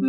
[0.00, 0.06] Eu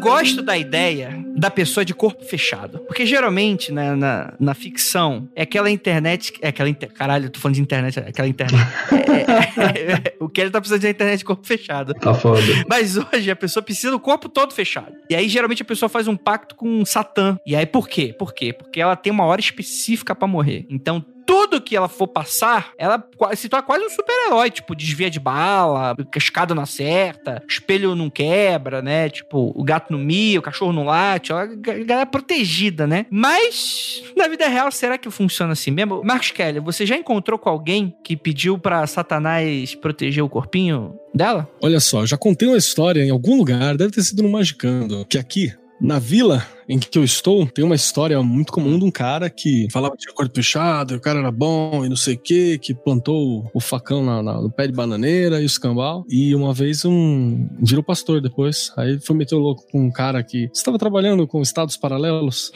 [0.00, 2.78] gosto da ideia da pessoa de corpo fechado.
[2.86, 6.32] Porque geralmente, né, na, na ficção, é aquela internet.
[6.40, 6.68] É aquela.
[6.68, 8.62] Inter, caralho, eu tô falando de internet, é aquela internet.
[9.12, 11.92] É, é, é, o que ele tá precisando de internet de corpo fechado.
[11.94, 12.40] Tá foda.
[12.68, 14.92] Mas hoje a pessoa precisa do corpo todo fechado.
[15.10, 17.36] E aí, geralmente, a pessoa faz um pacto com Satã.
[17.46, 18.14] E aí, por quê?
[18.16, 18.52] Por quê?
[18.52, 20.66] Porque ela tem uma hora específica para morrer.
[20.70, 23.02] Então, tudo que ela for passar, ela
[23.34, 24.50] se torna quase um super-herói.
[24.50, 29.08] Tipo, desvia de bala, cascada não acerta, espelho não quebra, né?
[29.08, 31.32] Tipo, o gato não mia, o cachorro não late.
[31.32, 31.48] Ela,
[31.88, 33.06] ela é protegida, né?
[33.10, 36.02] Mas, na vida real, será que funciona assim mesmo?
[36.04, 41.48] Marcos Kelly, você já encontrou com alguém que pediu para Satanás proteger o corpinho dela?
[41.60, 45.18] Olha só, já contei uma história em algum lugar, deve ter sido no Magicando, que
[45.18, 45.52] aqui
[45.82, 49.66] na vila em que eu estou, tem uma história muito comum de um cara que
[49.70, 52.72] falava que tinha corpo fechado, o cara era bom e não sei o que, que
[52.72, 56.04] plantou o facão na, na, no pé de bananeira e o escambau.
[56.08, 57.48] E uma vez um.
[57.58, 58.72] virou pastor depois.
[58.76, 62.52] Aí foi meter o louco com um cara que estava trabalhando com estados paralelos.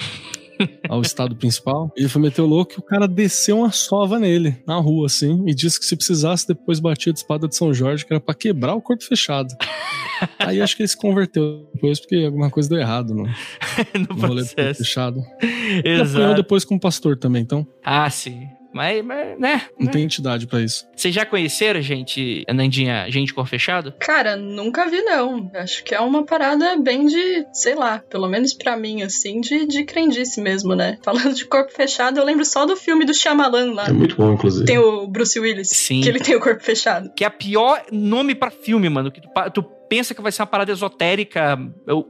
[0.88, 1.92] Ao estado principal.
[1.96, 5.44] Ele foi meter o louco e o cara desceu uma sova nele, na rua, assim,
[5.46, 8.34] e disse que se precisasse, depois batia de espada de São Jorge, que era pra
[8.34, 9.48] quebrar o corpo fechado.
[10.38, 13.24] Aí acho que ele se converteu depois, porque alguma coisa deu errado no,
[14.08, 15.20] no, no rolê do corpo fechado.
[15.84, 16.24] Exato.
[16.24, 17.66] Ele depois como pastor também, então.
[17.84, 18.48] Ah, sim.
[18.77, 19.62] Mas, mas né?
[19.78, 19.92] Não né?
[19.92, 20.86] tem entidade para isso.
[20.94, 23.94] Vocês já conheceram, gente, Nandinha, gente cor fechado?
[23.98, 25.50] Cara, nunca vi, não.
[25.55, 29.66] Acho que é uma parada bem de, sei lá, pelo menos para mim, assim, de,
[29.66, 30.98] de crendice mesmo, né?
[31.02, 33.86] Falando de corpo fechado, eu lembro só do filme do Shyamalan lá.
[33.86, 34.66] É muito bom, inclusive.
[34.66, 35.70] Tem o Bruce Willis.
[35.70, 36.02] Sim.
[36.02, 37.10] Que ele tem o corpo fechado.
[37.16, 39.10] Que é a pior nome para filme, mano.
[39.10, 41.58] Que tu, tu pensa que vai ser uma parada esotérica,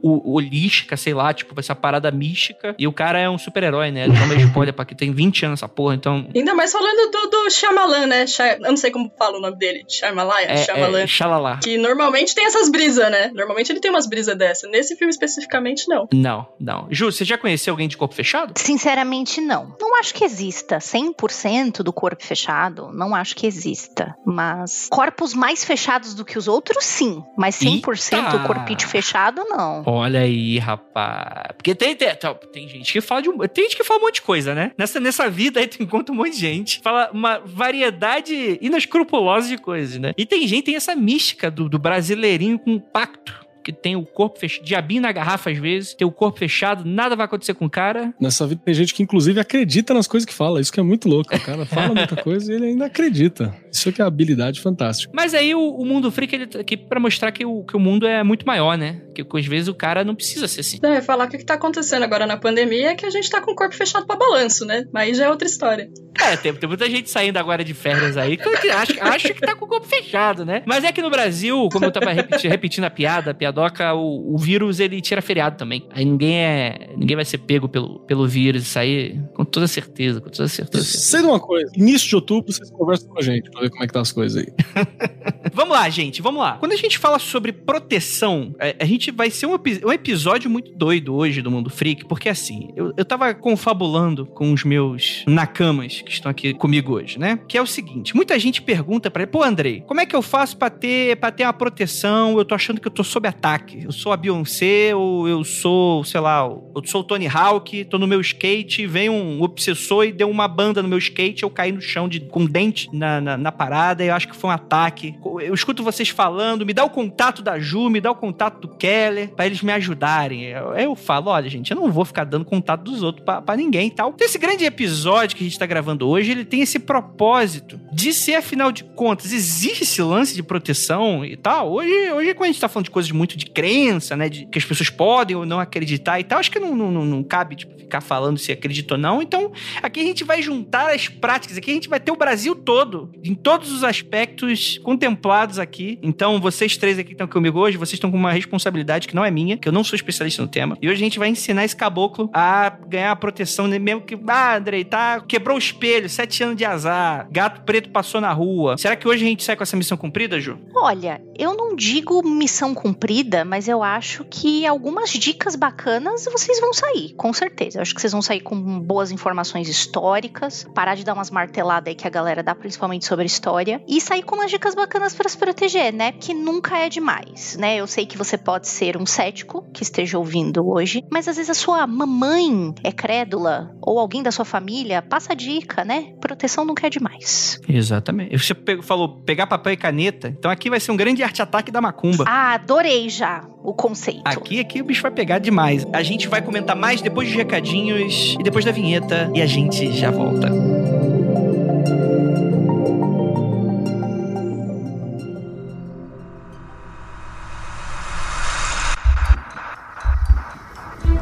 [0.01, 2.75] holística, sei lá, tipo, vai ser uma parada mística.
[2.77, 4.05] E o cara é um super-herói, né?
[4.07, 6.27] Toma spoiler pra que tem 20 anos essa porra, então.
[6.35, 8.27] Ainda mais falando do, do Shyamalan, né?
[8.27, 8.57] Shy...
[8.61, 9.83] Eu não sei como fala o nome dele.
[9.87, 10.41] Shyamalan?
[10.41, 10.99] É, Shyamalan.
[11.01, 11.59] É, Shalala.
[11.63, 13.31] Que normalmente tem essas brisas, né?
[13.33, 14.67] Normalmente ele tem umas brisas dessa.
[14.67, 16.07] Nesse filme especificamente, não.
[16.13, 16.87] Não, não.
[16.89, 18.53] Ju, você já conheceu alguém de corpo fechado?
[18.57, 19.75] Sinceramente, não.
[19.79, 22.91] Não acho que exista 100% do corpo fechado.
[22.93, 24.15] Não acho que exista.
[24.25, 27.23] Mas corpos mais fechados do que os outros, sim.
[27.37, 28.39] Mas 100% Eita!
[28.39, 29.83] corpite fechado, não.
[29.85, 31.53] Olha aí, rapaz.
[31.57, 32.09] Porque tem, tem,
[32.51, 34.71] tem gente que fala de um, tem gente que fala um monte de coisa, né?
[34.77, 36.79] Nessa, nessa vida aí tu encontra um monte de gente.
[36.81, 40.13] Fala uma variedade inescrupulosa de coisas, né?
[40.17, 43.46] E tem gente, tem essa mística do, do brasileirinho com pacto.
[43.67, 47.17] Que tem o corpo fechado, diabinho na garrafa às vezes, tem o corpo fechado, nada
[47.17, 48.13] vai acontecer com o cara.
[48.17, 51.09] Nessa vida tem gente que inclusive acredita nas coisas que fala, isso que é muito
[51.09, 51.35] louco.
[51.35, 53.53] O cara fala muita coisa e ele ainda acredita.
[53.69, 55.11] Isso que é habilidade fantástica.
[55.13, 57.79] Mas aí o, o mundo freak, ele tá aqui pra mostrar que o, que o
[57.79, 59.01] mundo é muito maior, né?
[59.13, 60.79] Que, que às vezes o cara não precisa ser assim.
[60.81, 63.41] É, falar que o que tá acontecendo agora na pandemia é que a gente tá
[63.41, 64.85] com o corpo fechado pra balanço, né?
[64.93, 65.89] Mas aí já é outra história.
[66.21, 69.55] É, tem, tem muita gente saindo agora de férias aí que acha, acha que tá
[69.55, 70.63] com o corpo fechado, né?
[70.65, 74.35] Mas é que no Brasil, como eu tava repeti, repetindo a piada, a piadoca, o,
[74.35, 75.85] o, vírus ele tira feriado também.
[75.89, 76.89] Aí ninguém é.
[76.95, 78.63] Ninguém vai ser pego pelo, pelo vírus.
[78.63, 80.83] Isso aí, com toda certeza, com toda certeza.
[80.83, 83.83] Sei de uma coisa, início de outubro vocês conversam com a gente pra ver como
[83.83, 84.53] é que tá as coisas aí.
[85.53, 86.57] vamos lá, gente, vamos lá.
[86.57, 90.71] Quando a gente fala sobre proteção, a, a gente vai ser um, um, episódio muito
[90.73, 96.01] doido hoje do Mundo Freak, porque assim, eu, eu tava confabulando com os meus nakamas
[96.01, 97.39] que estão aqui comigo hoje, né?
[97.47, 100.21] Que é o seguinte: muita gente pergunta pra ele, pô, Andrei, como é que eu
[100.21, 102.37] faço pra ter, pra ter uma proteção?
[102.37, 103.46] Eu tô achando que eu tô sob ataque.
[103.85, 107.97] Eu sou a Beyoncé, ou eu sou, sei lá, eu sou o Tony Hawk, tô
[107.97, 111.71] no meu skate, vem um obsessor e deu uma banda no meu skate, eu caí
[111.71, 115.15] no chão de, com dente na, na, na parada, eu acho que foi um ataque.
[115.41, 118.67] Eu escuto vocês falando, me dá o contato da Ju, me dá o contato do
[118.67, 120.43] Keller, pra eles me ajudarem.
[120.43, 123.87] Eu, eu falo, olha, gente, eu não vou ficar dando contato dos outros pra ninguém
[123.87, 124.09] e tal.
[124.09, 128.13] Então, esse grande episódio que a gente tá gravando hoje, ele tem esse propósito de
[128.13, 131.71] ser, afinal de contas, existe esse lance de proteção e tal.
[131.71, 134.57] Hoje, hoje quando a gente tá falando de coisas muito de crença, né, de que
[134.57, 137.77] as pessoas podem ou não acreditar e tal, acho que não, não, não cabe, tipo,
[137.77, 139.21] ficar falando se acredita ou não.
[139.21, 142.53] Então, aqui a gente vai juntar as práticas, aqui a gente vai ter o Brasil
[142.53, 145.97] todo, em todos os aspectos contemplados aqui.
[146.03, 149.23] Então, vocês três aqui que estão comigo hoje, vocês estão com uma responsabilidade que não
[149.23, 150.77] é minha, que eu não sou especialista no tema.
[150.81, 154.17] E hoje a gente vai ensinar esse caboclo a ganhar a proteção, né, mesmo que,
[154.27, 158.77] ah, Andrei, tá, quebrou o espelho, sete anos de azar, gato preto passou na rua.
[158.77, 160.59] Será que hoje a gente sai com essa missão cumprida, Ju?
[160.75, 166.73] Olha, eu não digo missão cumprida, mas eu acho que algumas dicas bacanas vocês vão
[166.73, 167.77] sair, com certeza.
[167.77, 171.89] Eu acho que vocês vão sair com boas informações históricas, parar de dar umas marteladas
[171.89, 175.29] aí que a galera dá, principalmente sobre história, e sair com umas dicas bacanas para
[175.29, 176.11] se proteger, né?
[176.11, 177.77] Que nunca é demais, né?
[177.77, 181.49] Eu sei que você pode ser um cético que esteja ouvindo hoje, mas às vezes
[181.49, 186.13] a sua mamãe é crédula ou alguém da sua família, passa a dica, né?
[186.19, 187.59] Proteção nunca é demais.
[187.67, 188.37] Exatamente.
[188.37, 192.25] Você falou pegar papel e caneta, então aqui vai ser um grande arte-ataque da macumba.
[192.27, 194.21] Ah, adorei já o conceito.
[194.25, 195.85] Aqui, aqui o bicho vai pegar demais.
[195.93, 199.91] A gente vai comentar mais depois dos recadinhos e depois da vinheta e a gente
[199.91, 200.49] já volta.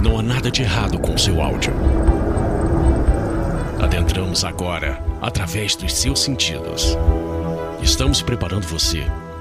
[0.01, 1.73] Não há nada de errado com seu áudio.
[3.81, 6.97] Adentramos agora através dos seus sentidos.
[7.81, 9.03] Estamos preparando você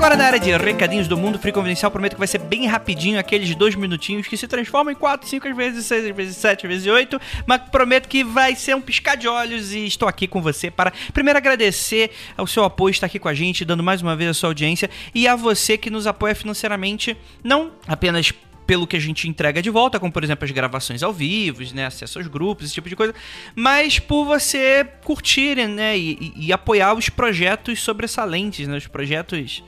[0.00, 1.90] Agora na área de recadinhos do Mundo Free Confidencial.
[1.90, 5.48] Prometo que vai ser bem rapidinho, aqueles dois minutinhos que se transformam em 4, 5,
[5.48, 7.20] às vezes 6, às vezes 7, às vezes 8.
[7.44, 10.90] Mas prometo que vai ser um piscar de olhos e estou aqui com você para
[11.12, 14.32] primeiro agradecer ao seu apoio, estar aqui com a gente, dando mais uma vez a
[14.32, 17.14] sua audiência e a você que nos apoia financeiramente,
[17.44, 18.32] não apenas
[18.66, 21.84] pelo que a gente entrega de volta, como por exemplo as gravações ao vivo, né,
[21.84, 23.14] acesso aos grupos, esse tipo de coisa,
[23.54, 29.62] mas por você curtir, né, e, e, e apoiar os projetos sobressalentes, né, os projetos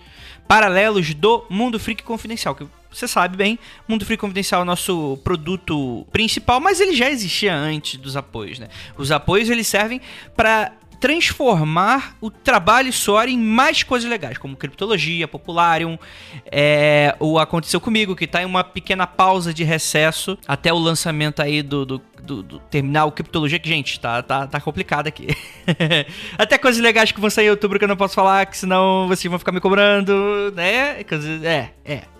[0.52, 3.58] paralelos do Mundo Freak Confidencial, que você sabe bem,
[3.88, 8.58] Mundo Freak Confidencial é o nosso produto principal, mas ele já existia antes dos apoios,
[8.58, 8.68] né?
[8.98, 9.98] Os apoios eles servem
[10.36, 10.72] para
[11.02, 15.98] transformar o trabalho Sora em mais coisas legais, como Criptologia, Popularium,
[16.46, 21.42] é, o Aconteceu Comigo, que está em uma pequena pausa de recesso até o lançamento
[21.42, 25.26] aí do, do, do, do terminal Criptologia, que, gente, tá, tá, tá complicado aqui.
[26.38, 29.08] até coisas legais que vão sair em outubro que eu não posso falar, que senão
[29.08, 31.00] vocês vão ficar me cobrando, né?
[31.42, 32.11] É, é.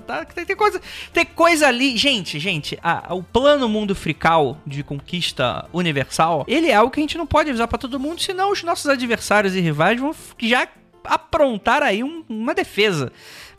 [0.00, 0.80] Tá, tem, tem, coisa,
[1.12, 1.96] tem coisa ali.
[1.96, 7.02] Gente, gente, a, o plano mundo frical de conquista universal, ele é algo que a
[7.02, 10.68] gente não pode avisar para todo mundo, senão os nossos adversários e rivais vão já
[11.04, 13.10] aprontar aí um, uma defesa.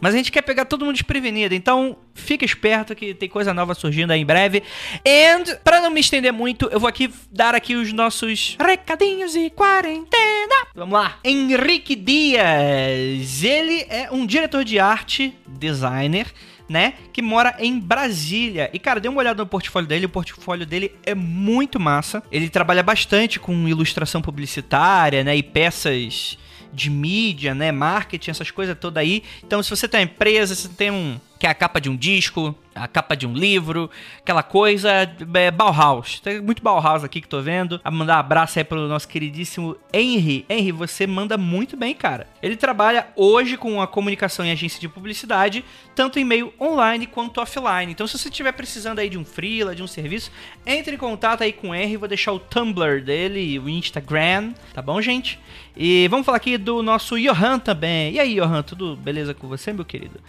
[0.02, 3.76] Mas a gente quer pegar todo mundo desprevenido, então fica esperto que tem coisa nova
[3.76, 4.64] surgindo aí em breve.
[5.06, 9.52] E para não me estender muito, eu vou aqui dar aqui os nossos recadinhos e
[9.52, 10.68] quarentena.
[10.74, 11.20] Vamos lá.
[11.24, 16.26] Henrique Dias, ele é um diretor de arte, designer,
[16.68, 16.94] né?
[17.14, 18.70] Que mora em Brasília.
[18.74, 20.06] E, cara, dê uma olhada no portfólio dele.
[20.06, 22.24] O portfólio dele é muito massa.
[22.32, 25.36] Ele trabalha bastante com ilustração publicitária, né?
[25.36, 26.38] E peças
[26.74, 29.24] de mídia, né, marketing, essas coisas todas aí.
[29.44, 31.96] Então, se você tem uma empresa, se tem um que é a capa de um
[31.96, 33.90] disco, a capa de um livro,
[34.20, 36.20] aquela coisa, é, Bauhaus.
[36.20, 37.80] Tem muito Bauhaus aqui que tô vendo.
[37.84, 40.46] A mandar um abraço aí pro nosso queridíssimo Henry.
[40.50, 42.28] Henry, você manda muito bem, cara.
[42.42, 45.64] Ele trabalha hoje com a comunicação em agência de publicidade,
[45.96, 47.92] tanto em meio online quanto offline.
[47.92, 50.32] Então, se você estiver precisando aí de um freela, de um serviço,
[50.66, 51.98] entre em contato aí com o Henry.
[51.98, 55.40] Vou deixar o Tumblr dele, o Instagram, tá bom, gente?
[55.76, 58.14] E vamos falar aqui do nosso Johan também.
[58.14, 60.20] E aí, Johan, tudo beleza com você, meu querido?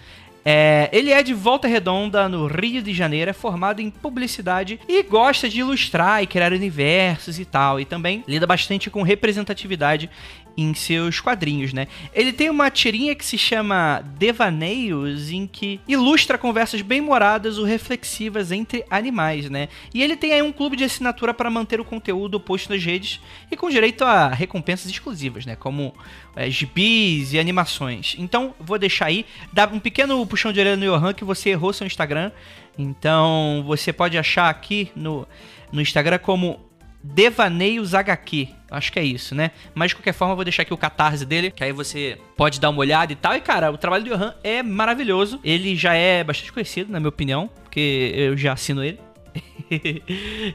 [0.45, 5.03] É, ele é de Volta Redonda, no Rio de Janeiro, é formado em publicidade e
[5.03, 7.79] gosta de ilustrar e criar universos e tal.
[7.79, 10.11] E também lida bastante com representatividade
[10.57, 11.89] em seus quadrinhos, né?
[12.13, 17.65] Ele tem uma tirinha que se chama Devaneios, em que ilustra conversas bem moradas ou
[17.65, 19.69] reflexivas entre animais, né?
[19.95, 23.21] E ele tem aí um clube de assinatura para manter o conteúdo posto nas redes
[23.51, 25.57] e com direito a recompensas exclusivas, né?
[25.57, 25.95] Como
[26.37, 28.15] é, gibis e animações.
[28.19, 31.73] Então, vou deixar aí, dar um pequeno puxão de orelha no Johan que você errou
[31.73, 32.31] seu Instagram.
[32.79, 35.27] Então, você pode achar aqui no,
[35.71, 36.61] no Instagram como
[37.03, 38.49] Devaneios HQ.
[38.73, 39.51] Acho que é isso, né?
[39.75, 42.61] Mas de qualquer forma, eu vou deixar aqui o catarse dele, que aí você pode
[42.61, 43.35] dar uma olhada e tal.
[43.35, 45.41] E cara, o trabalho do Johan é maravilhoso.
[45.45, 48.99] Ele já é bastante conhecido, na minha opinião, porque eu já assino ele.
[49.71, 50.03] e,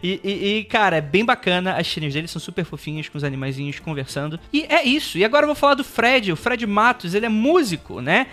[0.03, 1.74] e, e, cara, é bem bacana.
[1.74, 4.39] As tirinhas dele são super fofinhas com os animaizinhos conversando.
[4.53, 5.17] E é isso.
[5.17, 7.13] E agora eu vou falar do Fred, o Fred Matos.
[7.13, 8.27] Ele é músico, né?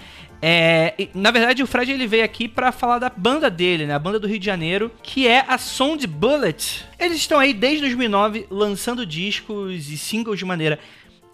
[0.47, 3.95] É, na verdade, o Fred ele veio aqui para falar da banda dele, né?
[3.95, 6.85] A banda do Rio de Janeiro, que é a Sound Bullet.
[7.01, 10.79] Eles estão aí desde 2009 lançando discos e singles de maneira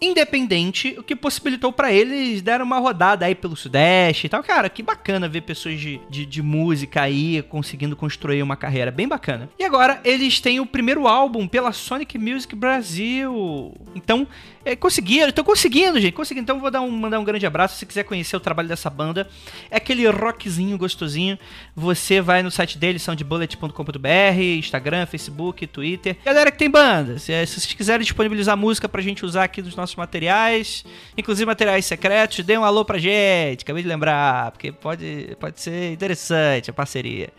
[0.01, 4.43] independente, o que possibilitou para eles dar uma rodada aí pelo Sudeste e tal.
[4.43, 9.07] Cara, que bacana ver pessoas de, de, de, música aí conseguindo construir uma carreira bem
[9.07, 9.47] bacana.
[9.59, 13.73] E agora eles têm o primeiro álbum pela Sonic Music Brasil.
[13.93, 14.27] Então,
[14.65, 16.13] é, conseguiram, estão conseguindo, gente.
[16.13, 16.43] Conseguindo.
[16.43, 17.77] Então, vou dar um, mandar um grande abraço.
[17.77, 19.29] Se quiser conhecer o trabalho dessa banda,
[19.69, 21.37] é aquele rockzinho gostosinho.
[21.75, 26.17] Você vai no site deles, soundbullet.com.br, Instagram, Facebook, Twitter.
[26.25, 29.75] Galera que tem banda, se, se vocês quiserem disponibilizar música pra gente usar aqui nos
[29.75, 30.83] nossos materiais,
[31.17, 33.63] inclusive materiais secretos, dê um alô pra gente.
[33.63, 37.29] Acabei de lembrar, porque pode, pode ser interessante a parceria.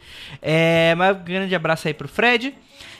[0.40, 2.54] É, mas um grande abraço aí pro Fred.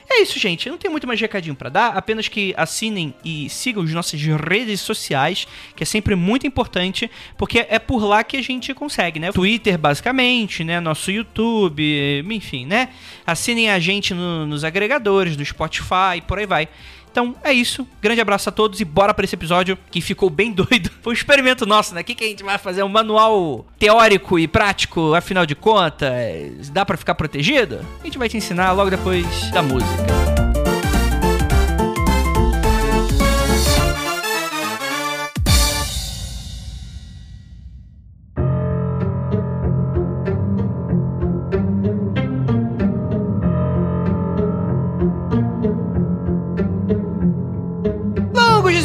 [0.09, 0.69] É isso, gente.
[0.69, 4.81] Não tenho muito mais recadinho para dar, apenas que assinem e sigam as nossas redes
[4.81, 9.31] sociais, que é sempre muito importante, porque é por lá que a gente consegue, né?
[9.31, 10.79] Twitter, basicamente, né?
[10.79, 12.89] Nosso YouTube, enfim, né?
[13.25, 16.67] Assinem a gente no, nos agregadores do Spotify, por aí vai.
[17.13, 17.87] Então é isso.
[18.01, 20.89] Grande abraço a todos e bora para esse episódio que ficou bem doido.
[21.03, 22.01] Foi um experimento nosso, né?
[22.01, 22.81] O que, que a gente vai fazer?
[22.81, 26.69] Um manual teórico e prático, afinal de contas?
[26.71, 27.85] Dá para ficar protegido?
[28.01, 30.62] A gente vai te ensinar logo depois da música.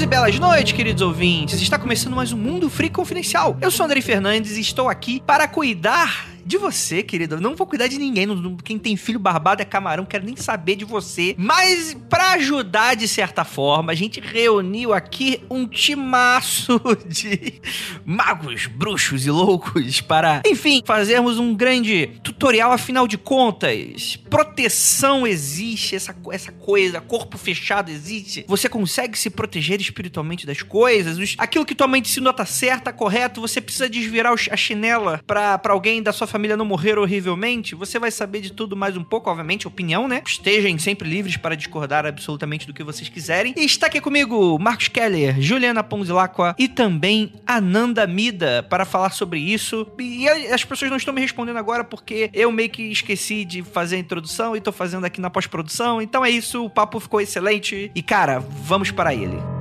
[0.08, 1.60] Belas noites, queridos ouvintes.
[1.60, 3.58] Está começando mais um Mundo Free Confidencial.
[3.60, 7.38] Eu sou Andrei Fernandes e estou aqui para cuidar de você, querido.
[7.38, 8.26] não vou cuidar de ninguém.
[8.64, 11.34] Quem tem filho barbado é camarão, quero nem saber de você.
[11.36, 17.60] Mas para ajudar de certa forma, a gente reuniu aqui um timaço de
[18.02, 22.72] magos, bruxos e loucos para, enfim, fazermos um grande tutorial.
[22.72, 28.46] Afinal de contas, proteção existe, essa, essa coisa, corpo fechado existe.
[28.48, 31.34] Você consegue se proteger espiritualmente das coisas.
[31.36, 33.42] Aquilo que tua mãe te ensinou tá certo, tá correto.
[33.42, 37.98] Você precisa desvirar a chinela para alguém da sua família família não morrer horrivelmente, você
[37.98, 40.22] vai saber de tudo mais um pouco, obviamente, opinião, né?
[40.24, 43.52] Estejam sempre livres para discordar absolutamente do que vocês quiserem.
[43.56, 49.40] E está aqui comigo Marcos Keller, Juliana Ponzilacqua e também Ananda Mida para falar sobre
[49.40, 49.84] isso.
[49.98, 53.96] E as pessoas não estão me respondendo agora porque eu meio que esqueci de fazer
[53.96, 56.00] a introdução e tô fazendo aqui na pós-produção.
[56.00, 59.57] Então é isso, o papo ficou excelente e cara, vamos para ele.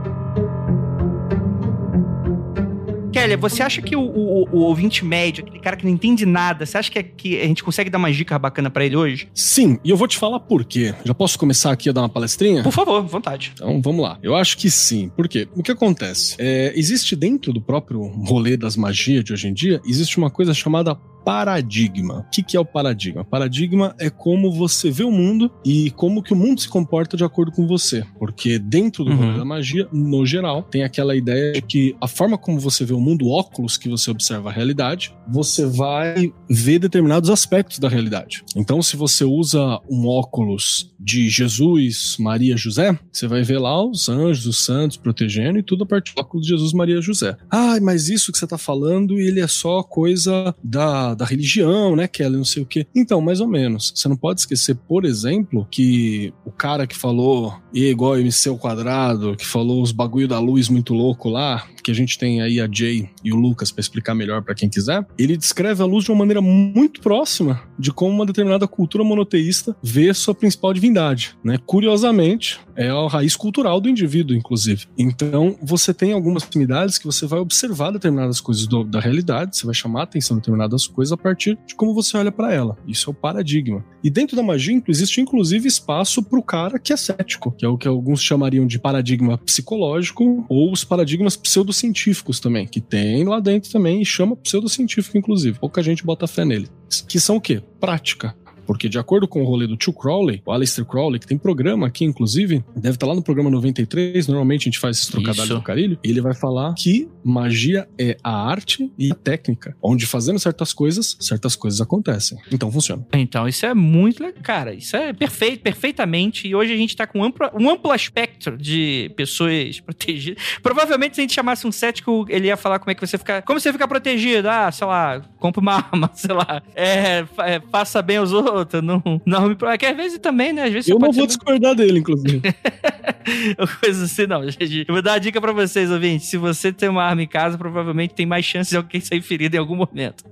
[3.17, 6.67] Kelly, você acha que o, o, o, ouvinte médio, aquele cara que não entende nada,
[6.67, 9.27] você acha que, é, que a gente consegue dar uma dica bacana para ele hoje?
[9.33, 10.93] Sim, e eu vou te falar por quê.
[11.03, 12.61] Já posso começar aqui a dar uma palestrinha?
[12.61, 13.53] Por favor, vontade.
[13.55, 14.19] Então vamos lá.
[14.21, 15.09] Eu acho que sim.
[15.09, 15.47] Por quê?
[15.55, 16.35] O que acontece?
[16.37, 20.53] É, existe dentro do próprio rolê das magias de hoje em dia, existe uma coisa
[20.53, 20.95] chamada
[21.27, 22.19] paradigma.
[22.19, 23.25] O que, que é o paradigma?
[23.25, 27.25] Paradigma é como você vê o mundo e como que o mundo se comporta de
[27.25, 28.05] acordo com você.
[28.17, 29.37] Porque dentro do uhum.
[29.37, 33.01] da magia, no geral, tem aquela ideia de que a forma como você vê o
[33.01, 38.45] mundo, o óculos que você observa a realidade, você vai ver determinados aspectos da realidade.
[38.55, 44.07] Então, se você usa um óculos de Jesus, Maria, José, você vai ver lá os
[44.07, 47.35] anjos, os santos protegendo e tudo a partir do óculos de Jesus, Maria, José.
[47.51, 52.07] Ah, mas isso que você está falando, ele é só coisa da da religião, né,
[52.07, 52.87] Kelly, não sei o quê.
[52.95, 53.91] Então, mais ou menos.
[53.95, 58.57] Você não pode esquecer, por exemplo, que o cara que falou E igual MC ao
[58.57, 62.59] quadrado, que falou os bagulho da luz muito louco lá, que a gente tem aí
[62.59, 66.03] a Jay e o Lucas para explicar melhor para quem quiser, ele descreve a luz
[66.03, 71.37] de uma maneira muito próxima de como uma determinada cultura monoteísta vê sua principal divindade,
[71.43, 71.57] né?
[71.65, 74.85] Curiosamente, é a raiz cultural do indivíduo, inclusive.
[74.97, 79.65] Então, você tem algumas proximidades que você vai observar determinadas coisas do, da realidade, você
[79.65, 82.75] vai chamar a atenção de determinadas coisas a partir de como você olha para ela.
[82.87, 83.85] Isso é o paradigma.
[84.03, 87.69] E dentro da magia existe inclusive espaço para o cara que é cético, que é
[87.69, 93.39] o que alguns chamariam de paradigma psicológico ou os paradigmas pseudocientíficos também, que tem lá
[93.39, 95.59] dentro também e chama pseudocientífico inclusive.
[95.59, 96.67] Pouca gente bota fé nele.
[97.07, 97.61] Que são o quê?
[97.79, 98.35] Prática.
[98.67, 101.87] Porque, de acordo com o rolê do Tio Crowley, o Aleister Crowley, que tem programa
[101.87, 105.61] aqui, inclusive, deve estar lá no programa 93, normalmente a gente faz esses trocadilhos do
[105.61, 110.73] carilho, ele vai falar que magia é a arte e a técnica, onde fazendo certas
[110.73, 112.37] coisas, certas coisas acontecem.
[112.51, 113.05] Então funciona.
[113.13, 114.41] Então, isso é muito legal.
[114.43, 116.47] Cara, isso é perfeito, perfeitamente.
[116.47, 120.43] E hoje a gente tá com um amplo, um amplo espectro de pessoas protegidas.
[120.61, 123.41] Provavelmente, se a gente chamasse um cético, ele ia falar como é que você fica.
[123.41, 124.49] Como você fica protegido?
[124.49, 126.61] Ah, sei lá, compra uma arma, sei lá.
[126.75, 128.81] É, é, faça bem aos outros outra.
[128.81, 129.57] Não, não me.
[129.67, 130.63] É que às vezes também, né?
[130.63, 132.41] Às vezes eu não vou discordar dele, inclusive.
[133.81, 134.49] Coisa assim, não.
[134.49, 134.85] gente.
[134.87, 136.27] Eu vou dar uma dica pra vocês, ouvintes.
[136.27, 139.55] Se você tem uma arma em casa, provavelmente tem mais chance de alguém sair ferido
[139.55, 140.23] em algum momento.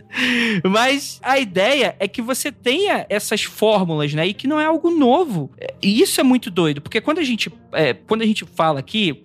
[0.64, 4.28] Mas a ideia é que você tenha essas fórmulas, né?
[4.28, 5.52] E que não é algo novo.
[5.82, 9.22] E isso é muito doido, porque quando a gente, é, quando a gente fala aqui,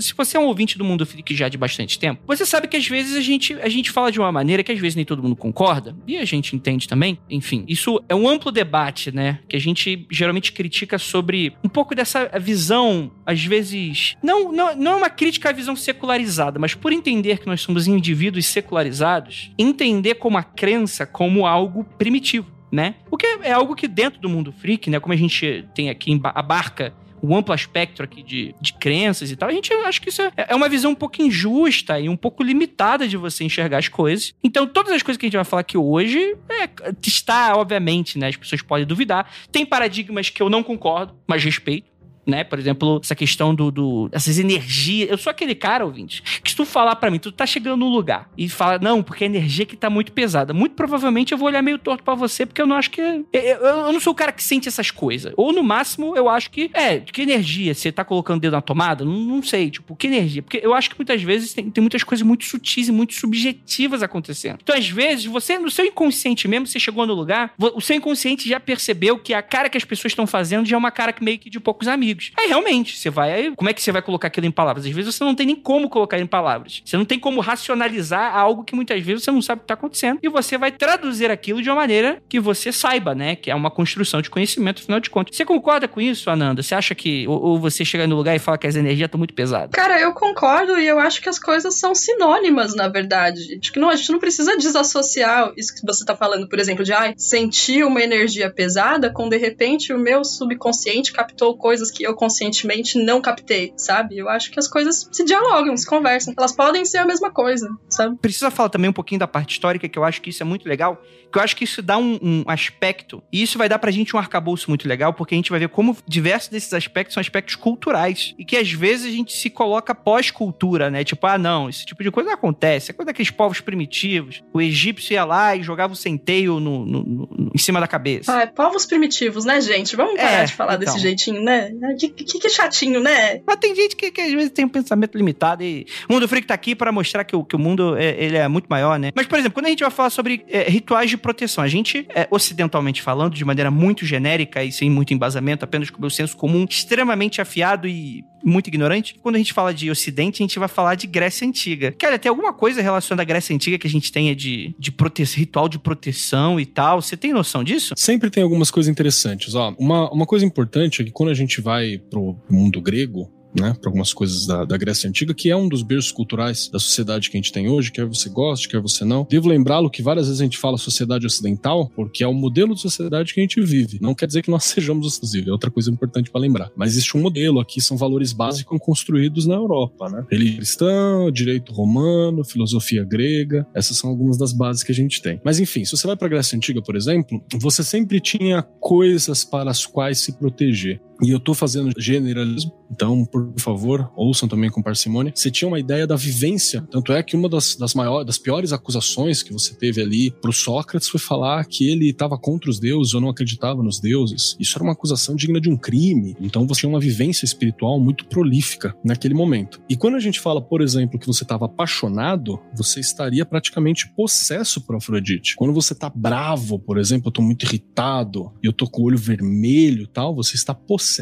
[0.00, 2.76] se você é um ouvinte do Mundo Freak já de bastante tempo, você sabe que
[2.76, 5.22] às vezes a gente, a gente fala de uma maneira que às vezes nem todo
[5.22, 7.18] mundo concorda, e a gente entende também.
[7.28, 9.40] Enfim, isso é um amplo debate, né?
[9.48, 14.16] Que a gente geralmente critica sobre um pouco dessa visão, às vezes.
[14.22, 17.86] Não, não, não é uma crítica à visão secularizada, mas por entender que nós somos
[17.86, 22.52] indivíduos secularizados, entender como a crença como algo primitivo.
[22.72, 22.96] Né?
[23.08, 24.98] O que é algo que dentro do mundo freak, né?
[24.98, 26.92] Como a gente tem aqui, abarca
[27.24, 30.32] o amplo espectro aqui de, de crenças e tal, a gente acha que isso é,
[30.36, 34.34] é uma visão um pouco injusta e um pouco limitada de você enxergar as coisas.
[34.44, 36.68] Então, todas as coisas que a gente vai falar aqui hoje é,
[37.02, 38.28] está, obviamente, né?
[38.28, 39.30] As pessoas podem duvidar.
[39.50, 41.93] Tem paradigmas que eu não concordo, mas respeito.
[42.26, 42.42] Né?
[42.42, 45.10] Por exemplo, essa questão do, do- essas energias.
[45.10, 47.90] Eu sou aquele cara, ouvinte, que se tu falar pra mim, tu tá chegando num
[47.90, 50.54] lugar e fala, não, porque a energia aqui tá muito pesada.
[50.54, 53.00] Muito provavelmente eu vou olhar meio torto pra você, porque eu não acho que.
[53.00, 55.32] Eu, eu- não sou o cara que sente essas coisas.
[55.36, 56.70] Ou no máximo, eu acho que.
[56.72, 57.74] É, que energia?
[57.74, 59.04] Você tá colocando o dedo na tomada?
[59.04, 60.42] Não, não sei, tipo, que energia?
[60.42, 64.02] Porque eu acho que muitas vezes tem, tem muitas coisas muito sutis e muito subjetivas
[64.02, 64.58] acontecendo.
[64.62, 68.48] Então, às vezes, você, no seu inconsciente mesmo, você chegou no lugar, o seu inconsciente
[68.48, 71.22] já percebeu que a cara que as pessoas estão fazendo já é uma cara que
[71.22, 72.13] meio que de poucos amigos.
[72.38, 73.52] Aí, realmente, você vai.
[73.56, 74.86] Como é que você vai colocar aquilo em palavras?
[74.86, 76.82] Às vezes você não tem nem como colocar em palavras.
[76.84, 79.74] Você não tem como racionalizar algo que muitas vezes você não sabe o que tá
[79.74, 80.18] acontecendo.
[80.22, 83.36] E você vai traduzir aquilo de uma maneira que você saiba, né?
[83.36, 85.36] Que é uma construção de conhecimento, afinal de contas.
[85.36, 86.62] Você concorda com isso, Ananda?
[86.62, 87.26] Você acha que.
[87.28, 89.70] Ou, ou você chega no lugar e fala que as energias estão muito pesadas?
[89.72, 93.58] Cara, eu concordo e eu acho que as coisas são sinônimas, na verdade.
[93.60, 96.84] Acho que não, a gente não precisa desassociar isso que você tá falando, por exemplo,
[96.84, 102.03] de ai, sentir uma energia pesada com de repente o meu subconsciente captou coisas que
[102.04, 104.16] eu conscientemente não captei, sabe?
[104.18, 106.34] Eu acho que as coisas se dialogam, se conversam.
[106.38, 108.16] Elas podem ser a mesma coisa, sabe?
[108.20, 110.68] precisa falar também um pouquinho da parte histórica, que eu acho que isso é muito
[110.68, 111.00] legal,
[111.32, 114.14] que eu acho que isso dá um, um aspecto, e isso vai dar pra gente
[114.14, 117.56] um arcabouço muito legal, porque a gente vai ver como diversos desses aspectos são aspectos
[117.56, 121.04] culturais, e que às vezes a gente se coloca pós-cultura, né?
[121.04, 124.42] Tipo, ah, não, esse tipo de coisa não acontece, é coisa daqueles povos primitivos.
[124.52, 128.32] O egípcio ia lá e jogava o centeio no, no- no- em cima da cabeça.
[128.32, 129.96] Ai, povos primitivos, né, gente?
[129.96, 130.92] Vamos parar É, de falar então.
[130.92, 131.70] desse jeitinho, né?
[131.98, 133.40] Que, que, que chatinho, né?
[133.46, 136.46] Mas tem gente que, que às vezes tem um pensamento limitado e o Mundo Freak
[136.46, 139.10] tá aqui pra mostrar que o, que o mundo é, ele é muito maior, né?
[139.14, 142.06] Mas, por exemplo, quando a gente vai falar sobre é, rituais de proteção, a gente,
[142.14, 146.10] é, ocidentalmente falando, de maneira muito genérica e sem muito embasamento, apenas com o meu
[146.10, 150.58] senso comum extremamente afiado e muito ignorante, quando a gente fala de Ocidente, a gente
[150.58, 151.92] vai falar de Grécia Antiga.
[151.92, 155.22] Cara, tem alguma coisa relacionada à Grécia Antiga que a gente tenha de, de prote-
[155.24, 157.00] ritual de proteção e tal?
[157.00, 157.94] Você tem noção disso?
[157.96, 159.54] Sempre tem algumas coisas interessantes.
[159.54, 163.74] Ó, uma, uma coisa importante é que quando a gente vai pro mundo grego, né,
[163.80, 167.30] para algumas coisas da, da Grécia Antiga, que é um dos berços culturais da sociedade
[167.30, 169.26] que a gente tem hoje, quer você goste, quer você não.
[169.30, 172.80] Devo lembrá-lo que várias vezes a gente fala sociedade ocidental, porque é o modelo de
[172.80, 173.98] sociedade que a gente vive.
[174.00, 176.70] Não quer dizer que nós sejamos exclusivos, é outra coisa importante para lembrar.
[176.76, 180.24] Mas existe um modelo aqui, são valores básicos construídos na Europa, né?
[180.30, 185.40] Religião cristã, direito romano, filosofia grega, essas são algumas das bases que a gente tem.
[185.44, 189.44] Mas enfim, se você vai para a Grécia Antiga, por exemplo, você sempre tinha coisas
[189.44, 191.00] para as quais se proteger.
[191.24, 195.32] E eu tô fazendo generalismo, então, por favor, ouçam também com parcimônia.
[195.34, 198.72] Você tinha uma ideia da vivência, tanto é que uma das, das maiores, das piores
[198.72, 203.14] acusações que você teve ali pro Sócrates foi falar que ele estava contra os deuses
[203.14, 204.54] ou não acreditava nos deuses.
[204.60, 206.36] Isso era uma acusação digna de um crime.
[206.38, 209.80] Então, você tinha uma vivência espiritual muito prolífica naquele momento.
[209.88, 214.80] E quando a gente fala, por exemplo, que você estava apaixonado, você estaria praticamente possesso
[214.82, 215.56] por Afrodite.
[215.56, 219.18] Quando você tá bravo, por exemplo, eu tô muito irritado eu tô com o olho
[219.18, 221.13] vermelho tal, você está possesso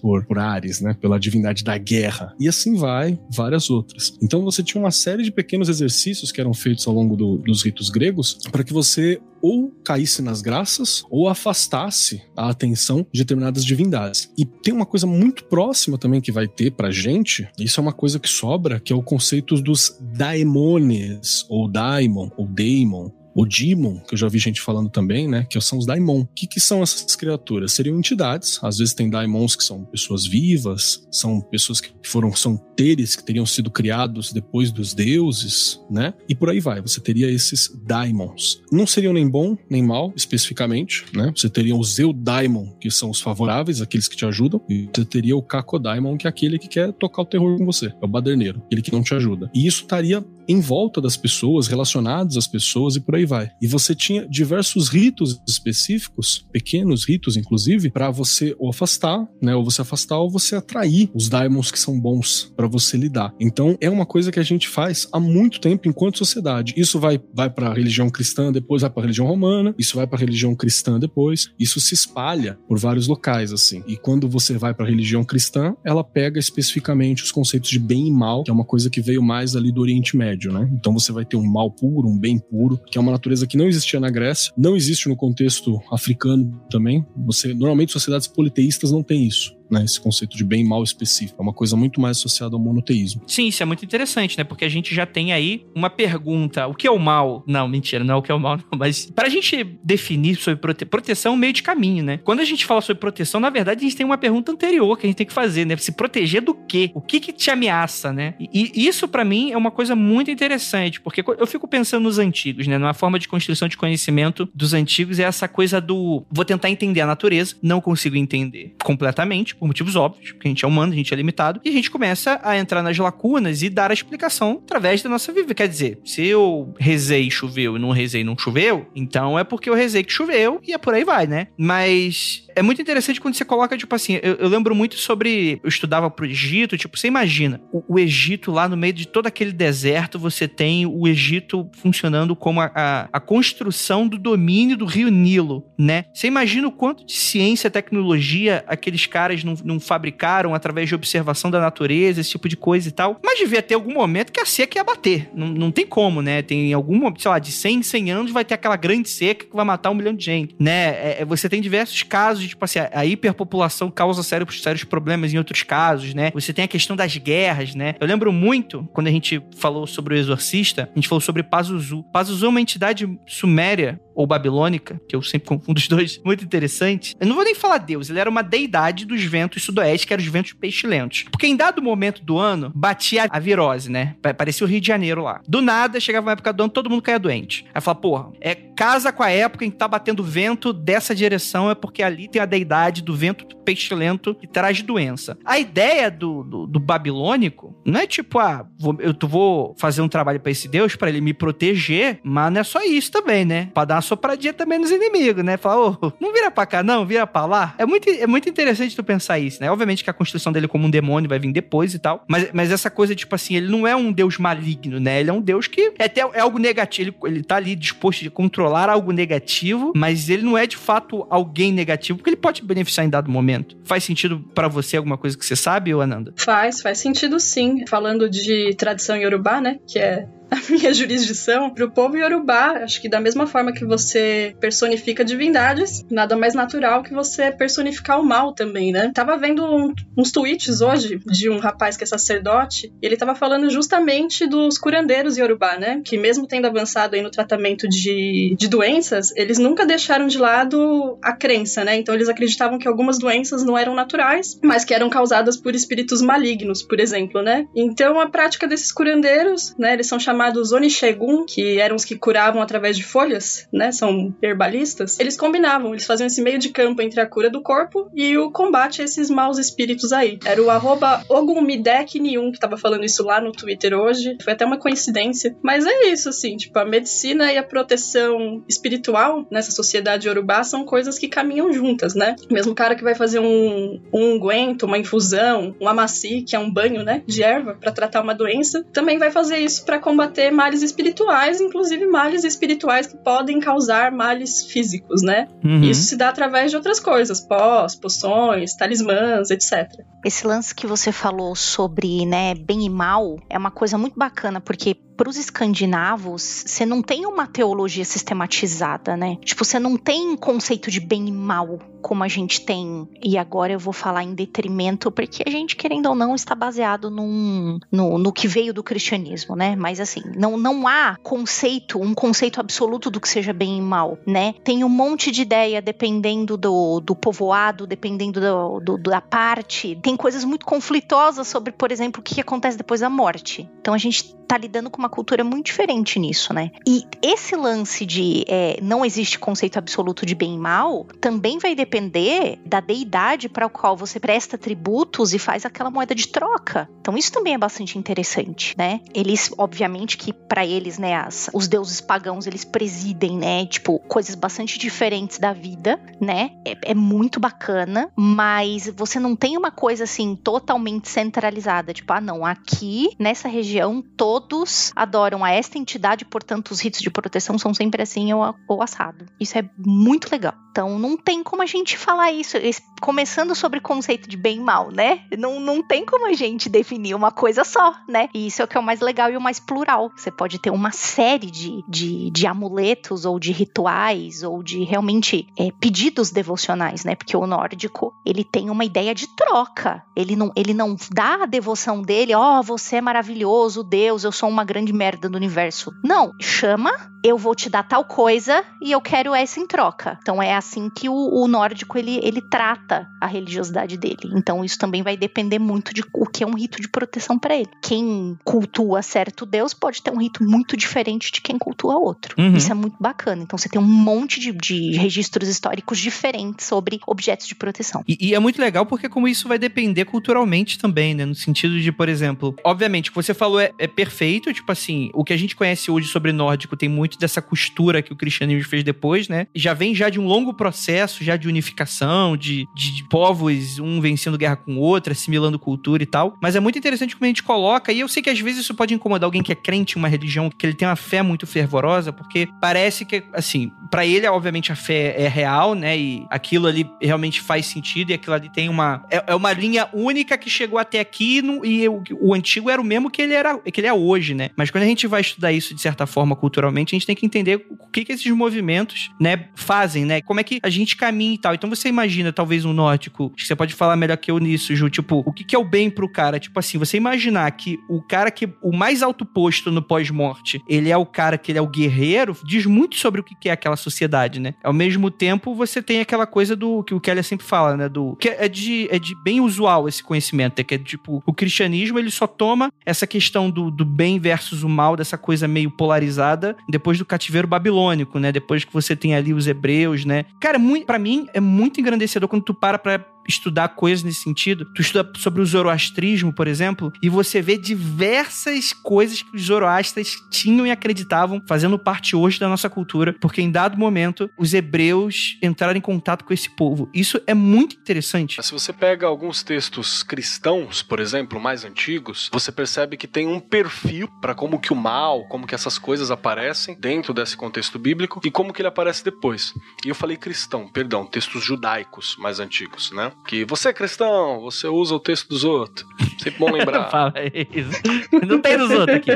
[0.00, 0.94] por, por Ares, né?
[1.00, 2.34] Pela divindade da guerra.
[2.38, 4.14] E assim vai, várias outras.
[4.22, 7.62] Então você tinha uma série de pequenos exercícios que eram feitos ao longo do- dos
[7.64, 13.62] ritos gregos para que você ou caísse nas graças ou afastasse a atenção de determinadas
[13.62, 14.30] divindades.
[14.38, 17.92] E tem uma coisa muito próxima também que vai ter pra gente, isso é uma
[17.92, 24.00] coisa que sobra, que é o conceito dos daimones, ou daimon, ou daemon, o Demon,
[24.00, 25.46] que eu já vi gente falando também, né?
[25.48, 26.20] Que são os Daimon.
[26.20, 27.72] O que, que são essas criaturas?
[27.72, 28.58] Seriam entidades.
[28.62, 33.24] Às vezes tem Daimons que são pessoas vivas, são pessoas que foram, são teres que
[33.24, 36.14] teriam sido criados depois dos deuses, né?
[36.28, 36.80] E por aí vai.
[36.80, 38.62] Você teria esses Daimons.
[38.70, 41.32] Não seriam nem bom nem mal, especificamente, né?
[41.34, 45.36] Você teria os Eudaimon, que são os favoráveis, aqueles que te ajudam, e você teria
[45.36, 47.86] o Kakodaimon, que é aquele que quer tocar o terror com você.
[47.86, 49.50] É o baderneiro, aquele que não te ajuda.
[49.54, 53.50] E isso estaria em volta das pessoas, relacionados às pessoas e por aí vai.
[53.60, 59.64] E você tinha diversos ritos específicos, pequenos ritos inclusive, para você ou afastar, né, ou
[59.64, 63.34] você afastar ou você atrair os daimons que são bons para você lidar.
[63.40, 66.74] Então é uma coisa que a gente faz há muito tempo enquanto sociedade.
[66.76, 70.06] Isso vai vai para a religião cristã, depois vai para a religião romana, isso vai
[70.06, 73.82] para a religião cristã depois, isso se espalha por vários locais assim.
[73.86, 78.08] E quando você vai para a religião cristã, ela pega especificamente os conceitos de bem
[78.08, 80.68] e mal, que é uma coisa que veio mais ali do Oriente Médio, né?
[80.72, 83.56] Então você vai ter um mal puro, um bem puro, que é uma natureza que
[83.56, 87.04] não existia na Grécia, não existe no contexto africano também.
[87.26, 89.84] Você normalmente sociedades politeístas não têm isso né?
[89.84, 91.40] Esse conceito de bem e mal específico.
[91.40, 93.22] É uma coisa muito mais associada ao monoteísmo.
[93.26, 94.44] Sim, isso é muito interessante, né?
[94.44, 97.42] Porque a gente já tem aí uma pergunta: o que é o mal?
[97.46, 98.78] Não, mentira, não é o que é o mal, não.
[98.78, 100.84] Mas para a gente definir sobre prote...
[100.84, 102.18] proteção, é um meio de caminho, né?
[102.18, 105.06] Quando a gente fala sobre proteção, na verdade, a gente tem uma pergunta anterior que
[105.06, 105.76] a gente tem que fazer, né?
[105.76, 106.90] Se proteger do quê?
[106.94, 108.34] O que que te ameaça, né?
[108.38, 112.66] E, isso, para mim, é uma coisa muito interessante, porque eu fico pensando nos antigos,
[112.66, 112.78] né?
[112.78, 117.00] Numa forma de construção de conhecimento dos antigos é essa coisa do vou tentar entender
[117.00, 120.96] a natureza, não consigo entender completamente, por motivos óbvios, porque a gente é humano, a
[120.96, 124.60] gente é limitado, e a gente começa a entrar nas lacunas e dar a explicação
[124.64, 125.54] através da nossa vida.
[125.54, 129.44] Quer dizer, se eu rezei e choveu e não rezei e não choveu, então é
[129.44, 131.48] porque eu rezei que choveu e é por aí vai, né?
[131.56, 135.60] Mas é muito interessante quando você coloca, tipo assim, eu, eu, lembro muito sobre.
[135.62, 139.26] Eu estudava pro Egito, tipo, você imagina, o, o, Egito lá no meio de todo
[139.26, 144.84] aquele deserto, você tem o Egito funcionando como a, a, a construção do domínio do
[144.84, 146.06] rio Nilo, né?
[146.14, 151.50] Você imagina o quanto de ciência, tecnologia aqueles caras não, não fabricaram através de observação
[151.50, 153.20] da natureza, esse tipo de coisa e tal.
[153.24, 155.30] Mas devia ter algum momento que a seca ia bater.
[155.34, 156.42] Não, não tem como, né?
[156.42, 159.54] Tem algum sei lá, de 100 em 100 anos vai ter aquela grande seca que
[159.54, 160.88] vai matar um milhão de gente, né?
[160.94, 165.32] É, é você tem diversos casos de, tipo assim, a hiperpopulação causa sérios, sérios problemas
[165.32, 166.30] em outros casos, né?
[166.32, 167.94] Você tem a questão das guerras, né?
[168.00, 172.02] Eu lembro muito, quando a gente falou sobre o Exorcista, a gente falou sobre Pazuzu.
[172.12, 177.16] Pazuzu é uma entidade suméria ou babilônica, que eu sempre confundo os dois, muito interessante.
[177.18, 180.22] Eu não vou nem falar Deus, ele era uma deidade dos ventos sudoeste, que eram
[180.22, 181.24] os ventos pestilentos.
[181.28, 184.14] Porque em dado momento do ano, batia a virose, né?
[184.38, 185.40] Parecia o Rio de Janeiro lá.
[185.48, 187.66] Do nada, chegava uma época do ano, todo mundo caía doente.
[187.74, 191.68] Aí fala, porra, é casa com a época em que tá batendo vento dessa direção,
[191.68, 195.36] é porque ali tem a deidade do vento pestilento que traz doença.
[195.44, 200.08] A ideia do, do, do babilônico não é tipo, ah, vou, eu vou fazer um
[200.08, 203.70] trabalho para esse Deus para ele me proteger, mas não é só isso também, né?
[203.72, 205.56] Pra dar uma sopradinha também nos inimigos, né?
[205.56, 207.74] Falar, ô, oh, não vira pra cá, não, vira pra lá.
[207.78, 209.70] É muito, é muito interessante tu pensar isso, né?
[209.70, 212.70] Obviamente que a construção dele como um demônio vai vir depois e tal, mas, mas
[212.70, 215.20] essa coisa, tipo assim, ele não é um Deus maligno, né?
[215.20, 218.26] Ele é um Deus que é até é algo negativo, ele, ele tá ali disposto
[218.26, 222.62] a controlar algo negativo, mas ele não é de fato alguém negativo, porque ele pode
[222.62, 223.76] beneficiar em dado momento.
[223.84, 226.32] Faz sentido para você alguma coisa que você sabe, ou Ananda?
[226.36, 227.86] Faz, faz sentido sim.
[227.86, 229.78] Falando de tradição iorubá, né?
[229.86, 234.54] Que é a minha jurisdição, pro povo iorubá, acho que da mesma forma que você
[234.60, 239.10] personifica divindades, nada mais natural que você personificar o mal também, né?
[239.14, 243.34] Tava vendo um, uns tweets hoje de um rapaz que é sacerdote, e ele tava
[243.34, 246.00] falando justamente dos curandeiros iorubá, né?
[246.04, 251.18] Que mesmo tendo avançado aí no tratamento de, de doenças, eles nunca deixaram de lado
[251.22, 251.96] a crença, né?
[251.96, 256.20] Então eles acreditavam que algumas doenças não eram naturais, mas que eram causadas por espíritos
[256.20, 257.66] malignos, por exemplo, né?
[257.74, 259.94] Então a prática desses curandeiros, né?
[259.94, 263.92] Eles são chamados chamados Onishegun, que eram os que curavam através de folhas, né?
[263.92, 265.18] São herbalistas.
[265.20, 268.50] Eles combinavam, eles faziam esse meio de campo entre a cura do corpo e o
[268.50, 270.38] combate a esses maus espíritos aí.
[270.44, 274.36] Era o arroba Ogumidek91 que tava falando isso lá no Twitter hoje.
[274.42, 275.56] Foi até uma coincidência.
[275.62, 280.84] Mas é isso, assim, tipo, a medicina e a proteção espiritual nessa sociedade urubá são
[280.84, 282.34] coisas que caminham juntas, né?
[282.50, 286.70] Mesmo cara que vai fazer um, um unguento, uma infusão, um amaci, que é um
[286.70, 290.50] banho, né, de erva para tratar uma doença, também vai fazer isso para combater combater
[290.50, 295.48] males espirituais, inclusive males espirituais que podem causar males físicos, né?
[295.62, 295.82] Uhum.
[295.82, 300.04] Isso se dá através de outras coisas, pós, poções, talismãs, etc.
[300.24, 304.60] Esse lance que você falou sobre, né, bem e mal é uma coisa muito bacana,
[304.60, 309.36] porque para os escandinavos, você não tem uma teologia sistematizada, né?
[309.44, 313.08] Tipo, você não tem conceito de bem e mal como a gente tem.
[313.22, 317.10] E agora eu vou falar em detrimento, porque a gente, querendo ou não, está baseado
[317.10, 319.74] num, no, no que veio do cristianismo, né?
[319.74, 324.18] Mas assim, não, não há conceito, um conceito absoluto do que seja bem e mal,
[324.26, 324.52] né?
[324.62, 329.98] Tem um monte de ideia dependendo do, do povoado, dependendo do, do, da parte.
[330.02, 333.66] Tem coisas muito conflitosas sobre, por exemplo, o que acontece depois da morte.
[333.80, 336.70] Então a gente está lidando com uma cultura muito diferente nisso, né?
[336.86, 341.74] E esse lance de é, não existe conceito absoluto de bem e mal também vai
[341.74, 346.88] depender da deidade para a qual você presta tributos e faz aquela moeda de troca.
[347.00, 349.00] Então isso também é bastante interessante, né?
[349.14, 354.34] Eles, obviamente, que para eles, né, as, os deuses pagãos eles presidem, né, tipo coisas
[354.34, 356.52] bastante diferentes da vida, né?
[356.64, 362.20] É, é muito bacana, mas você não tem uma coisa assim totalmente centralizada, tipo, ah,
[362.20, 367.72] não, aqui nessa região todos adoram a esta entidade, portanto os ritos de proteção são
[367.74, 369.26] sempre assim ou, ou assado.
[369.38, 370.54] Isso é muito legal.
[370.70, 372.56] Então não tem como a gente falar isso,
[373.00, 375.20] começando sobre conceito de bem e mal, né?
[375.38, 378.28] Não, não tem como a gente definir uma coisa só, né?
[378.34, 380.10] E isso é o que é o mais legal e o mais plural.
[380.16, 385.46] Você pode ter uma série de, de, de amuletos ou de rituais ou de realmente
[385.58, 387.14] é, pedidos devocionais, né?
[387.14, 390.02] Porque o nórdico, ele tem uma ideia de troca.
[390.16, 394.32] Ele não, ele não dá a devoção dele, ó, oh, você é maravilhoso, Deus, eu
[394.32, 395.92] sou uma grande merda do universo.
[396.02, 396.92] Não, chama,
[397.24, 400.18] eu vou te dar tal coisa e eu quero essa em troca.
[400.20, 404.30] Então é assim que o, o nórdico ele, ele trata a religiosidade dele.
[404.34, 407.56] Então isso também vai depender muito de o que é um rito de proteção para
[407.56, 407.70] ele.
[407.82, 412.34] Quem cultua certo Deus pode ter um rito muito diferente de quem cultua outro.
[412.38, 412.56] Uhum.
[412.56, 413.42] Isso é muito bacana.
[413.42, 418.04] Então você tem um monte de, de registros históricos diferentes sobre objetos de proteção.
[418.06, 421.24] E, e, é muito legal porque como isso vai depender culturalmente também, né?
[421.24, 425.10] No sentido de, por exemplo, obviamente, o que você falou é, é perfeito, tipo assim,
[425.14, 428.68] o que a gente conhece hoje sobre nórdico tem muito dessa costura que o cristianismo
[428.68, 429.46] fez depois, né?
[429.54, 434.00] Já vem já de um longo processo já de unificação, de, de, de povos, um
[434.00, 436.36] vencendo guerra com o outro, assimilando cultura e tal.
[436.40, 438.74] Mas é muito interessante como a gente coloca, e eu sei que às vezes isso
[438.74, 441.46] pode incomodar alguém que é crente em uma religião, que ele tem uma fé muito
[441.46, 445.96] fervorosa, porque parece que, assim, para ele, obviamente, a fé é real, né?
[445.96, 449.04] E aquilo ali realmente faz sentido, e aquilo ali tem uma.
[449.10, 452.80] É, é uma linha única que chegou até aqui, no, e o, o, antigo era
[452.80, 454.50] o mesmo que ele, era, que ele é hoje, né?
[454.56, 457.26] Mas quando a gente vai estudar isso de certa forma culturalmente, a gente tem que
[457.26, 460.20] entender o que, que esses movimentos, né, fazem, né?
[460.20, 461.54] Como é que a gente caminha e tal.
[461.54, 464.74] Então você imagina, talvez, um nórdico, acho que você pode falar melhor que eu nisso,
[464.74, 466.38] Ju, tipo, o que, que é o bem pro cara?
[466.38, 468.48] Tipo assim, você imaginar que o cara que.
[468.62, 472.36] O mais alto posto no pós-morte, ele é o cara que ele é o guerreiro,
[472.44, 474.54] diz muito sobre o que é aquela sociedade, né?
[474.62, 477.88] Ao mesmo tempo, você tem aquela coisa do que o Kelly sempre fala, né?
[477.88, 481.32] Do que é de, é de bem usual esse conhecimento, é que é tipo, o
[481.32, 485.70] cristianismo ele só toma essa questão do, do bem versus o mal, dessa coisa meio
[485.70, 488.30] polarizada, depois do cativeiro babilônico, né?
[488.30, 490.24] Depois que você tem ali os hebreus, né?
[490.38, 494.64] Cara, muito, para mim é muito engrandecedor quando tu para pra estudar coisas nesse sentido.
[494.74, 500.16] Tu estuda sobre o zoroastrismo, por exemplo, e você vê diversas coisas que os zoroastras
[500.30, 505.38] tinham e acreditavam, fazendo parte hoje da nossa cultura, porque em dado momento os hebreus
[505.42, 506.88] entraram em contato com esse povo.
[506.92, 508.42] Isso é muito interessante.
[508.42, 513.40] Se você pega alguns textos cristãos, por exemplo, mais antigos, você percebe que tem um
[513.40, 518.20] perfil para como que o mal, como que essas coisas aparecem dentro desse contexto bíblico
[518.24, 519.54] e como que ele aparece depois.
[519.84, 523.12] E eu falei cristão, perdão, textos judaicos mais antigos, né?
[523.26, 525.86] Que você é cristão, você usa o texto dos outros.
[526.18, 526.88] Sempre bom lembrar.
[526.90, 527.80] Fala isso.
[528.26, 529.10] Não tem dos outros aqui.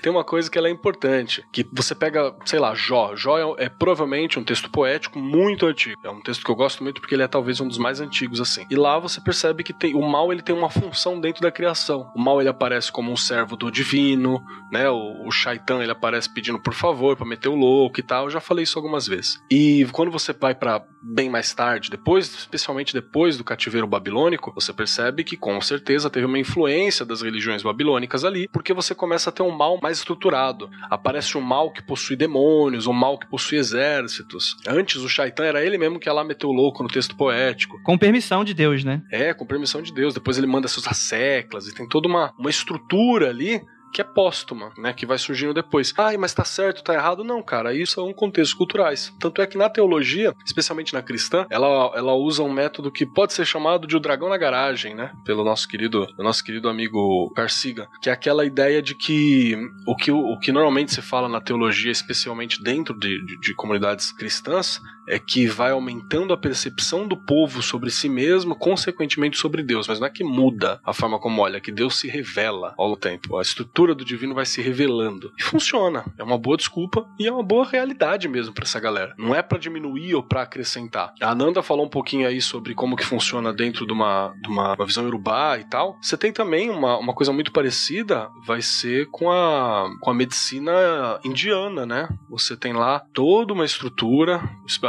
[0.00, 3.14] Tem uma coisa que ela é importante, que você pega, sei lá, Jó.
[3.14, 6.00] Jó é, é, provavelmente um texto poético muito antigo.
[6.04, 8.40] É um texto que eu gosto muito porque ele é talvez um dos mais antigos
[8.40, 8.66] assim.
[8.70, 12.10] E lá você percebe que tem, o mal ele tem uma função dentro da criação.
[12.14, 14.88] O mal ele aparece como um servo do divino, né?
[14.90, 18.24] O, o Shaitan ele aparece pedindo por favor para meter o louco e tal.
[18.24, 19.40] Eu já falei isso algumas vezes.
[19.50, 24.72] E quando você vai para bem mais tarde, depois, especialmente depois do cativeiro babilônico, você
[24.72, 29.32] percebe que com certeza teve uma influência das religiões babilônicas ali, porque você começa a
[29.32, 30.68] ter um mal mais estruturado.
[30.90, 34.56] Aparece um mal que possui demônios, um mal que possui exércitos.
[34.66, 37.80] Antes o Shaitan era ele mesmo que ia lá meteu o louco no texto poético.
[37.82, 39.02] Com permissão de Deus, né?
[39.10, 40.14] É, com permissão de Deus.
[40.14, 43.62] Depois ele manda seus asseclas e tem toda uma, uma estrutura ali
[43.98, 44.92] que é póstuma, né?
[44.92, 45.92] Que vai surgindo depois.
[45.98, 47.24] Ai, mas tá certo, tá errado?
[47.24, 49.12] Não, cara, isso são contextos culturais.
[49.18, 53.32] Tanto é que na teologia, especialmente na cristã, ela, ela usa um método que pode
[53.32, 55.10] ser chamado de o dragão na garagem, né?
[55.24, 60.12] Pelo nosso querido, nosso querido amigo Garciga, que é aquela ideia de que o que,
[60.12, 65.18] o que normalmente se fala na teologia, especialmente dentro de, de, de comunidades cristãs, é
[65.18, 69.88] que vai aumentando a percepção do povo sobre si mesmo, consequentemente sobre Deus.
[69.88, 72.96] Mas não é que muda a forma como olha, é que Deus se revela ao
[72.96, 73.36] tempo.
[73.36, 75.32] A estrutura do divino vai se revelando.
[75.38, 76.04] E funciona.
[76.18, 79.14] É uma boa desculpa e é uma boa realidade mesmo para essa galera.
[79.18, 81.12] Não é para diminuir ou para acrescentar.
[81.20, 84.74] A Ananda falou um pouquinho aí sobre como que funciona dentro de uma, de uma,
[84.74, 85.98] uma visão urubá e tal.
[86.00, 91.18] Você tem também uma, uma coisa muito parecida, vai ser com a, com a medicina
[91.24, 92.08] indiana, né?
[92.28, 94.40] Você tem lá toda uma estrutura,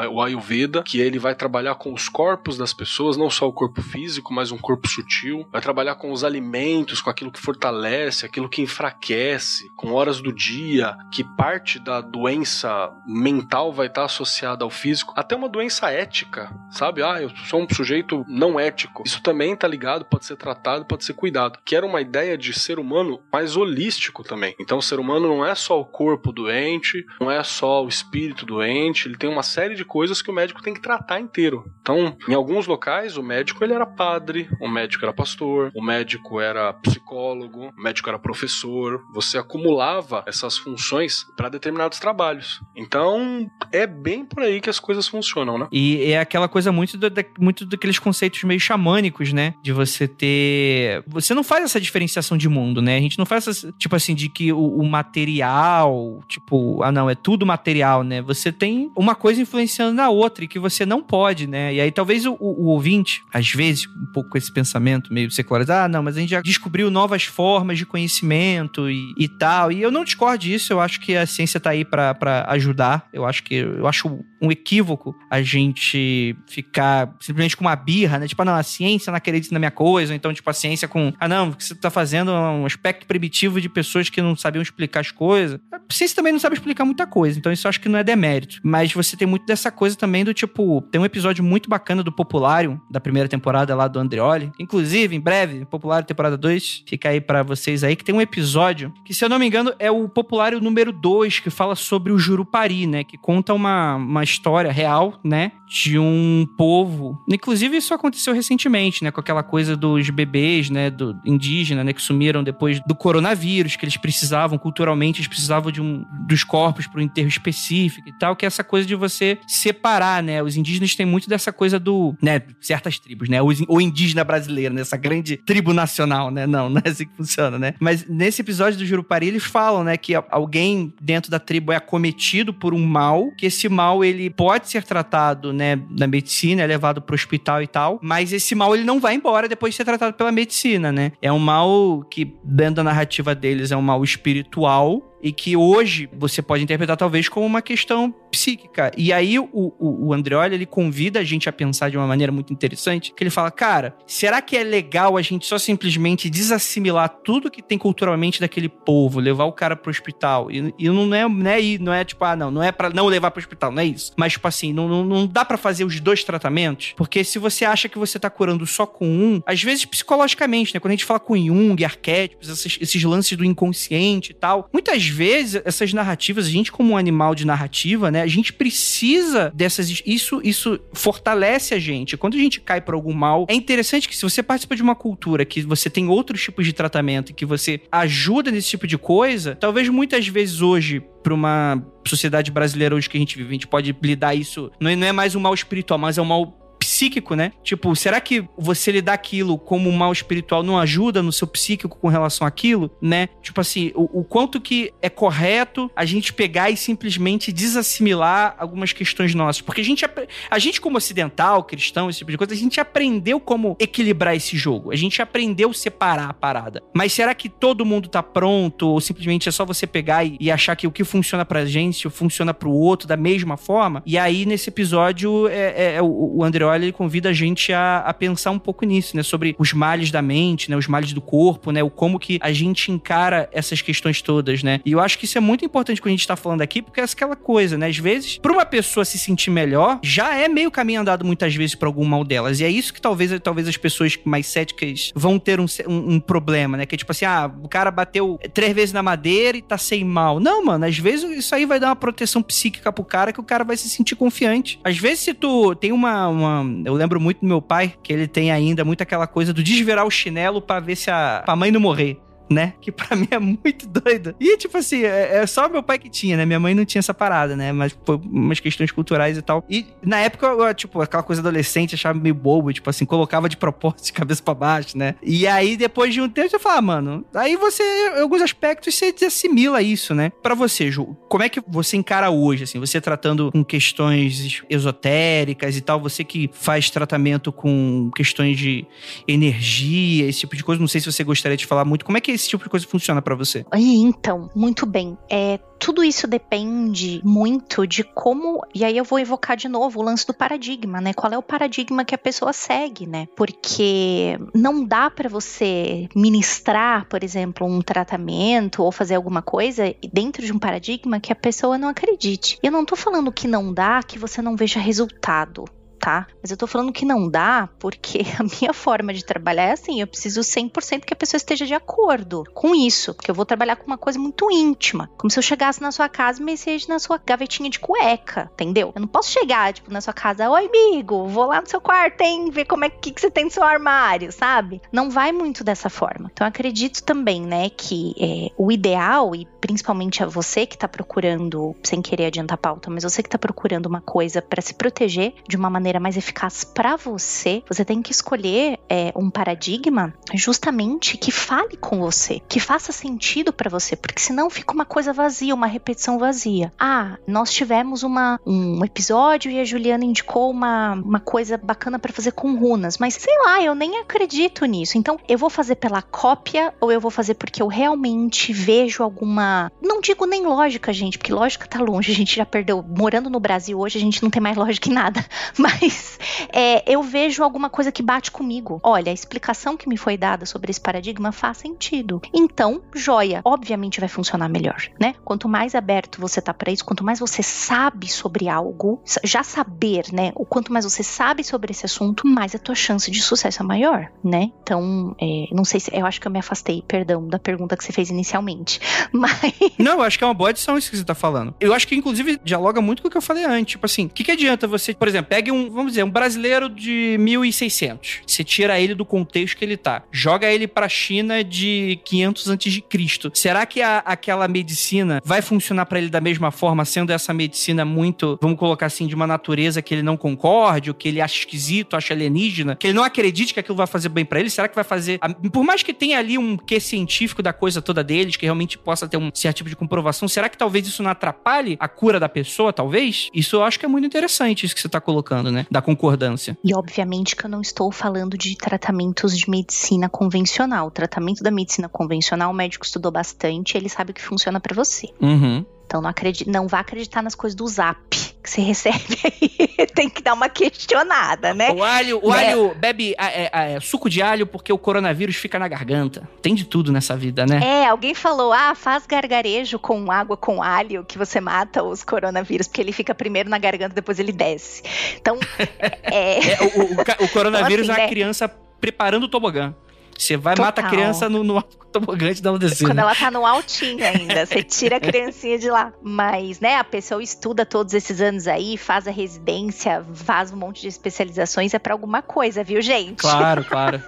[0.09, 3.81] o Ayurveda, que ele vai trabalhar com os corpos das pessoas, não só o corpo
[3.81, 5.47] físico, mas um corpo sutil.
[5.51, 10.33] Vai trabalhar com os alimentos, com aquilo que fortalece, aquilo que enfraquece, com horas do
[10.33, 16.51] dia, que parte da doença mental vai estar associada ao físico, até uma doença ética,
[16.71, 17.03] sabe?
[17.03, 19.03] Ah, eu sou um sujeito não ético.
[19.05, 21.59] Isso também tá ligado, pode ser tratado, pode ser cuidado.
[21.63, 24.55] Que era uma ideia de ser humano mais holístico também.
[24.59, 28.45] Então, o ser humano não é só o corpo doente, não é só o espírito
[28.45, 31.65] doente, ele tem uma série de coisas que o médico tem que tratar inteiro.
[31.81, 36.39] Então, em alguns locais, o médico ele era padre, o médico era pastor, o médico
[36.39, 39.01] era psicólogo, o médico era professor.
[39.13, 42.61] Você acumulava essas funções para determinados trabalhos.
[42.75, 45.67] Então, é bem por aí que as coisas funcionam, né?
[45.71, 49.53] E é aquela coisa muito, do, da, muito daqueles conceitos meio xamânicos, né?
[49.61, 51.03] De você ter.
[51.07, 52.97] Você não faz essa diferenciação de mundo, né?
[52.97, 57.09] A gente não faz essa, tipo assim, de que o, o material, tipo, ah, não,
[57.09, 58.21] é tudo material, né?
[58.21, 59.41] Você tem uma coisa
[59.79, 61.73] na outra e que você não pode, né?
[61.73, 65.29] E aí talvez o, o, o ouvinte, às vezes, um pouco com esse pensamento meio
[65.31, 69.71] secularizado, ah, não, mas a gente já descobriu novas formas de conhecimento e, e tal.
[69.71, 73.07] E eu não discordo disso, eu acho que a ciência tá aí para ajudar.
[73.13, 78.27] Eu acho que eu acho um equívoco a gente ficar simplesmente com uma birra, né?
[78.27, 80.87] Tipo, ah, não, a ciência não acredita na minha coisa, ou então, tipo, a ciência
[80.87, 84.61] com, ah, não, que você tá fazendo um aspecto primitivo de pessoas que não sabiam
[84.61, 85.59] explicar as coisas.
[85.71, 88.03] A ciência também não sabe explicar muita coisa, então isso eu acho que não é
[88.03, 88.59] demérito.
[88.63, 92.11] Mas você tem muito dessa coisa também do tipo, tem um episódio muito bacana do
[92.11, 94.51] Populário, da primeira temporada lá do Andreoli.
[94.59, 98.93] Inclusive, em breve, Populário temporada 2, fica aí para vocês aí, que tem um episódio
[99.05, 102.17] que, se eu não me engano, é o Populário número 2, que fala sobre o
[102.17, 103.03] Jurupari, né?
[103.03, 105.51] Que conta uma, uma história real, né?
[105.67, 107.21] De um povo.
[107.27, 109.11] Inclusive, isso aconteceu recentemente, né?
[109.11, 110.89] Com aquela coisa dos bebês, né?
[110.89, 111.93] Do indígena, né?
[111.93, 116.87] Que sumiram depois do coronavírus, que eles precisavam, culturalmente, eles precisavam de um, dos corpos
[116.87, 120.41] para um enterro específico e tal, que é essa coisa de você separar, né?
[120.41, 122.41] Os indígenas têm muito dessa coisa do, né?
[122.61, 123.39] Certas tribos, né?
[123.41, 124.81] O indígena brasileiro, né?
[124.81, 126.45] Essa grande tribo nacional, né?
[126.45, 127.73] Não, não é assim que funciona, né?
[127.79, 129.97] Mas nesse episódio do Jurupari, eles falam, né?
[129.97, 134.69] Que alguém dentro da tribo é acometido por um mal, que esse mal, ele pode
[134.69, 135.79] ser tratado, né?
[135.89, 139.47] Na medicina, é levado pro hospital e tal, mas esse mal, ele não vai embora
[139.47, 141.11] depois de ser tratado pela medicina, né?
[141.21, 146.09] É um mal que, dentro da narrativa deles, é um mal espiritual, e que hoje
[146.13, 148.91] você pode interpretar talvez como uma questão psíquica.
[148.97, 152.31] E aí o, o, o Andreoli, ele convida a gente a pensar de uma maneira
[152.31, 157.09] muito interessante, que ele fala, cara, será que é legal a gente só simplesmente desassimilar
[157.23, 160.51] tudo que tem culturalmente daquele povo, levar o cara pro hospital?
[160.51, 163.07] E, e não é, não é, não é tipo, ah, não, não é para não
[163.07, 164.13] levar pro hospital, não é isso.
[164.15, 167.65] Mas, tipo assim, não, não, não dá para fazer os dois tratamentos, porque se você
[167.65, 170.79] acha que você tá curando só com um, às vezes psicologicamente, né?
[170.79, 175.08] Quando a gente fala com Jung, arquétipos, esses, esses lances do inconsciente e tal, muitas
[175.09, 180.01] vezes essas narrativas, a gente como um animal de narrativa, né, a gente precisa dessas
[180.05, 182.15] isso isso fortalece a gente.
[182.15, 184.95] Quando a gente cai por algum mal, é interessante que se você participa de uma
[184.95, 188.97] cultura que você tem outros tipos de tratamento e que você ajuda nesse tipo de
[188.97, 193.53] coisa, talvez muitas vezes hoje para uma sociedade brasileira hoje que a gente vive, a
[193.53, 196.25] gente pode lidar isso, não é, não é mais um mal espiritual, mas é um
[196.25, 196.68] mal
[196.99, 197.53] psíquico, né?
[197.63, 201.97] Tipo, será que você lidar aquilo como um mal espiritual não ajuda no seu psíquico
[201.97, 203.29] com relação àquilo, né?
[203.41, 208.91] Tipo assim, o, o quanto que é correto a gente pegar e simplesmente desassimilar algumas
[208.91, 209.61] questões nossas.
[209.61, 210.05] Porque a gente,
[210.51, 214.57] a gente como ocidental, cristão, esse tipo de coisa, a gente aprendeu como equilibrar esse
[214.57, 214.91] jogo.
[214.91, 216.83] A gente aprendeu separar a parada.
[216.93, 220.51] Mas será que todo mundo tá pronto ou simplesmente é só você pegar e, e
[220.51, 224.03] achar que o que funciona pra gente funciona pro outro da mesma forma?
[224.05, 227.99] E aí, nesse episódio, é, é, é o, o André ele convida a gente a,
[227.99, 229.23] a, pensar um pouco nisso, né?
[229.23, 230.75] Sobre os males da mente, né?
[230.75, 231.81] Os males do corpo, né?
[231.83, 234.81] O como que a gente encara essas questões todas, né?
[234.85, 236.99] E eu acho que isso é muito importante quando a gente tá falando aqui, porque
[236.99, 237.87] é aquela coisa, né?
[237.87, 241.75] Às vezes, pra uma pessoa se sentir melhor, já é meio caminho andado muitas vezes
[241.75, 242.59] pra algum mal delas.
[242.59, 246.19] E é isso que talvez, talvez as pessoas mais céticas vão ter um, um, um
[246.19, 246.85] problema, né?
[246.85, 250.03] Que é tipo assim, ah, o cara bateu três vezes na madeira e tá sem
[250.03, 250.39] mal.
[250.39, 253.43] Não, mano, às vezes isso aí vai dar uma proteção psíquica pro cara que o
[253.43, 254.79] cara vai se sentir confiante.
[254.83, 258.27] Às vezes, se tu tem uma, uma eu lembro muito do meu pai, que ele
[258.27, 261.71] tem ainda muito aquela coisa do desvirar o chinelo para ver se a, a mãe
[261.71, 262.17] não morrer
[262.49, 262.73] né?
[262.81, 264.35] Que para mim é muito doido.
[264.39, 266.45] E, tipo assim, é, é, só meu pai que tinha, né?
[266.45, 267.71] Minha mãe não tinha essa parada, né?
[267.71, 269.63] Mas por umas questões culturais e tal.
[269.69, 273.57] E na época, eu, tipo, aquela coisa adolescente, achava meio bobo, tipo assim, colocava de
[273.57, 275.15] propósito de cabeça para baixo, né?
[275.21, 278.95] E aí, depois de um tempo, eu falava, ah, mano, aí você, em alguns aspectos,
[278.95, 280.31] você assimila isso, né?
[280.41, 285.77] Para você, Ju, como é que você encara hoje, assim, você tratando com questões esotéricas
[285.77, 288.85] e tal, você que faz tratamento com questões de
[289.27, 292.21] energia, esse tipo de coisa, não sei se você gostaria de falar muito, como é
[292.21, 293.65] que esse tipo de coisa funciona para você?
[293.73, 295.17] Então, muito bem.
[295.29, 298.61] É, tudo isso depende muito de como.
[298.73, 301.13] E aí eu vou evocar de novo o lance do paradigma, né?
[301.13, 303.27] Qual é o paradigma que a pessoa segue, né?
[303.35, 310.45] Porque não dá para você ministrar, por exemplo, um tratamento ou fazer alguma coisa dentro
[310.45, 312.59] de um paradigma que a pessoa não acredite.
[312.61, 315.65] Eu não tô falando que não dá, que você não veja resultado
[315.99, 316.27] tá?
[316.41, 320.01] Mas eu tô falando que não dá porque a minha forma de trabalhar é assim,
[320.01, 323.75] eu preciso 100% que a pessoa esteja de acordo com isso, porque eu vou trabalhar
[323.75, 326.99] com uma coisa muito íntima, como se eu chegasse na sua casa e mexesse na
[326.99, 328.91] sua gavetinha de cueca, entendeu?
[328.95, 332.21] Eu não posso chegar, tipo, na sua casa, oi, amigo, vou lá no seu quarto,
[332.21, 334.81] hein, ver como é que, que você tem no seu armário, sabe?
[334.91, 336.29] Não vai muito dessa forma.
[336.31, 341.75] Então, acredito também, né, que é, o ideal, e principalmente a você que tá procurando,
[341.83, 345.33] sem querer adiantar a pauta, mas você que tá procurando uma coisa para se proteger
[345.47, 350.13] de uma maneira maneira mais eficaz para você, você tem que escolher é, um paradigma
[350.33, 355.11] justamente que fale com você, que faça sentido para você, porque senão fica uma coisa
[355.11, 356.71] vazia, uma repetição vazia.
[356.79, 362.13] Ah, nós tivemos uma, um episódio e a Juliana indicou uma, uma coisa bacana para
[362.13, 364.97] fazer com runas, mas sei lá, eu nem acredito nisso.
[364.97, 369.71] Então, eu vou fazer pela cópia ou eu vou fazer porque eu realmente vejo alguma.
[369.81, 372.83] Não digo nem lógica, gente, porque lógica tá longe, a gente já perdeu.
[372.83, 375.25] Morando no Brasil hoje, a gente não tem mais lógica em nada.
[375.57, 376.19] Mas mas
[376.51, 378.79] é, eu vejo alguma coisa que bate comigo.
[378.83, 382.21] Olha, a explicação que me foi dada sobre esse paradigma faz sentido.
[382.33, 385.15] Então, joia, obviamente vai funcionar melhor, né?
[385.23, 390.05] Quanto mais aberto você tá para isso, quanto mais você sabe sobre algo, já saber,
[390.11, 390.31] né?
[390.35, 393.65] O quanto mais você sabe sobre esse assunto, mais a tua chance de sucesso é
[393.65, 394.51] maior, né?
[394.61, 397.83] Então, é, não sei se eu acho que eu me afastei, perdão, da pergunta que
[397.83, 398.79] você fez inicialmente,
[399.11, 399.39] mas
[399.77, 401.53] não, eu acho que é uma boa edição isso que você tá falando.
[401.59, 404.09] Eu acho que inclusive dialoga muito com o que eu falei antes, tipo assim, o
[404.09, 408.21] que, que adianta você, por exemplo, pegue um vamos dizer, um brasileiro de 1600.
[408.25, 410.03] Você tira ele do contexto que ele tá.
[410.11, 413.31] Joga ele pra China de 500 antes de Cristo.
[413.33, 417.85] Será que a, aquela medicina vai funcionar para ele da mesma forma, sendo essa medicina
[417.85, 421.39] muito, vamos colocar assim, de uma natureza que ele não concorde, ou que ele acha
[421.39, 424.49] esquisito, acha alienígena, que ele não acredite que aquilo vai fazer bem para ele?
[424.49, 425.19] Será que vai fazer,
[425.51, 429.07] por mais que tenha ali um quê científico da coisa toda deles, que realmente possa
[429.07, 432.29] ter um certo tipo de comprovação, será que talvez isso não atrapalhe a cura da
[432.29, 433.29] pessoa, talvez?
[433.33, 435.58] Isso eu acho que é muito interessante isso que você tá colocando, né?
[435.69, 436.57] Da concordância.
[436.63, 440.87] E obviamente que eu não estou falando de tratamentos de medicina convencional.
[440.87, 444.75] O tratamento da medicina convencional, o médico estudou bastante, ele sabe o que funciona para
[444.75, 445.07] você.
[445.21, 445.65] Uhum.
[445.89, 447.99] Então não, acredite, não vá acreditar nas coisas do zap
[448.43, 449.87] que você recebe aí.
[449.95, 451.71] Tem que dar uma questionada, né?
[451.71, 452.49] O alho, o né?
[452.49, 456.29] alho bebe é, é, suco de alho porque o coronavírus fica na garganta.
[456.43, 457.59] Tem de tudo nessa vida, né?
[457.63, 462.67] É, alguém falou: ah, faz gargarejo com água com alho que você mata os coronavírus,
[462.67, 464.83] porque ele fica primeiro na garganta, depois ele desce.
[465.19, 465.39] Então.
[466.03, 466.51] é...
[466.51, 468.09] é o, o, o, coronavírus então, assim, é a né?
[468.09, 468.47] criança
[468.79, 469.73] preparando o tobogã.
[470.19, 470.65] Você vai, Total.
[470.65, 472.85] mata a criança no, no tobogã de ela descer.
[472.85, 475.93] Quando ela tá no altinho ainda, você tira a criancinha de lá.
[476.03, 480.81] Mas, né, a pessoa estuda todos esses anos aí, faz a residência, faz um monte
[480.81, 483.21] de especializações, é para alguma coisa, viu, gente?
[483.21, 484.03] Claro, claro.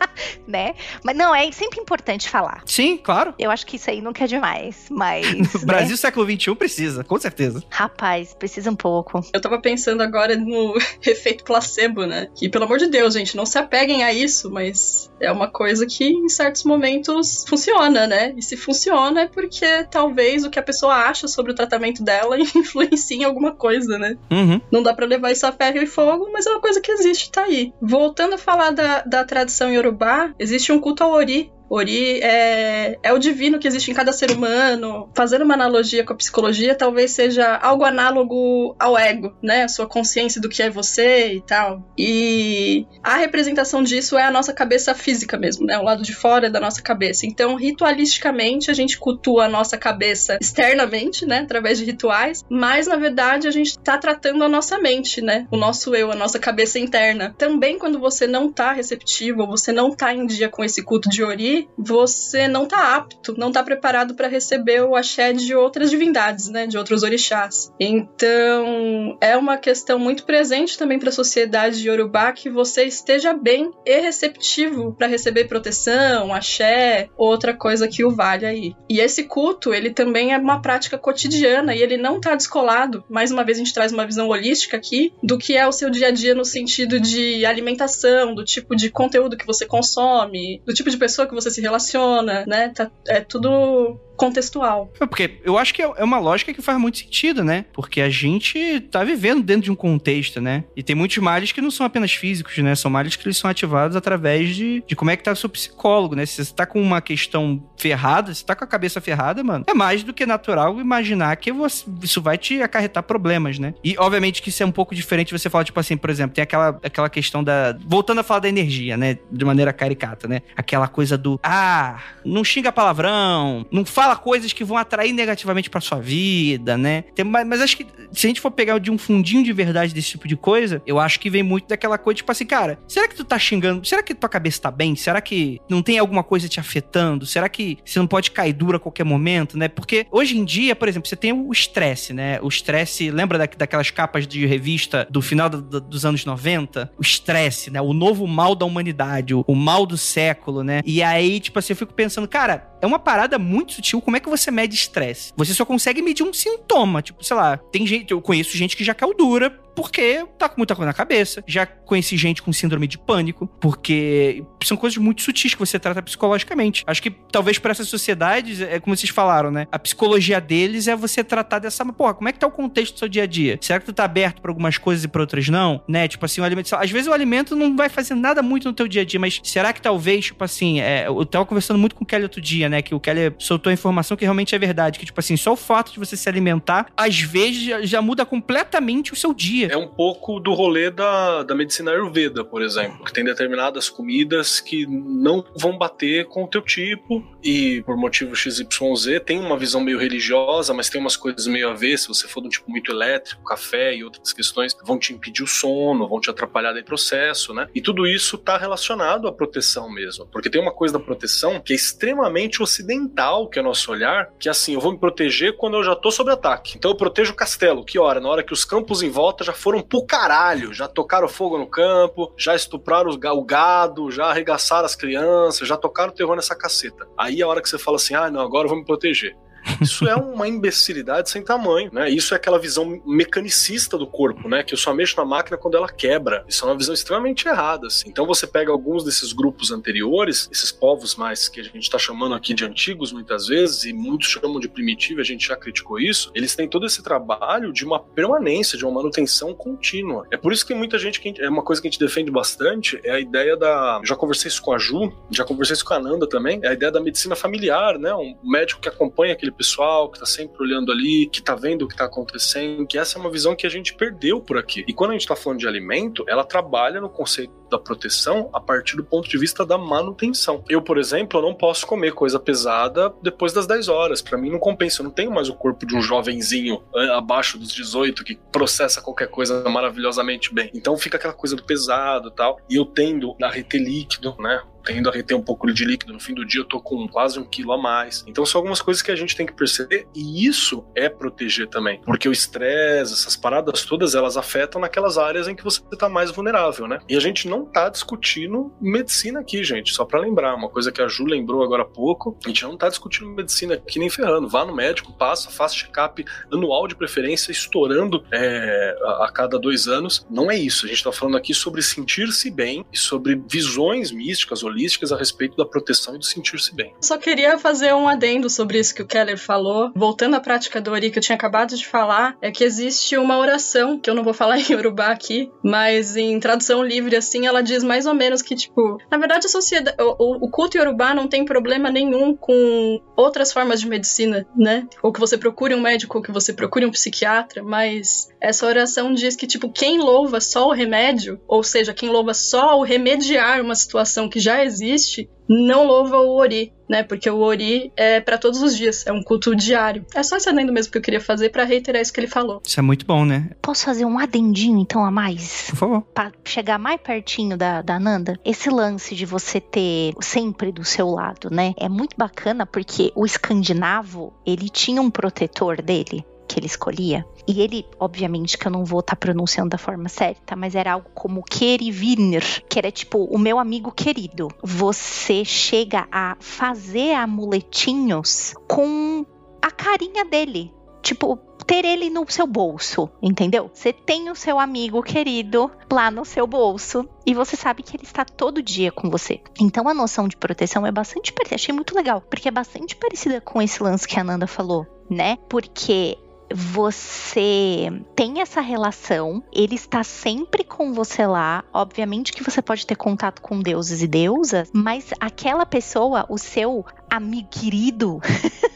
[0.46, 0.76] né?
[1.02, 2.62] Mas não, é sempre importante falar.
[2.66, 3.34] Sim, claro.
[3.40, 5.26] Eu acho que isso aí nunca é demais, mas...
[5.32, 5.66] no né?
[5.66, 7.64] Brasil, século XXI, precisa, com certeza.
[7.70, 9.22] Rapaz, precisa um pouco.
[9.34, 12.28] Eu tava pensando agora no efeito placebo, né?
[12.36, 15.86] Que, pelo amor de Deus, gente, não se apeguem a isso, mas é uma coisa
[15.86, 18.34] que em certos momentos funciona, né?
[18.36, 22.38] E se funciona é porque talvez o que a pessoa acha sobre o tratamento dela
[22.40, 24.18] influencie em alguma coisa, né?
[24.32, 24.62] Uhum.
[24.72, 27.32] Não dá para levar isso a ferro e fogo, mas é uma coisa que existe,
[27.32, 27.74] tá aí.
[27.82, 33.14] Voltando a falar da, da tradição iorubá, existe um culto ao Ori, Ori é, é
[33.14, 35.10] o divino que existe em cada ser humano.
[35.16, 39.64] Fazendo uma analogia com a psicologia, talvez seja algo análogo ao ego, né?
[39.64, 41.82] A sua consciência do que é você e tal.
[41.98, 45.78] E a representação disso é a nossa cabeça física mesmo, né?
[45.78, 47.26] O lado de fora da nossa cabeça.
[47.26, 51.40] Então, ritualisticamente, a gente cultua a nossa cabeça externamente, né?
[51.40, 55.48] Através de rituais, mas na verdade a gente está tratando a nossa mente, né?
[55.50, 57.34] O nosso eu, a nossa cabeça interna.
[57.38, 61.24] Também quando você não tá receptivo, você não tá em dia com esse culto de
[61.24, 66.50] Ori, você não tá apto, não tá preparado para receber o axé de outras divindades,
[66.50, 67.72] né, de outros orixás.
[67.80, 73.34] Então, é uma questão muito presente também para a sociedade de Yorubá que você esteja
[73.34, 78.76] bem e receptivo para receber proteção, axé, outra coisa que o vale aí.
[78.90, 83.04] E esse culto, ele também é uma prática cotidiana e ele não tá descolado.
[83.10, 85.90] Mais uma vez a gente traz uma visão holística aqui do que é o seu
[85.90, 90.74] dia a dia no sentido de alimentação, do tipo de conteúdo que você consome, do
[90.74, 92.70] tipo de pessoa que você se relaciona, né?
[92.70, 94.92] Tá, é tudo contextual.
[95.00, 97.66] É porque eu acho que é uma lógica que faz muito sentido, né?
[97.74, 100.64] Porque a gente tá vivendo dentro de um contexto, né?
[100.76, 102.76] E tem muitos males que não são apenas físicos, né?
[102.76, 105.50] São males que eles são ativados através de, de como é que tá o seu
[105.50, 106.26] psicólogo, né?
[106.26, 109.74] Se você tá com uma questão ferrada, se tá com a cabeça ferrada, mano, é
[109.74, 113.74] mais do que natural imaginar que você, isso vai te acarretar problemas, né?
[113.84, 116.44] E obviamente que isso é um pouco diferente você falar, tipo assim, por exemplo, tem
[116.44, 117.76] aquela, aquela questão da.
[117.88, 119.18] Voltando a falar da energia, né?
[119.32, 120.42] De maneira caricata, né?
[120.56, 121.40] Aquela coisa do.
[121.42, 127.04] Ah, não xinga palavrão, não fala coisas que vão atrair negativamente pra sua vida, né?
[127.16, 129.94] Tem, mas, mas acho que se a gente for pegar de um fundinho de verdade
[129.94, 133.08] desse tipo de coisa, eu acho que vem muito daquela coisa, tipo assim, cara, será
[133.08, 133.86] que tu tá xingando?
[133.86, 134.96] Será que tua cabeça tá bem?
[134.96, 137.26] Será que não tem alguma coisa te afetando?
[137.26, 139.68] Será que você não pode cair dura a qualquer momento, né?
[139.68, 142.40] Porque hoje em dia, por exemplo, você tem o estresse, né?
[142.42, 146.92] O estresse, lembra da, daquelas capas de revista do final do, do, dos anos 90?
[146.98, 147.82] O estresse, né?
[147.82, 150.82] O novo mal da humanidade, o, o mal do século, né?
[150.86, 154.02] E aí, tipo assim, eu fico pensando, cara, é uma parada muito sutil.
[154.02, 155.32] Como é que você mede estresse?
[155.38, 157.02] Você só consegue medir um sintoma.
[157.02, 160.58] Tipo, sei lá, tem gente, eu conheço gente que já caiu dura porque tá com
[160.58, 161.44] muita coisa na cabeça.
[161.48, 166.02] Já conheci gente com síndrome de pânico, porque são coisas muito sutis que você trata
[166.02, 166.84] psicologicamente.
[166.88, 169.68] Acho que talvez para essas sociedades, é como vocês falaram, né?
[169.72, 173.00] A psicologia deles é você tratar dessa, porra, como é que tá o contexto do
[173.00, 173.58] seu dia a dia?
[173.62, 175.84] Será que tu tá aberto para algumas coisas e para outras não?
[175.88, 176.08] Né?
[176.08, 178.88] Tipo assim, o alimento, às vezes o alimento não vai fazer nada muito no teu
[178.88, 182.04] dia a dia, mas será que talvez, tipo assim, é, eu tava conversando muito com
[182.04, 185.00] o Kelly outro dia, né, que o Kelly soltou a informação que realmente é verdade,
[185.00, 189.14] que tipo assim, só o fato de você se alimentar, às vezes já muda completamente
[189.14, 189.61] o seu dia.
[189.66, 194.60] É um pouco do rolê da, da medicina Ayurveda, por exemplo, que tem determinadas comidas
[194.60, 199.82] que não vão bater com o teu tipo e por motivo XYZ tem uma visão
[199.82, 202.70] meio religiosa, mas tem umas coisas meio a ver, se você for de um tipo
[202.70, 206.84] muito elétrico, café e outras questões vão te impedir o sono, vão te atrapalhar no
[206.84, 207.68] processo, né?
[207.74, 211.74] E tudo isso está relacionado à proteção mesmo, porque tem uma coisa da proteção que
[211.74, 215.58] é extremamente ocidental, que é o nosso olhar, que é assim, eu vou me proteger
[215.58, 216.78] quando eu já tô sob ataque.
[216.78, 218.20] Então eu protejo o castelo, que hora?
[218.20, 221.68] Na hora que os campos em volta já foram pro caralho, já tocaram fogo no
[221.68, 227.08] campo, já estupraram o gado, já arregaçaram as crianças, já tocaram terror nessa caceta.
[227.18, 229.36] Aí é a hora que você fala assim, ah, não, agora eu vou me proteger.
[229.82, 232.10] Isso é uma imbecilidade sem tamanho, né?
[232.10, 234.64] Isso é aquela visão mecanicista do corpo, né?
[234.64, 236.44] Que eu só mexo na máquina quando ela quebra.
[236.48, 237.88] Isso é uma visão extremamente errada.
[237.88, 238.10] Assim.
[238.10, 242.36] Então você pega alguns desses grupos anteriores, esses povos mais que a gente está chamando
[242.36, 246.32] aqui de antigos muitas vezes, e muitos chamam de primitivo, a gente já criticou isso,
[246.34, 250.26] eles têm todo esse trabalho de uma permanência, de uma manutenção contínua.
[250.32, 253.00] É por isso que muita gente, que é uma coisa que a gente defende bastante,
[253.04, 254.02] é a ideia da.
[254.04, 256.74] Já conversei isso com a Ju, já conversei isso com a Nanda também, é a
[256.74, 258.14] ideia da medicina familiar, né?
[258.14, 261.84] Um médico que acompanha aquele aquele pessoal que tá sempre olhando ali, que tá vendo
[261.84, 264.84] o que tá acontecendo, que essa é uma visão que a gente perdeu por aqui.
[264.88, 268.60] E quando a gente tá falando de alimento, ela trabalha no conceito da proteção a
[268.60, 270.64] partir do ponto de vista da manutenção.
[270.68, 274.22] Eu, por exemplo, não posso comer coisa pesada depois das 10 horas.
[274.22, 275.02] Para mim não compensa.
[275.02, 279.02] Eu não tenho mais o corpo de um jovenzinho eh, abaixo dos 18 que processa
[279.02, 280.70] qualquer coisa maravilhosamente bem.
[280.76, 282.60] Então fica aquela coisa do pesado e tal.
[282.70, 284.62] E eu tendo a reter líquido, né?
[284.84, 286.14] Tendo a reter um pouco de líquido.
[286.14, 288.24] No fim do dia eu tô com quase um quilo a mais.
[288.28, 292.02] Então são algumas coisas que a gente tem que perceber e isso é proteger também.
[292.02, 296.32] Porque o estresse, essas paradas todas, elas afetam naquelas áreas em que você tá mais
[296.32, 297.00] vulnerável, né?
[297.08, 299.94] E a gente não tá discutindo medicina aqui, gente.
[299.94, 302.78] Só para lembrar, uma coisa que a Ju lembrou agora há pouco, a gente não
[302.78, 304.48] tá discutindo medicina aqui nem ferrando.
[304.48, 309.88] Vá no médico, passa, faça check-up anual de preferência, estourando é, a, a cada dois
[309.88, 310.26] anos.
[310.30, 310.86] Não é isso.
[310.86, 315.56] A gente tá falando aqui sobre sentir-se bem e sobre visões místicas, holísticas a respeito
[315.56, 316.94] da proteção e do sentir-se bem.
[317.02, 319.92] Só queria fazer um adendo sobre isso que o Keller falou.
[319.96, 323.38] Voltando à prática do Ori que eu tinha acabado de falar, é que existe uma
[323.38, 327.62] oração, que eu não vou falar em Urubá aqui, mas em tradução livre assim, ela
[327.62, 331.28] diz mais ou menos que, tipo, na verdade a sociedade, o, o culto Yorubá não
[331.28, 334.88] tem problema nenhum com outras formas de medicina, né?
[335.04, 339.14] Ou que você procure um médico, ou que você procure um psiquiatra, mas essa oração
[339.14, 343.62] diz que, tipo, quem louva só o remédio, ou seja, quem louva só o remediar
[343.62, 347.04] uma situação que já existe, não louva o Ori, né?
[347.04, 350.06] Porque o Ori é para todos os dias, é um culto diário.
[350.16, 352.62] É só esse adendo mesmo que eu queria fazer para reiterar isso que ele falou.
[352.66, 353.50] Isso é muito bom, né?
[353.62, 355.68] Posso fazer um adendinho então a mais?
[355.70, 356.02] Por favor.
[356.14, 358.40] Pra chegar mais pertinho da, da Nanda?
[358.46, 361.74] Esse lance de você ter sempre do seu lado, né?
[361.78, 367.26] É muito bacana porque o escandinavo, ele tinha um protetor dele que ele escolhia.
[367.48, 370.94] E ele, obviamente, que eu não vou estar tá pronunciando da forma certa, mas era
[370.94, 374.50] algo como Kerivinner, que era tipo o meu amigo querido.
[374.62, 379.26] Você chega a fazer amuletinhos com
[379.62, 383.70] a carinha dele tipo, ter ele no seu bolso, entendeu?
[383.74, 388.04] Você tem o seu amigo querido lá no seu bolso e você sabe que ele
[388.04, 389.42] está todo dia com você.
[389.60, 393.42] Então a noção de proteção é bastante parecida, achei muito legal, porque é bastante parecida
[393.42, 395.38] com esse lance que a Nanda falou, né?
[395.50, 396.18] Porque
[396.54, 401.64] você tem essa relação, ele está sempre com você lá.
[401.74, 406.86] Obviamente que você pode ter contato com deuses e deusas, mas aquela pessoa, o seu
[407.10, 408.22] amigo querido,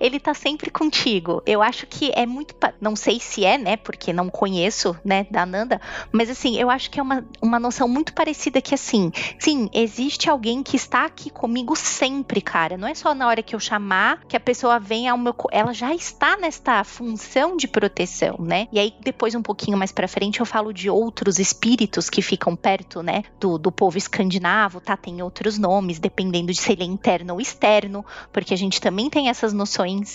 [0.00, 1.42] ele tá sempre contigo.
[1.46, 2.54] Eu acho que é muito.
[2.80, 3.76] Não sei se é, né?
[3.76, 5.80] Porque não conheço, né, da Nanda.
[6.12, 10.28] Mas assim, eu acho que é uma, uma noção muito parecida que assim, sim, existe
[10.28, 12.76] alguém que está aqui comigo sempre, cara.
[12.76, 15.34] Não é só na hora que eu chamar que a pessoa vem ao meu.
[15.50, 18.68] Ela já está nesta função de proteção, né?
[18.72, 22.56] E aí, depois, um pouquinho mais pra frente, eu falo de outros espíritos que ficam
[22.56, 23.24] perto, né?
[23.38, 24.96] Do, do povo escandinavo, tá?
[24.96, 29.08] Tem outros nomes, dependendo de se ele é interno ou externo porque a gente também
[29.10, 29.67] tem essas noções.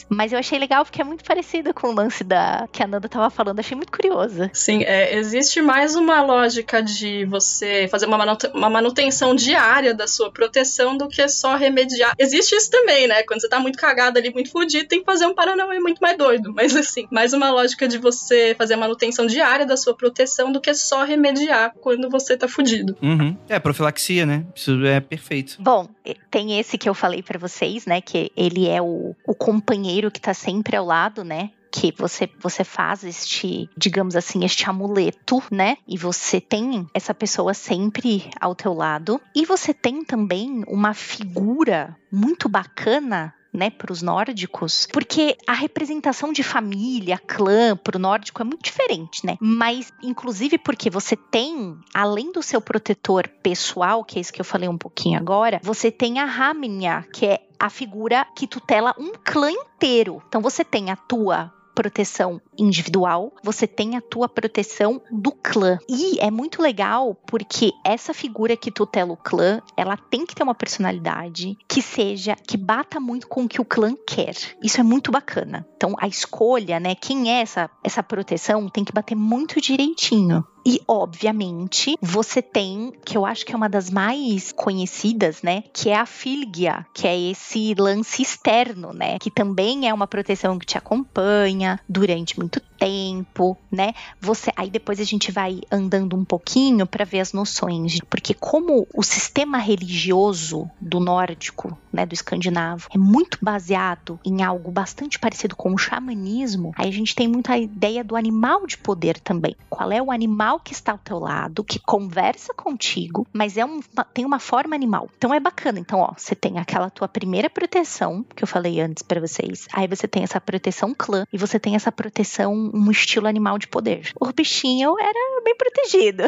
[0.09, 3.07] Mas eu achei legal porque é muito parecida com o lance da que a Nanda
[3.07, 4.49] tava falando, achei muito curiosa.
[4.53, 10.31] Sim, é, existe mais uma lógica de você fazer uma, uma manutenção diária da sua
[10.31, 12.13] proteção do que só remediar.
[12.19, 13.23] Existe isso também, né?
[13.23, 16.17] Quando você tá muito cagado ali, muito fudido, tem que fazer um paranauê muito mais
[16.17, 16.53] doido.
[16.53, 20.59] Mas assim, mais uma lógica de você fazer a manutenção diária da sua proteção do
[20.59, 22.95] que só remediar quando você tá fudido.
[23.01, 23.37] Uhum.
[23.47, 24.45] É, profilaxia, né?
[24.55, 25.57] Isso é perfeito.
[25.59, 25.87] Bom,
[26.29, 28.01] tem esse que eu falei para você vocês, né?
[28.01, 31.51] Que ele é o, o companheiro que tá sempre ao lado, né?
[31.75, 35.77] que você você faz este, digamos assim, este amuleto, né?
[35.87, 39.19] E você tem essa pessoa sempre ao teu lado.
[39.35, 46.33] E você tem também uma figura muito bacana né, para os nórdicos, porque a representação
[46.33, 49.37] de família, clã para o nórdico é muito diferente, né?
[49.39, 54.45] Mas inclusive porque você tem, além do seu protetor pessoal, que é isso que eu
[54.45, 59.13] falei um pouquinho agora, você tem a Ramnia, que é a figura que tutela um
[59.23, 60.21] clã inteiro.
[60.27, 65.77] Então você tem a tua proteção individual, você tem a tua proteção do clã.
[65.89, 70.43] E é muito legal porque essa figura que tutela o clã, ela tem que ter
[70.43, 74.35] uma personalidade que seja, que bata muito com o que o clã quer.
[74.61, 75.67] Isso é muito bacana.
[75.75, 80.45] Então a escolha, né, quem é essa, essa proteção tem que bater muito direitinho.
[80.65, 85.63] E, obviamente, você tem, que eu acho que é uma das mais conhecidas, né?
[85.73, 89.19] Que é a Filgia, que é esse lance externo, né?
[89.19, 93.93] Que também é uma proteção que te acompanha durante muito tempo, né?
[94.19, 98.85] Você aí depois a gente vai andando um pouquinho para ver as noções, porque como
[98.93, 105.55] o sistema religioso do nórdico, né, do escandinavo, é muito baseado em algo bastante parecido
[105.55, 109.55] com o xamanismo, aí a gente tem muito a ideia do animal de poder também.
[109.69, 113.79] Qual é o animal que está ao teu lado, que conversa contigo, mas é um,
[114.13, 115.09] tem uma forma animal.
[115.17, 115.79] Então é bacana.
[115.79, 119.67] Então, ó, você tem aquela tua primeira proteção que eu falei antes para vocês.
[119.73, 123.67] Aí você tem essa proteção clã e você tem essa proteção um estilo animal de
[123.67, 124.11] poder.
[124.19, 126.23] O bichinho era bem protegido.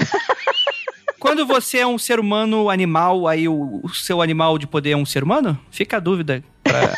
[1.19, 4.97] Quando você é um ser humano animal, aí o, o seu animal de poder é
[4.97, 5.59] um ser humano?
[5.71, 6.43] Fica a dúvida.
[6.63, 6.95] Pra...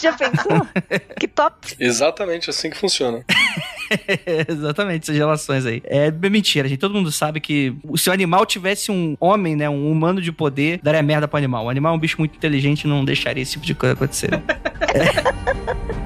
[0.00, 0.66] Já pensou?
[1.18, 1.74] que top!
[1.78, 3.24] Exatamente assim que funciona.
[4.48, 5.82] Exatamente, essas relações aí.
[5.84, 6.78] É mentira, gente.
[6.78, 10.80] Todo mundo sabe que se o animal tivesse um homem, né, um humano de poder,
[10.82, 11.66] daria merda pro animal.
[11.66, 14.30] O animal é um bicho muito inteligente e não deixaria esse tipo de coisa acontecer.
[14.34, 15.90] é.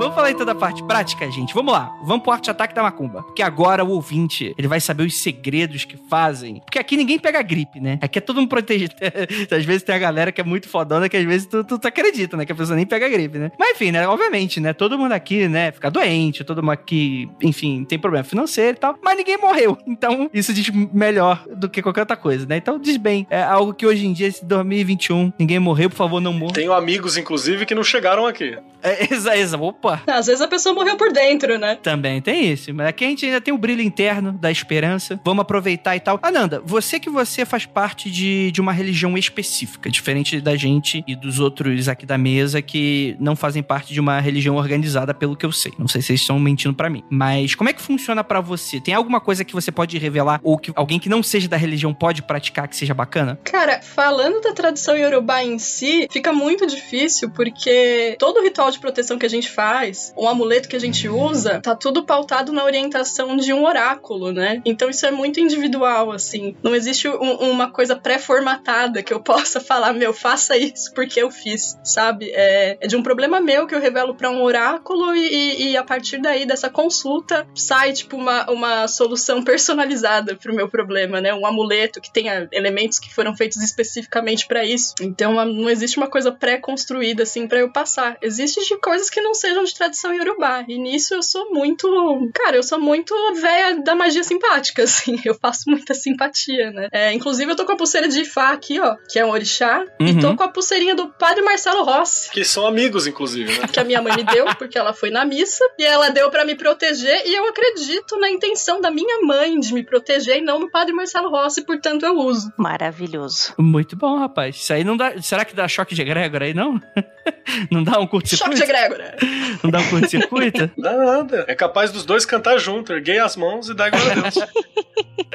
[0.00, 1.52] Vamos falar então da parte prática, gente.
[1.52, 1.94] Vamos lá.
[2.02, 3.22] Vamos pro arte-ataque da macumba.
[3.22, 6.58] Porque agora o ouvinte, ele vai saber os segredos que fazem.
[6.60, 7.98] Porque aqui ninguém pega gripe, né?
[8.00, 8.94] Aqui é todo mundo protegido.
[9.54, 11.86] às vezes tem a galera que é muito fodona que às vezes tu, tu, tu,
[11.86, 12.46] acredita, né?
[12.46, 13.52] Que a pessoa nem pega gripe, né?
[13.58, 14.08] Mas enfim, né?
[14.08, 14.72] Obviamente, né?
[14.72, 15.70] Todo mundo aqui, né?
[15.70, 18.98] Fica doente, todo mundo aqui, enfim, tem problema financeiro e tal.
[19.04, 19.76] Mas ninguém morreu.
[20.00, 22.56] Então, isso diz melhor do que qualquer outra coisa, né?
[22.56, 23.26] Então, diz bem.
[23.28, 26.54] É algo que hoje em dia, esse 2021, ninguém morreu, por favor, não morra.
[26.54, 28.56] Tenho amigos, inclusive, que não chegaram aqui.
[28.82, 31.76] É, exa, exa, opa, às vezes a pessoa morreu por dentro, né?
[31.82, 32.72] Também tem isso.
[32.74, 35.20] Mas aqui a gente ainda tem o brilho interno da esperança.
[35.24, 36.18] Vamos aproveitar e tal.
[36.22, 41.14] Ananda, você que você faz parte de, de uma religião específica, diferente da gente e
[41.14, 45.46] dos outros aqui da mesa que não fazem parte de uma religião organizada, pelo que
[45.46, 45.72] eu sei.
[45.78, 47.02] Não sei se vocês estão mentindo para mim.
[47.10, 48.80] Mas como é que funciona para você?
[48.80, 51.92] Tem alguma coisa que você pode revelar ou que alguém que não seja da religião
[51.94, 53.38] pode praticar que seja bacana?
[53.44, 59.18] Cara, falando da tradição iorubá em si, fica muito difícil porque todo ritual de proteção
[59.18, 62.64] que a gente faz ancestrais, o amuleto que a gente usa, tá tudo pautado na
[62.64, 64.60] orientação de um oráculo, né?
[64.64, 66.56] Então isso é muito individual, assim.
[66.62, 71.30] Não existe um, uma coisa pré-formatada que eu possa falar, meu, faça isso porque eu
[71.30, 72.30] fiz, sabe?
[72.32, 75.82] É, é de um problema meu que eu revelo para um oráculo e, e, a
[75.82, 81.32] partir daí, dessa consulta, sai, tipo, uma, uma solução personalizada pro meu problema, né?
[81.32, 84.94] Um amuleto que tenha elementos que foram feitos especificamente para isso.
[85.00, 88.16] Então não existe uma coisa pré-construída, assim, para eu passar.
[88.20, 90.64] Existe de coisas que não sejam de tradição iorubá.
[90.66, 91.88] E nisso eu sou muito.
[92.34, 95.20] Cara, eu sou muito velha da magia simpática, assim.
[95.24, 96.88] Eu faço muita simpatia, né?
[96.92, 99.84] É, inclusive, eu tô com a pulseira de Ifá aqui, ó, que é um orixá.
[100.00, 100.06] Uhum.
[100.06, 102.30] E tô com a pulseirinha do padre Marcelo Rossi.
[102.30, 103.66] Que são amigos, inclusive, né?
[103.72, 105.64] que a minha mãe me deu, porque ela foi na missa.
[105.78, 107.22] E ela deu para me proteger.
[107.26, 110.92] E eu acredito na intenção da minha mãe de me proteger e não no padre
[110.92, 112.52] Marcelo Rossi, portanto eu uso.
[112.56, 113.54] Maravilhoso.
[113.58, 114.56] Muito bom, rapaz.
[114.56, 115.20] Isso aí não dá.
[115.20, 116.80] Será que dá choque de egrégora aí, não?
[117.70, 118.56] não dá um curto-circuito?
[118.56, 119.16] Choque de egrégora.
[119.62, 120.70] Não dá um curto-circuito?
[120.78, 121.44] dá nada.
[121.48, 122.92] É capaz dos dois cantar junto.
[122.92, 124.34] Erguei as mãos e dar glória a Deus.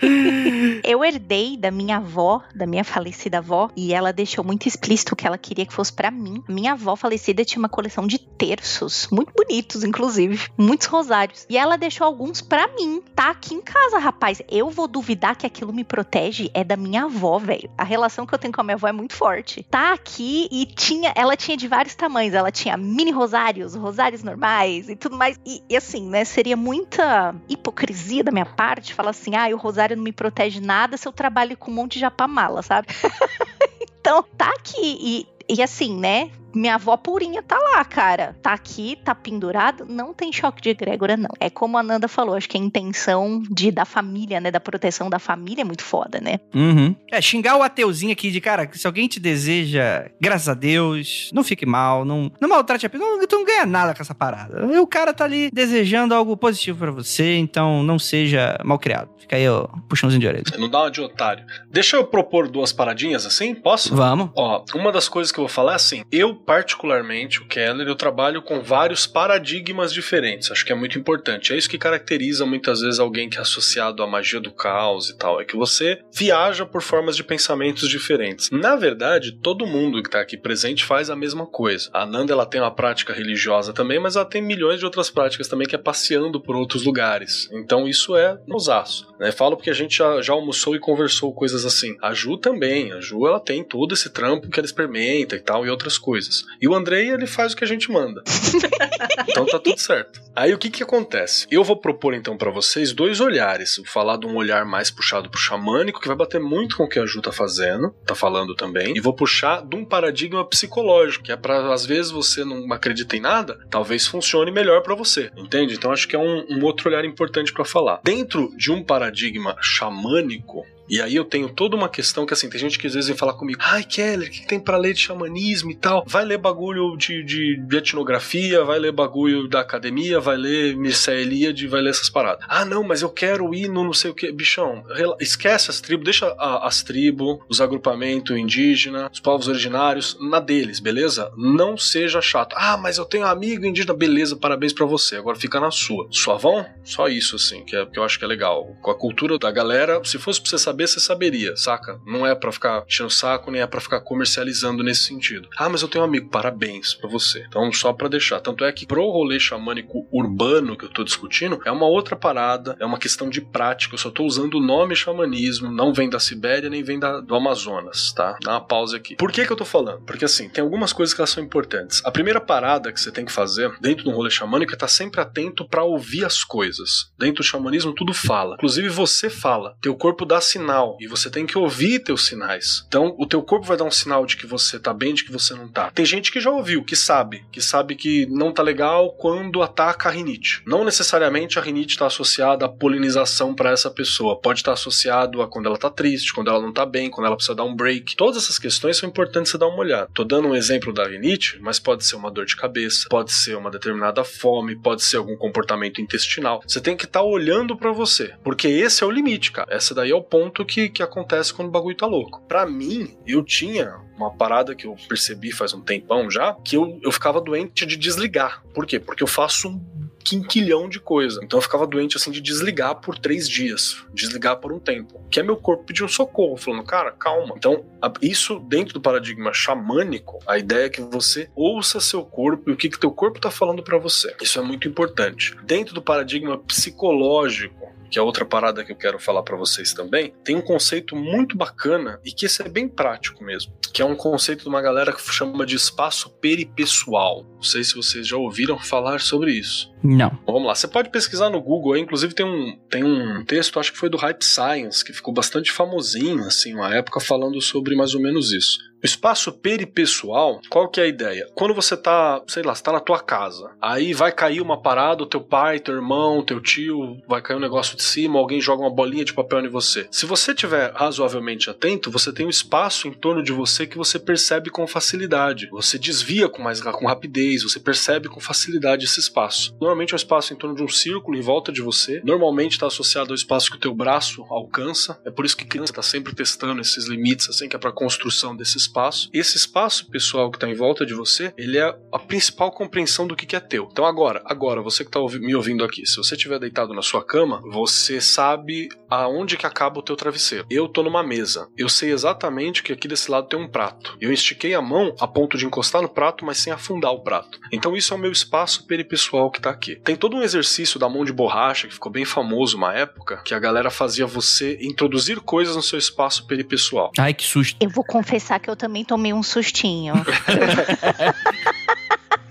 [0.84, 5.26] eu herdei da minha avó, da minha falecida avó, e ela deixou muito explícito que
[5.26, 6.44] ela queria que fosse para mim.
[6.48, 11.46] Minha avó falecida tinha uma coleção de terços, muito bonitos, inclusive, muitos rosários.
[11.50, 13.02] E ela deixou alguns para mim.
[13.16, 14.42] Tá aqui em casa, rapaz.
[14.50, 17.70] Eu vou duvidar que aquilo me protege é da minha avó, velho.
[17.78, 19.64] A relação que eu tenho com a minha avó é muito forte.
[19.70, 22.34] Tá aqui e tinha, ela tinha de vários tamanhos.
[22.34, 25.40] Ela tinha mini rosários, rosários normais e tudo mais.
[25.46, 29.96] E, e assim, né, seria muita hipocrisia da minha parte falar assim: "Ah, o rosário
[29.96, 32.88] não me protege nada se eu trabalho com um monte de japamala, sabe?"
[34.00, 36.32] então, tá aqui e e assim, né?
[36.56, 38.36] Minha avó purinha tá lá, cara.
[38.42, 41.30] Tá aqui, tá pendurado, não tem choque de egrégora, não.
[41.40, 45.10] É como a Nanda falou, acho que a intenção de da família, né, da proteção
[45.10, 46.40] da família é muito foda, né?
[46.54, 46.96] Uhum.
[47.12, 51.44] É, xingar o ateuzinho aqui de, cara, se alguém te deseja, graças a Deus, não
[51.44, 54.66] fique mal, não, não maltrate a pessoa, não, tu não ganha nada com essa parada.
[54.66, 59.10] O cara tá ali desejando algo positivo para você, então não seja mal criado.
[59.18, 60.44] Fica aí, ó, puxãozinho de orelha.
[60.58, 61.46] Não dá uma de otário.
[61.72, 63.96] Deixa eu propor duas paradinhas assim, posso?
[63.96, 64.30] Vamos.
[64.36, 67.96] Ó, uma das coisas que eu vou falar é assim, eu particularmente, o Keller, eu
[67.96, 70.52] trabalho com vários paradigmas diferentes.
[70.52, 71.54] Acho que é muito importante.
[71.54, 75.18] É isso que caracteriza muitas vezes alguém que é associado à magia do caos e
[75.18, 75.42] tal.
[75.42, 78.50] É que você viaja por formas de pensamentos diferentes.
[78.52, 81.90] Na verdade, todo mundo que está aqui presente faz a mesma coisa.
[81.94, 85.48] A Nanda ela tem uma prática religiosa também, mas ela tem milhões de outras práticas
[85.48, 87.50] também que é passeando por outros lugares.
[87.52, 89.08] Então isso é nosaço.
[89.20, 89.32] Né?
[89.32, 91.98] Falo porque a gente já, já almoçou e conversou coisas assim.
[92.02, 92.92] A Ju também.
[92.92, 96.35] A Ju ela tem todo esse trampo que ela experimenta e tal e outras coisas.
[96.62, 98.24] E o Andrei, ele faz o que a gente manda.
[99.28, 100.22] então tá tudo certo.
[100.36, 101.48] Aí o que que acontece?
[101.50, 103.78] Eu vou propor então para vocês dois olhares.
[103.78, 106.90] Vou falar de um olhar mais puxado pro xamânico, que vai bater muito com o
[106.90, 108.96] que a Ju tá fazendo, tá falando também.
[108.96, 113.16] E vou puxar de um paradigma psicológico, que é para às vezes você não acredita
[113.16, 115.32] em nada, talvez funcione melhor para você.
[115.38, 115.76] Entende?
[115.76, 118.02] Então acho que é um, um outro olhar importante para falar.
[118.04, 122.60] Dentro de um paradigma xamânico, e aí eu tenho toda uma questão que assim, tem
[122.60, 125.00] gente que às vezes vem falar comigo, ai Keller, o que, tem para ler de
[125.00, 126.04] xamanismo e tal?
[126.08, 131.16] Vai ler bagulho de, de, de, etnografia, vai ler bagulho da academia, vai ler Mircea
[131.16, 132.46] Eliade, vai ler essas paradas.
[132.48, 134.32] Ah, não, mas eu quero ir no não sei o que.
[134.32, 134.84] Bichão,
[135.20, 140.80] esquece as tribos, deixa a, as tribos, os agrupamentos indígenas, os povos originários, na deles,
[140.80, 141.32] beleza?
[141.38, 142.56] Não seja chato.
[142.58, 145.16] Ah, mas eu tenho um amigo indígena, beleza, parabéns para você.
[145.16, 146.08] Agora fica na sua.
[146.12, 146.66] Só vão?
[146.84, 148.76] Só isso, assim, que, é, que eu acho que é legal.
[148.82, 152.00] Com a cultura da galera, se fosse pra você saber saber, você saberia, saca?
[152.06, 155.48] Não é para ficar enchendo o saco, nem é para ficar comercializando nesse sentido.
[155.58, 157.46] Ah, mas eu tenho um amigo, parabéns para você.
[157.48, 158.42] Então, só para deixar.
[158.42, 162.76] Tanto é que pro rolê xamânico urbano que eu tô discutindo, é uma outra parada,
[162.80, 163.96] é uma questão de prática.
[163.96, 167.36] Eu só tô usando o nome xamanismo, não vem da Sibéria nem vem da, do
[167.36, 168.38] Amazonas, tá?
[168.44, 169.16] Dá uma pausa aqui.
[169.16, 170.02] Por que que eu tô falando?
[170.02, 172.02] Porque assim, tem algumas coisas que elas são importantes.
[172.04, 174.92] A primeira parada que você tem que fazer dentro do rolê xamânico é estar tá
[174.92, 177.12] sempre atento para ouvir as coisas.
[177.18, 178.56] Dentro do xamanismo tudo fala.
[178.56, 179.78] Inclusive você fala.
[179.82, 182.84] Teu corpo dá sinal sinal e você tem que ouvir teus sinais.
[182.88, 185.32] Então, o teu corpo vai dar um sinal de que você tá bem, de que
[185.32, 185.92] você não tá.
[185.92, 190.10] Tem gente que já ouviu, que sabe, que sabe que não tá legal quando ataca
[190.10, 190.62] a rinite.
[190.66, 194.40] Não necessariamente a rinite está associada à polinização para essa pessoa.
[194.40, 197.28] Pode estar tá associado a quando ela tá triste, quando ela não tá bem, quando
[197.28, 198.16] ela precisa dar um break.
[198.16, 200.10] Todas essas questões são importantes você dar uma olhada.
[200.14, 203.56] Tô dando um exemplo da rinite, mas pode ser uma dor de cabeça, pode ser
[203.56, 206.62] uma determinada fome, pode ser algum comportamento intestinal.
[206.68, 209.74] Você tem que estar tá olhando para você, porque esse é o limite, cara.
[209.74, 210.24] Essa daí é o
[210.56, 212.42] ponto que, que acontece quando o bagulho tá louco.
[212.48, 216.98] Para mim, eu tinha uma parada que eu percebi faz um tempão já, que eu,
[217.04, 218.64] eu ficava doente de desligar.
[218.74, 219.00] Por quê?
[219.00, 221.42] Porque eu faço um quinquilhão de coisa.
[221.44, 225.22] Então eu ficava doente assim de desligar por três dias, desligar por um tempo.
[225.30, 227.54] Que é meu corpo pedindo socorro, falando, cara, calma.
[227.58, 227.86] Então,
[228.22, 232.78] isso dentro do paradigma xamânico, a ideia é que você ouça seu corpo e o
[232.78, 234.36] que, que teu corpo tá falando para você.
[234.42, 235.56] Isso é muito importante.
[235.64, 240.34] Dentro do paradigma psicológico, que é outra parada que eu quero falar para vocês também,
[240.42, 244.16] tem um conceito muito bacana e que esse é bem prático mesmo, que é um
[244.16, 247.46] conceito de uma galera que chama de espaço peripessoal.
[247.66, 249.92] Não sei se vocês já ouviram falar sobre isso.
[250.04, 250.30] Não.
[250.46, 253.92] Bom, vamos lá, você pode pesquisar no Google, inclusive tem um, tem um texto, acho
[253.92, 258.14] que foi do Hype Science, que ficou bastante famosinho, assim, uma época falando sobre mais
[258.14, 258.78] ou menos isso.
[259.02, 261.48] O espaço peripessoal, qual que é a ideia?
[261.54, 265.22] Quando você tá, sei lá, você tá na tua casa, aí vai cair uma parada,
[265.22, 268.82] o teu pai, teu irmão, teu tio, vai cair um negócio de cima, alguém joga
[268.82, 270.08] uma bolinha de papel em você.
[270.10, 274.18] Se você tiver razoavelmente atento, você tem um espaço em torno de você que você
[274.18, 275.68] percebe com facilidade.
[275.70, 279.76] Você desvia com mais com rapidez, você percebe com facilidade esse espaço.
[279.80, 282.22] Normalmente é um espaço em torno de um círculo em volta de você.
[282.24, 285.20] Normalmente está associado ao espaço que o teu braço alcança.
[285.26, 288.56] É por isso que criança está sempre testando esses limites, assim, que é para construção
[288.56, 289.30] desse espaço espaço.
[289.34, 293.36] Esse espaço pessoal que está em volta de você, ele é a principal compreensão do
[293.36, 293.88] que, que é teu.
[293.92, 297.24] Então agora, agora, você que está me ouvindo aqui, se você estiver deitado na sua
[297.24, 300.66] cama, você sabe aonde que acaba o teu travesseiro.
[300.70, 301.68] Eu tô numa mesa.
[301.78, 304.18] Eu sei exatamente que aqui desse lado tem um prato.
[304.20, 307.60] Eu estiquei a mão a ponto de encostar no prato, mas sem afundar o prato.
[307.72, 309.96] Então isso é o meu espaço peripessoal que está aqui.
[309.98, 313.54] Tem todo um exercício da mão de borracha que ficou bem famoso uma época, que
[313.54, 317.12] a galera fazia você introduzir coisas no seu espaço peripessoal.
[317.18, 317.78] Ai, que susto.
[317.80, 320.14] Eu vou confessar que eu também tomei um sustinho.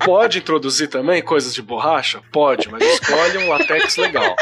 [0.04, 2.20] Pode introduzir também coisas de borracha?
[2.30, 4.36] Pode, mas escolhe um latex legal.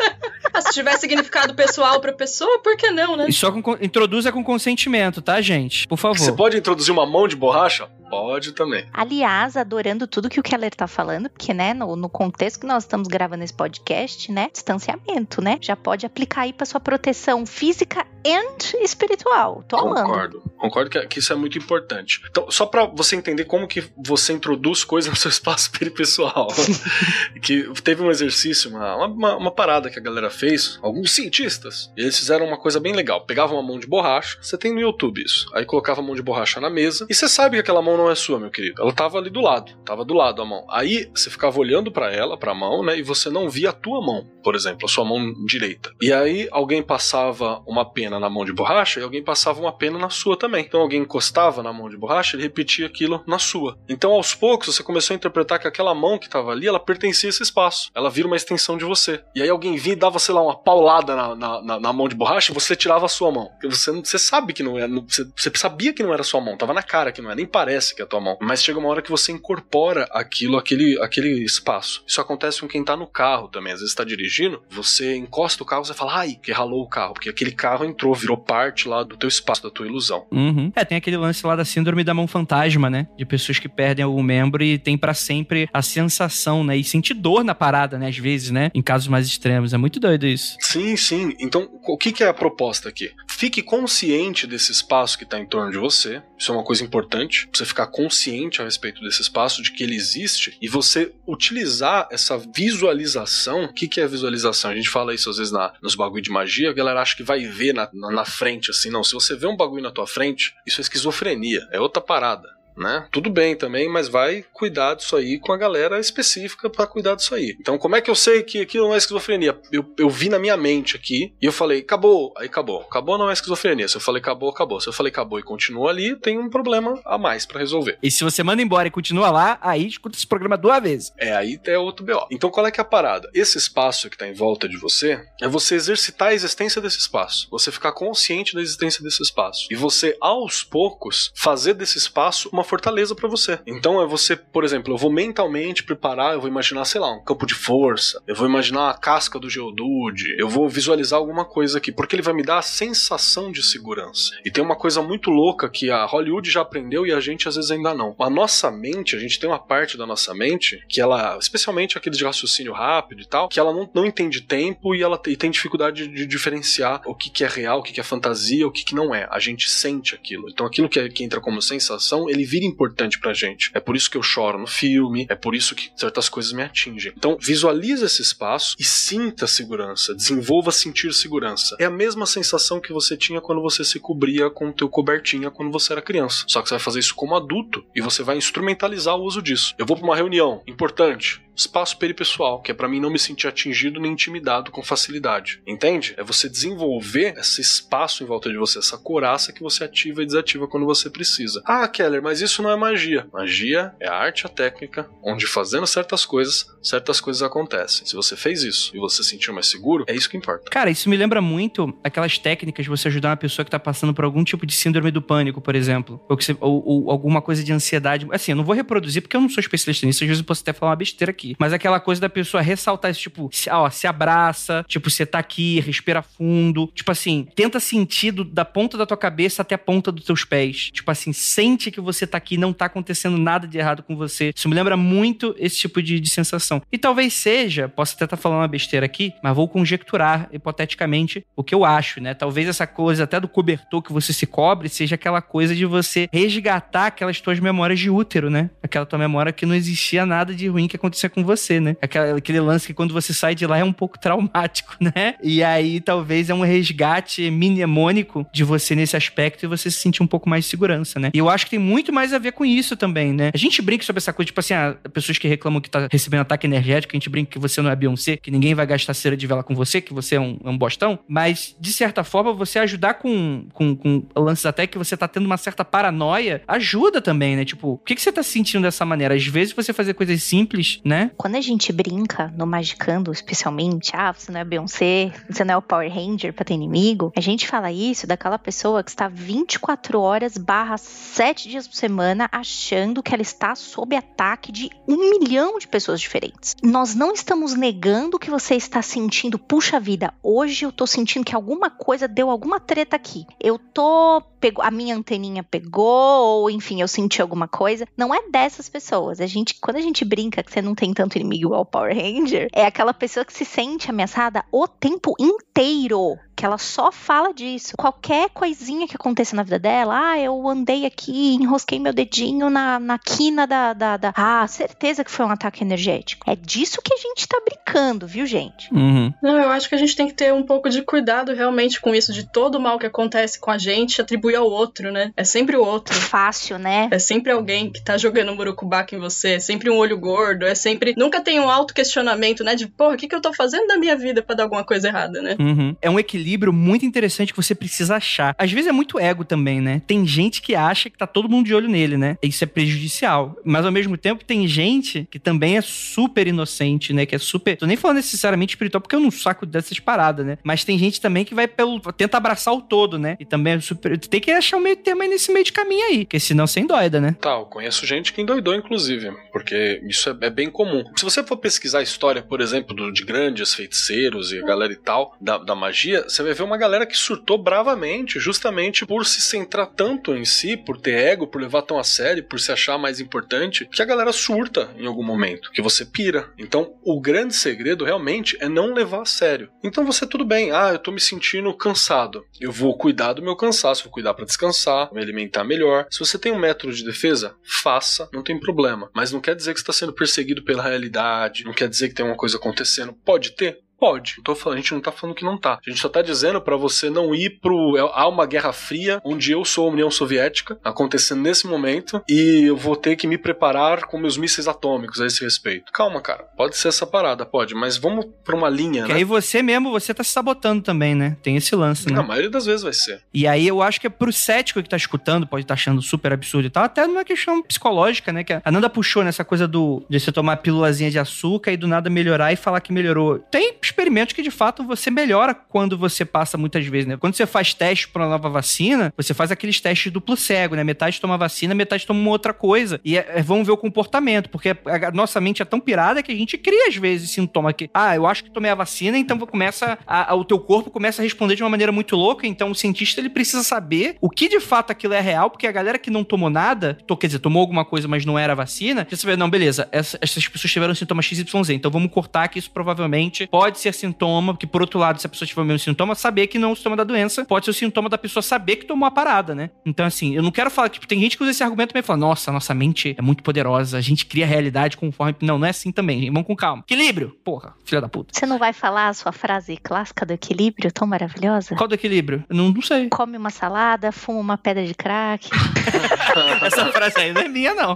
[0.55, 3.27] Ah, se tiver significado pessoal pra pessoa, por que não, né?
[3.29, 5.89] E só com, introduza com consentimento, tá, gente?
[5.89, 6.19] Por favor.
[6.19, 7.89] Você pode introduzir uma mão de borracha?
[8.13, 8.87] Pode também.
[8.93, 12.83] Aliás, adorando tudo que o Keller tá falando, porque, né, no, no contexto que nós
[12.83, 18.07] estamos gravando esse podcast, né, distanciamento, né, já pode aplicar aí pra sua proteção física
[18.23, 19.65] e espiritual.
[19.67, 20.03] Tô amando.
[20.03, 20.43] Concordo.
[20.59, 22.23] Concordo que, que, isso é muito importante.
[22.31, 26.49] Então, só pra você entender como que você introduz coisas no seu espaço peripessoal.
[27.43, 32.03] que teve um exercício, uma, uma, uma, parada que a galera fez, alguns cientistas, e
[32.03, 33.25] eles fizeram uma coisa bem legal.
[33.25, 35.51] Pegavam uma mão de borracha, você tem no YouTube isso.
[35.55, 38.02] Aí colocava a mão de borracha na mesa, e você sabe que aquela mão não
[38.11, 38.83] é sua, meu querido.
[38.83, 40.65] Ela tava ali do lado, tava do lado a mão.
[40.71, 43.73] Aí você ficava olhando para ela, para a mão, né, e você não via a
[43.73, 45.93] tua mão, por exemplo, a sua mão direita.
[46.01, 49.99] E aí alguém passava uma pena na mão de borracha e alguém passava uma pena
[49.99, 50.65] na sua também.
[50.65, 53.79] Então alguém encostava na mão de borracha, ele repetia aquilo na sua.
[53.89, 57.29] Então aos poucos você começou a interpretar que aquela mão que tava ali, ela pertencia
[57.29, 57.91] a esse espaço.
[57.95, 59.23] Ela vira uma extensão de você.
[59.35, 62.09] E aí alguém vinha e dava, sei lá, uma paulada na, na, na, na mão
[62.09, 63.49] de borracha e você tirava a sua mão.
[63.53, 64.87] Porque você, você sabe que não é.
[64.89, 67.47] Você, você sabia que não era sua mão, tava na cara que não é, nem
[67.47, 68.37] parece que é a tua mão.
[68.41, 72.03] Mas chega uma hora que você incorpora aquilo, aquele, aquele espaço.
[72.07, 73.73] Isso acontece com quem tá no carro também.
[73.73, 77.15] Às vezes tá dirigindo, você encosta o carro, você fala, ai, que ralou o carro,
[77.15, 80.27] porque aquele carro entrou, virou parte lá do teu espaço, da tua ilusão.
[80.31, 80.73] Uhum.
[80.75, 83.07] É, tem aquele lance lá da síndrome da mão fantasma, né?
[83.17, 86.77] De pessoas que perdem algum membro e tem para sempre a sensação, né?
[86.77, 88.09] E sentir dor na parada, né?
[88.09, 88.71] Às vezes, né?
[88.75, 89.73] Em casos mais extremos.
[89.73, 90.57] É muito doido isso.
[90.61, 91.35] Sim, sim.
[91.39, 93.11] Então, o que, que é a proposta aqui?
[93.43, 96.23] Fique consciente desse espaço que tá em torno de você.
[96.39, 97.49] Isso é uma coisa importante.
[97.53, 102.39] Você ficar consciente a respeito desse espaço, de que ele existe, e você utilizar essa
[102.39, 103.65] visualização.
[103.65, 104.71] O que, que é visualização?
[104.71, 107.25] A gente fala isso às vezes na, nos bagulho de magia, a galera acha que
[107.25, 108.91] vai ver na, na, na frente, assim.
[108.91, 112.49] Não, se você vê um bagulho na tua frente, isso é esquizofrenia, é outra parada
[112.77, 113.07] né?
[113.11, 117.35] Tudo bem também, mas vai cuidar disso aí com a galera específica para cuidar disso
[117.35, 117.57] aí.
[117.61, 119.59] Então, como é que eu sei que aquilo não é esquizofrenia?
[119.71, 122.81] Eu, eu vi na minha mente aqui e eu falei, acabou, aí acabou.
[122.83, 123.89] Acabou não é esquizofrenia.
[123.89, 124.81] Se eu falei acabou, acabou.
[124.81, 127.99] Se eu falei acabou e continua ali, tem um problema a mais para resolver.
[128.03, 131.13] E se você manda embora e continua lá, aí escuta esse programa duas vezes.
[131.19, 132.27] É, aí é outro BO.
[132.31, 133.31] Então, qual é que é a parada?
[133.35, 137.49] Esse espaço que tá em volta de você é você exercitar a existência desse espaço.
[137.51, 139.67] Você ficar consciente da existência desse espaço.
[139.71, 143.59] E você, aos poucos, fazer desse espaço uma uma fortaleza para você.
[143.67, 147.23] Então é você, por exemplo, eu vou mentalmente preparar, eu vou imaginar, sei lá, um
[147.23, 151.79] campo de força, eu vou imaginar a casca do Geodude, eu vou visualizar alguma coisa
[151.79, 154.33] aqui, porque ele vai me dar a sensação de segurança.
[154.45, 157.57] E tem uma coisa muito louca que a Hollywood já aprendeu e a gente às
[157.57, 158.15] vezes ainda não.
[158.19, 162.17] A nossa mente, a gente tem uma parte da nossa mente que ela, especialmente aquele
[162.17, 165.51] de raciocínio rápido e tal, que ela não, não entende tempo e ela e tem
[165.51, 168.71] dificuldade de, de diferenciar o que, que é real, o que, que é fantasia, o
[168.71, 169.27] que, que não é.
[169.31, 170.49] A gente sente aquilo.
[170.49, 173.71] Então aquilo que, é, que entra como sensação, ele vira importante pra gente.
[173.73, 176.63] É por isso que eu choro no filme, é por isso que certas coisas me
[176.63, 177.11] atingem.
[177.17, 181.75] Então, visualize esse espaço e sinta segurança, desenvolva sentir segurança.
[181.81, 185.51] É a mesma sensação que você tinha quando você se cobria com o teu cobertinha
[185.51, 186.45] quando você era criança.
[186.47, 189.75] Só que você vai fazer isso como adulto e você vai instrumentalizar o uso disso.
[189.79, 193.47] Eu vou para uma reunião importante, espaço peripessoal, que é para mim não me sentir
[193.47, 195.61] atingido nem intimidado com facilidade.
[195.67, 196.15] Entende?
[196.17, 200.27] É você desenvolver esse espaço em volta de você, essa coraça que você ativa e
[200.27, 201.63] desativa quando você precisa.
[201.65, 203.27] Ah, Keller, mas isso não é magia.
[203.33, 208.07] Magia é a arte, a técnica, onde fazendo certas coisas, certas coisas acontecem.
[208.07, 210.71] Se você fez isso e você se sentiu mais seguro, é isso que importa.
[210.71, 214.15] Cara, isso me lembra muito aquelas técnicas de você ajudar uma pessoa que tá passando
[214.15, 216.21] por algum tipo de síndrome do pânico, por exemplo.
[216.29, 218.27] Ou, você, ou, ou alguma coisa de ansiedade.
[218.31, 220.63] Assim, eu não vou reproduzir porque eu não sou especialista nisso, às vezes eu posso
[220.63, 221.57] até falar uma besteira aqui.
[221.59, 225.39] Mas aquela coisa da pessoa ressaltar esse tipo, se, ó, se abraça, tipo, você tá
[225.39, 226.91] aqui, respira fundo.
[226.95, 230.91] Tipo assim, tenta sentir da ponta da tua cabeça até a ponta dos teus pés.
[230.93, 234.53] Tipo assim, sente que você tá aqui, não tá acontecendo nada de errado com você.
[234.55, 236.81] Isso me lembra muito esse tipo de, de sensação.
[236.91, 241.45] E talvez seja, posso até estar tá falando uma besteira aqui, mas vou conjecturar hipoteticamente
[241.57, 242.35] o que eu acho, né?
[242.35, 246.29] Talvez essa coisa até do cobertor que você se cobre seja aquela coisa de você
[246.33, 248.71] resgatar aquelas tuas memórias de útero, né?
[248.83, 251.97] Aquela tua memória que não existia nada de ruim que acontecia com você, né?
[252.01, 255.35] Aquela, aquele lance que quando você sai de lá é um pouco traumático, né?
[255.43, 260.23] E aí talvez é um resgate mnemônico de você nesse aspecto e você se sentir
[260.23, 261.31] um pouco mais de segurança, né?
[261.35, 263.51] E eu acho que tem muito mais a ver com isso também, né?
[263.53, 266.41] A gente brinca sobre essa coisa, tipo assim, ah, pessoas que reclamam que tá recebendo
[266.41, 269.37] ataque energético, a gente brinca que você não é Beyoncé, que ninguém vai gastar cera
[269.37, 272.53] de vela com você, que você é um, é um bostão, mas de certa forma
[272.53, 277.21] você ajudar com, com, com lances até que você tá tendo uma certa paranoia, ajuda
[277.21, 277.65] também, né?
[277.65, 279.35] Tipo, o que, que você tá se sentindo dessa maneira?
[279.35, 281.22] Às vezes você fazer coisas simples, né?
[281.37, 285.77] Quando a gente brinca no Magicando, especialmente, ah, você não é Beyoncé, você não é
[285.77, 290.21] o Power Ranger pra ter inimigo, a gente fala isso daquela pessoa que está 24
[290.21, 295.79] horas barra 7 dias por semana achando que ela está sob ataque de um milhão
[295.79, 296.77] de pessoas diferentes.
[296.83, 301.55] Nós não estamos negando que você está sentindo, puxa vida, hoje eu tô sentindo que
[301.55, 303.47] alguma coisa deu alguma treta aqui.
[303.61, 308.07] Eu tô pegou, a minha anteninha pegou, ou enfim, eu senti alguma coisa.
[308.17, 309.41] Não é dessas pessoas.
[309.41, 312.15] A gente, quando a gente brinca que você não tem tanto inimigo igual o Power
[312.15, 317.53] Ranger, é aquela pessoa que se sente ameaçada o tempo inteiro que ela só fala
[317.53, 317.95] disso.
[317.99, 323.01] Qualquer coisinha que aconteça na vida dela, ah, eu andei aqui, enrosquei meu dedinho na,
[323.01, 326.49] na quina da, da, da, Ah, certeza que foi um ataque energético.
[326.49, 328.95] É disso que a gente tá brincando, viu, gente?
[328.95, 329.35] Uhum.
[329.43, 332.15] Não, eu acho que a gente tem que ter um pouco de cuidado realmente com
[332.15, 335.33] isso, de todo o mal que acontece com a gente, atribuir ao outro, né?
[335.37, 336.15] É sempre o outro.
[336.15, 337.09] Fácil, né?
[337.11, 340.67] É sempre alguém que tá jogando um burucubaca em você, é sempre um olho gordo,
[340.67, 341.15] é sempre.
[341.17, 342.75] Nunca tem um auto-questionamento, né?
[342.75, 345.09] De, porra, o que, que eu tô fazendo na minha vida para dar alguma coisa
[345.09, 345.57] errada, né?
[345.59, 345.97] Uhum.
[346.01, 348.55] É um equilíbrio muito interessante que você precisa achar.
[348.59, 350.03] Às vezes é muito ego também, né?
[350.07, 352.37] Tem gente que acha que tá todo mundo de olho nele, né?
[352.43, 353.57] Isso é prejudicial.
[353.65, 357.27] Mas ao mesmo tempo tem gente que também é super inocente, né?
[357.27, 357.77] Que é super.
[357.77, 360.59] Tô nem falando necessariamente espiritual, porque eu não saco dessas paradas, né?
[360.63, 362.01] Mas tem gente também que vai pelo.
[362.13, 363.37] tenta abraçar o todo, né?
[363.39, 364.19] E também é super.
[364.19, 366.25] Tem que achar o meio termo nesse meio de caminho aí.
[366.25, 367.37] Porque senão você endoida, né?
[367.41, 369.33] Tá, eu conheço gente que endoidou, inclusive.
[369.53, 371.05] Porque isso é, é bem comum.
[371.17, 374.93] Se você for pesquisar a história, por exemplo, do, de grandes feiticeiros e a galera
[374.93, 379.25] e tal, da, da magia, você vai ver uma galera que surtou bravamente, justamente por
[379.25, 382.73] se centrar tanto em si, por ter ego, por levar tão a sério, por se
[382.73, 386.51] achar mais importante, que a galera surta em algum momento, que você pira.
[386.59, 389.71] Então, o grande segredo realmente é não levar a sério.
[389.83, 392.45] Então você tudo bem, ah, eu tô me sentindo cansado.
[392.61, 396.07] Eu vou cuidar do meu cansaço, vou cuidar para descansar, me alimentar melhor.
[396.11, 399.11] Se você tem um método de defesa, faça, não tem problema.
[399.15, 402.25] Mas não quer dizer que está sendo perseguido pela realidade, não quer dizer que tem
[402.25, 403.13] uma coisa acontecendo.
[403.25, 403.81] Pode ter?
[404.03, 404.43] Pode.
[404.57, 405.79] Falando, a gente não tá falando que não tá.
[405.87, 407.97] A gente só tá dizendo para você não ir pro.
[407.97, 412.65] É, há uma guerra fria onde eu sou a União Soviética acontecendo nesse momento e
[412.65, 415.93] eu vou ter que me preparar com meus mísseis atômicos a esse respeito.
[415.93, 416.43] Calma, cara.
[416.57, 419.19] Pode ser essa parada, pode, mas vamos pra uma linha, que né?
[419.19, 421.37] aí você mesmo, você tá se sabotando também, né?
[421.41, 422.17] Tem esse lance, né?
[422.17, 423.23] Na maioria das vezes vai ser.
[423.33, 426.03] E aí eu acho que é pro cético que tá escutando, pode estar tá achando
[426.03, 428.43] super absurdo e tal, até numa questão psicológica, né?
[428.43, 431.87] Que a Nanda puxou nessa coisa do de você tomar pílulazinha de açúcar e do
[431.87, 433.39] nada melhorar e falar que melhorou.
[433.39, 437.17] Tem experimentos que de fato você melhora quando você passa muitas vezes, né?
[437.17, 440.83] Quando você faz teste para uma nova vacina, você faz aqueles testes duplo cego, né?
[440.83, 443.01] Metade toma vacina, metade toma uma outra coisa.
[443.05, 446.35] E é, vamos ver o comportamento, porque a, nossa mente é tão pirada que a
[446.35, 449.99] gente cria às vezes sintoma que, ah, eu acho que tomei a vacina, então começa
[450.07, 452.75] a, a, o teu corpo começa a responder de uma maneira muito louca, então o
[452.75, 456.11] cientista ele precisa saber o que de fato aquilo é real, porque a galera que
[456.11, 459.37] não tomou nada, to, quer dizer, tomou alguma coisa, mas não era vacina, você vê,
[459.37, 463.79] não, beleza, essa, essas pessoas tiveram sintomas XYZ, então vamos cortar que isso provavelmente pode
[463.83, 466.59] ser sintoma, porque por outro lado, se a pessoa tiver o mesmo sintoma, saber que
[466.59, 469.07] não é o sintoma da doença pode ser o sintoma da pessoa saber que tomou
[469.07, 469.71] a parada, né?
[469.85, 472.07] Então, assim, eu não quero falar, tipo, tem gente que usa esse argumento também e
[472.07, 475.35] fala, nossa, nossa mente é muito poderosa, a gente cria a realidade conforme.
[475.43, 476.33] Não, não é assim também, gente.
[476.33, 476.83] Vamos com calma.
[476.87, 477.37] Equilíbrio!
[477.45, 478.33] Porra, filha da puta.
[478.33, 481.75] Você não vai falar a sua frase clássica do equilíbrio, tão maravilhosa?
[481.75, 482.45] Qual do equilíbrio?
[482.49, 483.09] Eu não, não sei.
[483.09, 485.49] Come uma salada, fuma uma pedra de crack.
[486.63, 487.93] Essa frase aí não é minha, não.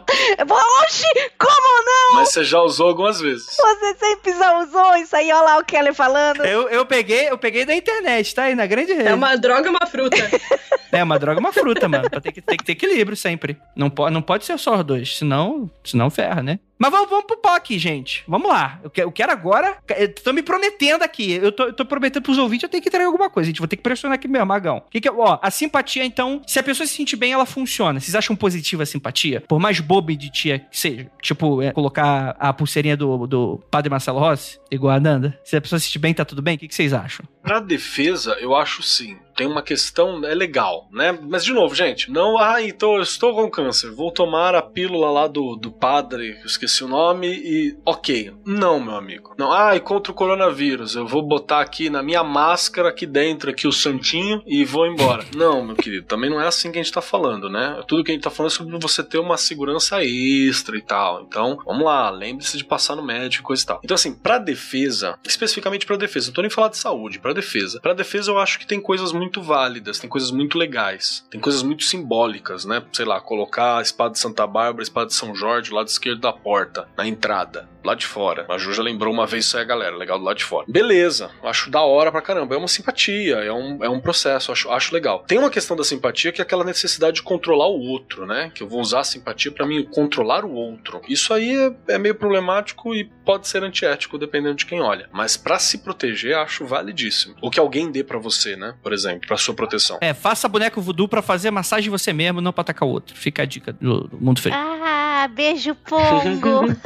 [0.84, 1.06] Oxi,
[1.38, 2.16] como não?
[2.16, 3.46] Mas você já usou algumas vezes.
[3.56, 6.42] Você sempre já usou isso aí, olha lá o Kelly falando.
[6.42, 9.08] Eu, eu peguei, eu peguei da internet, tá aí na grande rede.
[9.08, 10.16] É uma droga, uma fruta.
[10.92, 12.08] É, uma droga é uma fruta, mano.
[12.08, 13.58] Tem que, tem que ter equilíbrio sempre.
[13.74, 16.60] Não pode, não pode ser só os dois, senão, senão ferra, né?
[16.78, 18.22] Mas vamos, vamos pro POC, gente.
[18.28, 18.80] Vamos lá.
[18.82, 19.78] Eu quero, eu quero agora.
[19.96, 21.32] Eu tô me prometendo aqui.
[21.32, 23.46] Eu tô, eu tô prometendo pros ouvintes, eu tenho que entregar alguma coisa.
[23.46, 24.82] Gente vou ter que pressionar aqui mesmo, Magão.
[24.90, 27.98] Que que, ó, a simpatia, então, se a pessoa se sentir bem, ela funciona.
[27.98, 29.40] Vocês acham positiva a simpatia?
[29.40, 31.10] Por mais boba de tia que seja.
[31.20, 35.38] Tipo, é, colocar a pulseirinha do, do Padre Marcelo Rossi, igual a Nanda.
[35.44, 36.56] Se a pessoa se sentir bem, tá tudo bem?
[36.56, 37.26] O que, que vocês acham?
[37.42, 39.16] Pra defesa, eu acho sim.
[39.36, 41.16] Tem uma questão, é legal, né?
[41.22, 45.10] Mas, de novo, gente, não, ah, então eu estou com câncer, vou tomar a pílula
[45.10, 48.32] lá do, do padre, eu esqueci o nome, e ok.
[48.44, 49.34] Não, meu amigo.
[49.38, 53.50] Não, ah, e contra o coronavírus, eu vou botar aqui na minha máscara, aqui dentro,
[53.50, 55.24] aqui o santinho, e vou embora.
[55.36, 57.82] não, meu querido, também não é assim que a gente tá falando, né?
[57.86, 61.22] Tudo que a gente tá falando é sobre você ter uma segurança extra e tal.
[61.22, 63.80] Então, vamos lá, lembre-se de passar no médico e coisa e tal.
[63.84, 67.80] Então, assim, pra defesa, especificamente pra defesa, não tô nem falando de saúde, pra defesa.
[67.80, 71.62] Pra defesa, eu acho que tem coisas muito válidas, tem coisas muito legais, tem coisas
[71.62, 72.82] muito simbólicas, né?
[72.92, 75.88] Sei lá, colocar a espada de Santa Bárbara, a espada de São Jorge, do lado
[75.88, 78.46] esquerdo da porta, na entrada, lá de fora.
[78.48, 80.66] A Ju já lembrou uma vez isso aí, galera, legal do lado de fora.
[80.68, 82.54] Beleza, acho da hora pra caramba.
[82.54, 85.24] É uma simpatia, é um, é um processo, acho, acho legal.
[85.26, 88.50] Tem uma questão da simpatia que é aquela necessidade de controlar o outro, né?
[88.54, 91.00] Que eu vou usar a simpatia para mim controlar o outro.
[91.08, 95.08] Isso aí é, é meio problemático e pode ser antiético dependendo de quem olha.
[95.12, 97.34] Mas para se proteger, acho validíssimo.
[97.42, 98.74] O que alguém dê para você, né?
[98.82, 99.98] Por exemplo, para sua proteção.
[100.00, 103.16] É, faça boneco voodoo pra fazer massagem você mesmo, não pra atacar o outro.
[103.16, 104.56] Fica a dica do, do Mundo Feliz.
[104.56, 106.66] Ah, beijo, Pongo.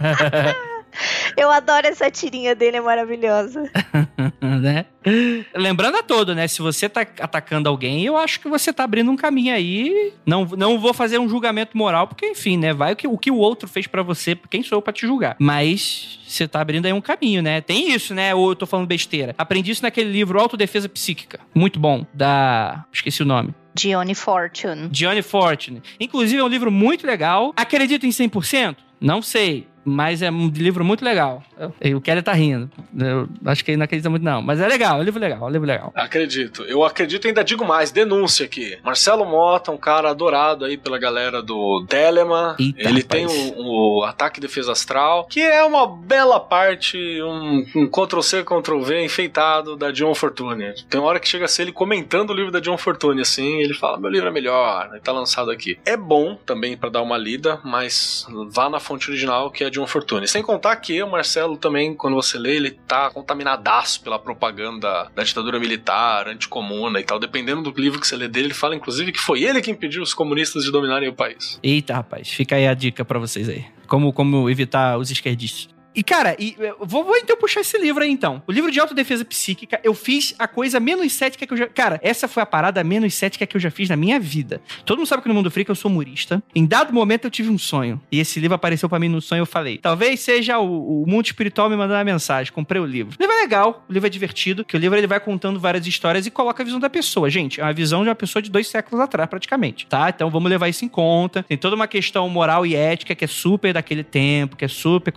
[1.36, 3.70] Eu adoro essa tirinha dele, é maravilhosa.
[4.40, 4.86] né?
[5.54, 6.46] Lembrando a todo, né?
[6.46, 10.12] Se você tá atacando alguém, eu acho que você tá abrindo um caminho aí.
[10.24, 12.72] Não, não vou fazer um julgamento moral, porque, enfim, né?
[12.72, 15.06] Vai o que o, que o outro fez para você, quem sou eu pra te
[15.06, 15.36] julgar.
[15.38, 17.60] Mas você tá abrindo aí um caminho, né?
[17.60, 18.34] Tem isso, né?
[18.34, 19.34] Ou eu tô falando besteira.
[19.36, 21.40] Aprendi isso naquele livro Autodefesa Psíquica.
[21.54, 22.06] Muito bom.
[22.12, 22.84] Da.
[22.92, 23.54] Esqueci o nome.
[23.74, 24.88] Dione Fortune.
[24.88, 25.82] Dione Fortune.
[25.98, 27.52] Inclusive, é um livro muito legal.
[27.56, 28.76] Acredito em 100%?
[29.00, 29.66] Não sei.
[29.84, 31.42] Mas é um livro muito legal.
[31.94, 32.70] O Kelly tá rindo.
[32.98, 34.40] Eu acho que ele não acredita muito, não.
[34.42, 35.92] Mas é legal, é um livro legal, é um livro legal.
[35.94, 36.62] Acredito.
[36.62, 38.78] Eu acredito e ainda digo mais, denúncia aqui.
[38.84, 42.56] Marcelo Mota, um cara adorado aí pela galera do Telema.
[42.58, 43.06] Eita, ele rapaz.
[43.06, 43.26] tem
[43.56, 49.04] o, o Ataque e Defesa Astral, que é uma bela parte, um, um Ctrl-C, Ctrl-V
[49.04, 50.74] enfeitado da John Fortune.
[50.88, 53.60] Tem uma hora que chega a ser ele comentando o livro da John Fortune, assim,
[53.60, 55.78] ele fala, meu livro é melhor, ele tá lançado aqui.
[55.84, 59.86] É bom também pra dar uma lida, mas vá na fonte original, que é John
[59.86, 60.28] Fortune.
[60.28, 65.22] Sem contar que o Marcelo também, quando você lê, ele tá contaminadaço pela propaganda da
[65.22, 67.18] ditadura militar, anticomuna e tal.
[67.18, 70.02] Dependendo do livro que você lê dele, ele fala inclusive que foi ele que impediu
[70.02, 71.58] os comunistas de dominarem o país.
[71.62, 72.28] Eita, rapaz.
[72.28, 73.64] Fica aí a dica pra vocês aí.
[73.86, 75.72] Como, como evitar os esquerdistas.
[75.94, 78.42] E, cara, e, eu vou, vou então puxar esse livro aí, então.
[78.46, 81.66] O livro de autodefesa psíquica, eu fiz a coisa menos cética que eu já...
[81.66, 84.60] Cara, essa foi a parada menos cética que eu já fiz na minha vida.
[84.84, 86.42] Todo mundo sabe que no Mundo Freak eu sou humorista.
[86.54, 88.00] Em dado momento eu tive um sonho.
[88.10, 91.26] E esse livro apareceu pra mim no sonho eu falei, talvez seja o, o mundo
[91.26, 92.52] espiritual me mandando uma mensagem.
[92.52, 93.16] Comprei o livro.
[93.18, 95.86] O livro é legal, o livro é divertido, que o livro ele vai contando várias
[95.86, 97.28] histórias e coloca a visão da pessoa.
[97.28, 100.08] Gente, é uma visão de uma pessoa de dois séculos atrás, praticamente, tá?
[100.08, 101.42] Então vamos levar isso em conta.
[101.42, 105.12] Tem toda uma questão moral e ética que é super daquele tempo, que é super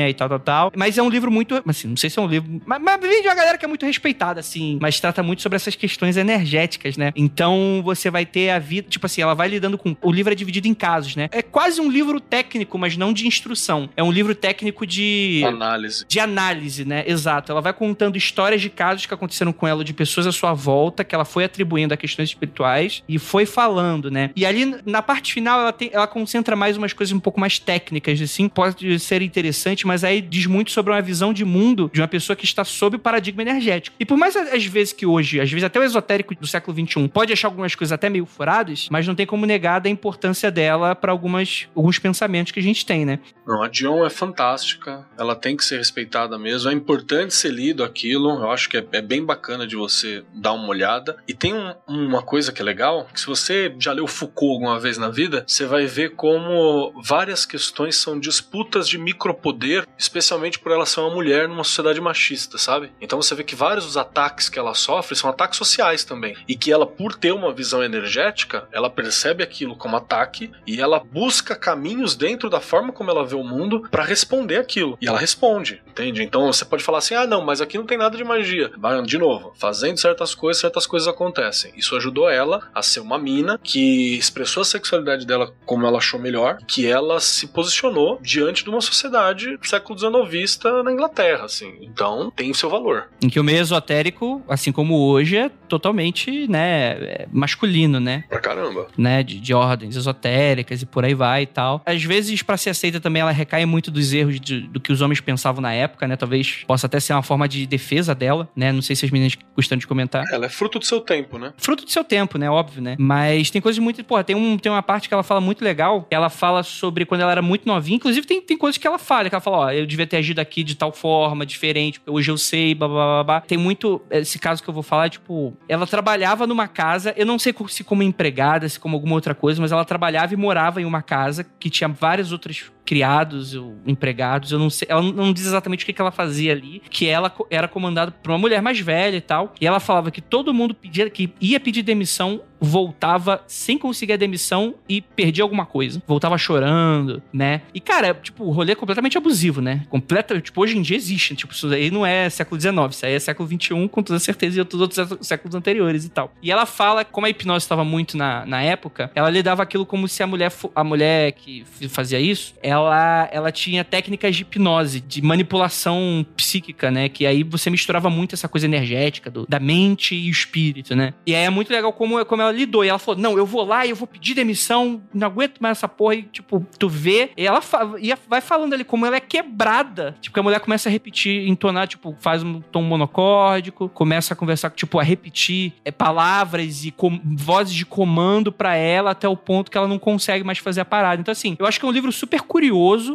[0.00, 0.72] e tal, tal, tal.
[0.76, 3.22] Mas é um livro muito, assim, não sei se é um livro, mas, mas vem
[3.22, 6.96] de uma galera que é muito respeitada, assim, mas trata muito sobre essas questões energéticas,
[6.96, 7.12] né?
[7.16, 9.96] Então você vai ter a vida, tipo assim, ela vai lidando com.
[10.00, 11.28] O livro é dividido em casos, né?
[11.32, 13.88] É quase um livro técnico, mas não de instrução.
[13.96, 15.42] É um livro técnico de.
[15.44, 16.04] Análise.
[16.06, 17.04] De análise, né?
[17.06, 17.52] Exato.
[17.52, 21.04] Ela vai contando histórias de casos que aconteceram com ela, de pessoas à sua volta,
[21.04, 24.30] que ela foi atribuindo a questões espirituais e foi falando, né?
[24.34, 27.58] E ali, na parte final, ela, tem, ela concentra mais umas coisas um pouco mais
[27.58, 28.48] técnicas, assim.
[28.48, 32.36] Pode ser interessante, mas aí diz muito sobre uma visão de mundo de uma pessoa
[32.36, 33.96] que está sob o paradigma energético.
[33.98, 37.08] E por mais às vezes que hoje, às vezes até o esotérico do século XXI
[37.08, 40.94] pode achar algumas coisas até meio furadas, mas não tem como negar da importância dela
[40.94, 43.18] para algumas alguns pensamentos que a gente tem, né?
[43.46, 46.70] Não, a Dion é fantástica, ela tem que ser respeitada mesmo.
[46.70, 50.52] É importante ser lido aquilo, eu acho que é, é bem bacana de você dar
[50.52, 51.16] uma olhada.
[51.28, 54.78] E tem um- uma coisa que é legal, que se você já leu Foucault alguma
[54.78, 60.58] vez na vida, você vai ver como várias questões são disputas de micropoder poder, especialmente
[60.58, 62.92] por ela ser uma mulher numa sociedade machista, sabe?
[63.00, 66.36] Então você vê que vários dos ataques que ela sofre são ataques sociais também.
[66.46, 71.00] E que ela, por ter uma visão energética, ela percebe aquilo como ataque e ela
[71.00, 74.98] busca caminhos dentro da forma como ela vê o mundo para responder aquilo.
[75.00, 76.22] E ela responde, entende?
[76.22, 78.70] Então você pode falar assim: ah, não, mas aqui não tem nada de magia.
[79.06, 81.72] De novo, fazendo certas coisas, certas coisas acontecem.
[81.76, 86.20] Isso ajudou ela a ser uma mina que expressou a sexualidade dela como ela achou
[86.20, 91.74] melhor, que ela se posicionou diante de uma sociedade século XIX na Inglaterra, assim.
[91.80, 93.08] Então tem o seu valor.
[93.22, 98.24] Em que o meio esotérico, assim como hoje, é totalmente, né, é masculino, né?
[98.28, 98.88] Pra caramba.
[98.96, 101.82] Né, de, de ordens esotéricas e por aí vai e tal.
[101.86, 105.00] Às vezes, para ser aceita também, ela recai muito dos erros de, do que os
[105.00, 106.16] homens pensavam na época, né?
[106.16, 108.72] Talvez possa até ser uma forma de defesa dela, né?
[108.72, 110.24] Não sei se as meninas gostam de comentar.
[110.32, 111.52] Ela é fruto do seu tempo, né?
[111.56, 112.50] Fruto do seu tempo, né?
[112.50, 112.96] Óbvio, né?
[112.98, 114.02] Mas tem coisas muito.
[114.04, 116.06] Porra, tem, um, tem uma parte que ela fala muito legal.
[116.10, 117.96] Ela fala sobre quando ela era muito novinha.
[117.96, 119.28] Inclusive, tem, tem coisas que ela fala.
[119.28, 122.00] Que ela fala, ó, eu devia ter agido aqui de tal forma, diferente.
[122.06, 123.40] Hoje eu sei, blá, blá, blá, blá.
[123.40, 124.02] Tem muito.
[124.10, 127.14] Esse caso que eu vou falar, tipo, ela trabalhava numa casa.
[127.16, 130.36] Eu não sei se como empregada, se como alguma outra coisa, mas ela trabalhava e
[130.36, 135.00] morava em uma casa que tinha várias outras criados ou empregados, eu não sei, ela
[135.00, 138.60] não diz exatamente o que, ela fazia ali, que ela era comandada por uma mulher
[138.60, 142.42] mais velha e tal, e ela falava que todo mundo pedia que ia pedir demissão
[142.62, 146.00] voltava sem conseguir a demissão e perdia alguma coisa.
[146.06, 147.62] Voltava chorando, né?
[147.74, 149.84] E, cara, tipo, o rolê é completamente abusivo, né?
[149.90, 151.34] Completa, tipo, hoje em dia existe.
[151.34, 154.60] Tipo, isso aí não é século XIX, isso aí é século XXI, com toda certeza,
[154.60, 156.32] e todos os outros séculos anteriores e tal.
[156.40, 160.06] E ela fala, como a hipnose estava muito na, na época, ela lidava aquilo como
[160.06, 162.81] se a mulher, a mulher que fazia isso, ela,
[163.30, 167.08] ela tinha técnicas de hipnose, de manipulação psíquica, né?
[167.08, 171.14] Que aí você misturava muito essa coisa energética do, da mente e o espírito, né?
[171.26, 172.84] E aí é muito legal como, como ela lidou.
[172.84, 175.78] E ela falou: Não, eu vou lá e eu vou pedir demissão, não aguento mais
[175.78, 176.16] essa porra.
[176.16, 177.30] E, tipo, tu vê.
[177.36, 180.16] E ela fa e vai falando ali como ela é quebrada.
[180.20, 184.36] Tipo, que a mulher começa a repetir, entonar, tipo, faz um tom monocórdico, começa a
[184.36, 186.94] conversar, tipo, a repetir é, palavras e
[187.24, 190.84] vozes de comando para ela até o ponto que ela não consegue mais fazer a
[190.84, 191.20] parada.
[191.20, 192.71] Então, assim, eu acho que é um livro super curioso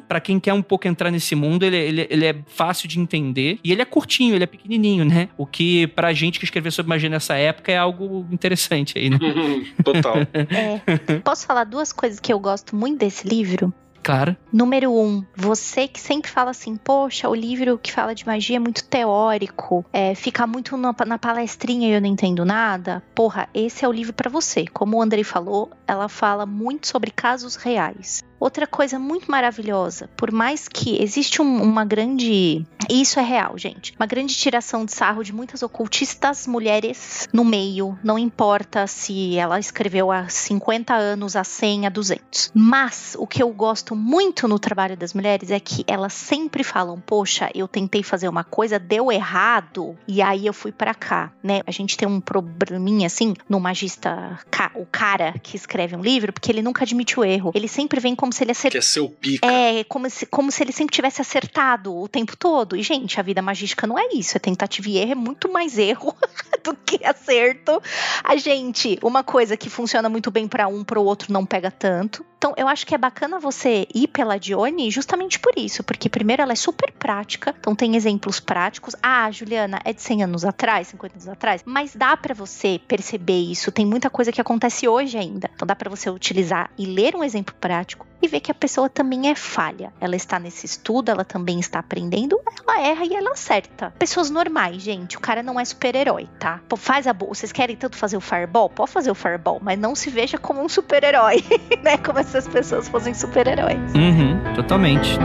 [0.07, 1.63] para quem quer um pouco entrar nesse mundo.
[1.63, 5.29] Ele, ele, ele é fácil de entender e ele é curtinho, ele é pequenininho, né?
[5.37, 9.17] O que pra gente que escreveu sobre magia nessa época é algo interessante aí, né?
[9.83, 10.17] Total.
[10.33, 11.19] É.
[11.23, 13.73] Posso falar duas coisas que eu gosto muito desse livro?
[14.07, 14.37] Claro.
[14.53, 18.59] Número um, você que sempre fala assim, poxa, o livro que fala de magia é
[18.59, 23.03] muito teórico, é, fica muito na, na palestrinha e eu não entendo nada.
[23.13, 24.65] Porra, esse é o livro para você.
[24.65, 28.23] Como o Andrei falou, ela fala muito sobre casos reais.
[28.39, 32.63] Outra coisa muito maravilhosa, por mais que existe um, uma grande.
[32.87, 33.93] Isso é real, gente.
[33.99, 37.97] Uma grande tiração de sarro de muitas ocultistas mulheres no meio.
[38.03, 42.51] Não importa se ela escreveu há 50 anos, há 100, há 200.
[42.53, 47.01] Mas o que eu gosto muito no trabalho das mulheres é que elas sempre falam:
[47.01, 51.61] Poxa, eu tentei fazer uma coisa, deu errado, e aí eu fui para cá, né?
[51.65, 54.39] A gente tem um probleminha assim no magista,
[54.75, 57.51] o cara que escreve um livro, porque ele nunca admite o erro.
[57.53, 58.77] Ele sempre vem com como se ele acertasse.
[58.77, 59.47] Quer ser o pica.
[59.47, 62.75] É, como se, como se ele sempre tivesse acertado o tempo todo.
[62.75, 64.35] E, gente, a vida magística não é isso.
[64.35, 66.13] É tentativa e erro, é muito mais erro
[66.63, 67.81] do que acerto.
[68.21, 71.71] A gente, uma coisa que funciona muito bem para um, para o outro não pega
[71.71, 72.25] tanto.
[72.37, 76.43] Então, eu acho que é bacana você ir pela Dione justamente por isso, porque primeiro
[76.43, 78.95] ela é super prática, então tem exemplos práticos.
[79.01, 83.39] Ah, Juliana, é de 100 anos atrás, 50 anos atrás, mas dá para você perceber
[83.39, 83.71] isso.
[83.71, 85.49] Tem muita coisa que acontece hoje ainda.
[85.55, 88.89] Então dá para você utilizar e ler um exemplo prático e ver que a pessoa
[88.89, 89.93] também é falha.
[89.99, 93.93] Ela está nesse estudo, ela também está aprendendo, ela erra e ela acerta.
[93.97, 96.61] Pessoas normais, gente, o cara não é super-herói, tá?
[96.67, 97.33] Pô, faz a boa.
[97.33, 98.69] Vocês querem tanto fazer o fireball?
[98.69, 101.43] Pode fazer o fireball, mas não se veja como um super-herói,
[101.83, 101.97] né?
[101.97, 103.79] Como se as pessoas fossem super-heróis.
[103.95, 105.17] Uhum, totalmente.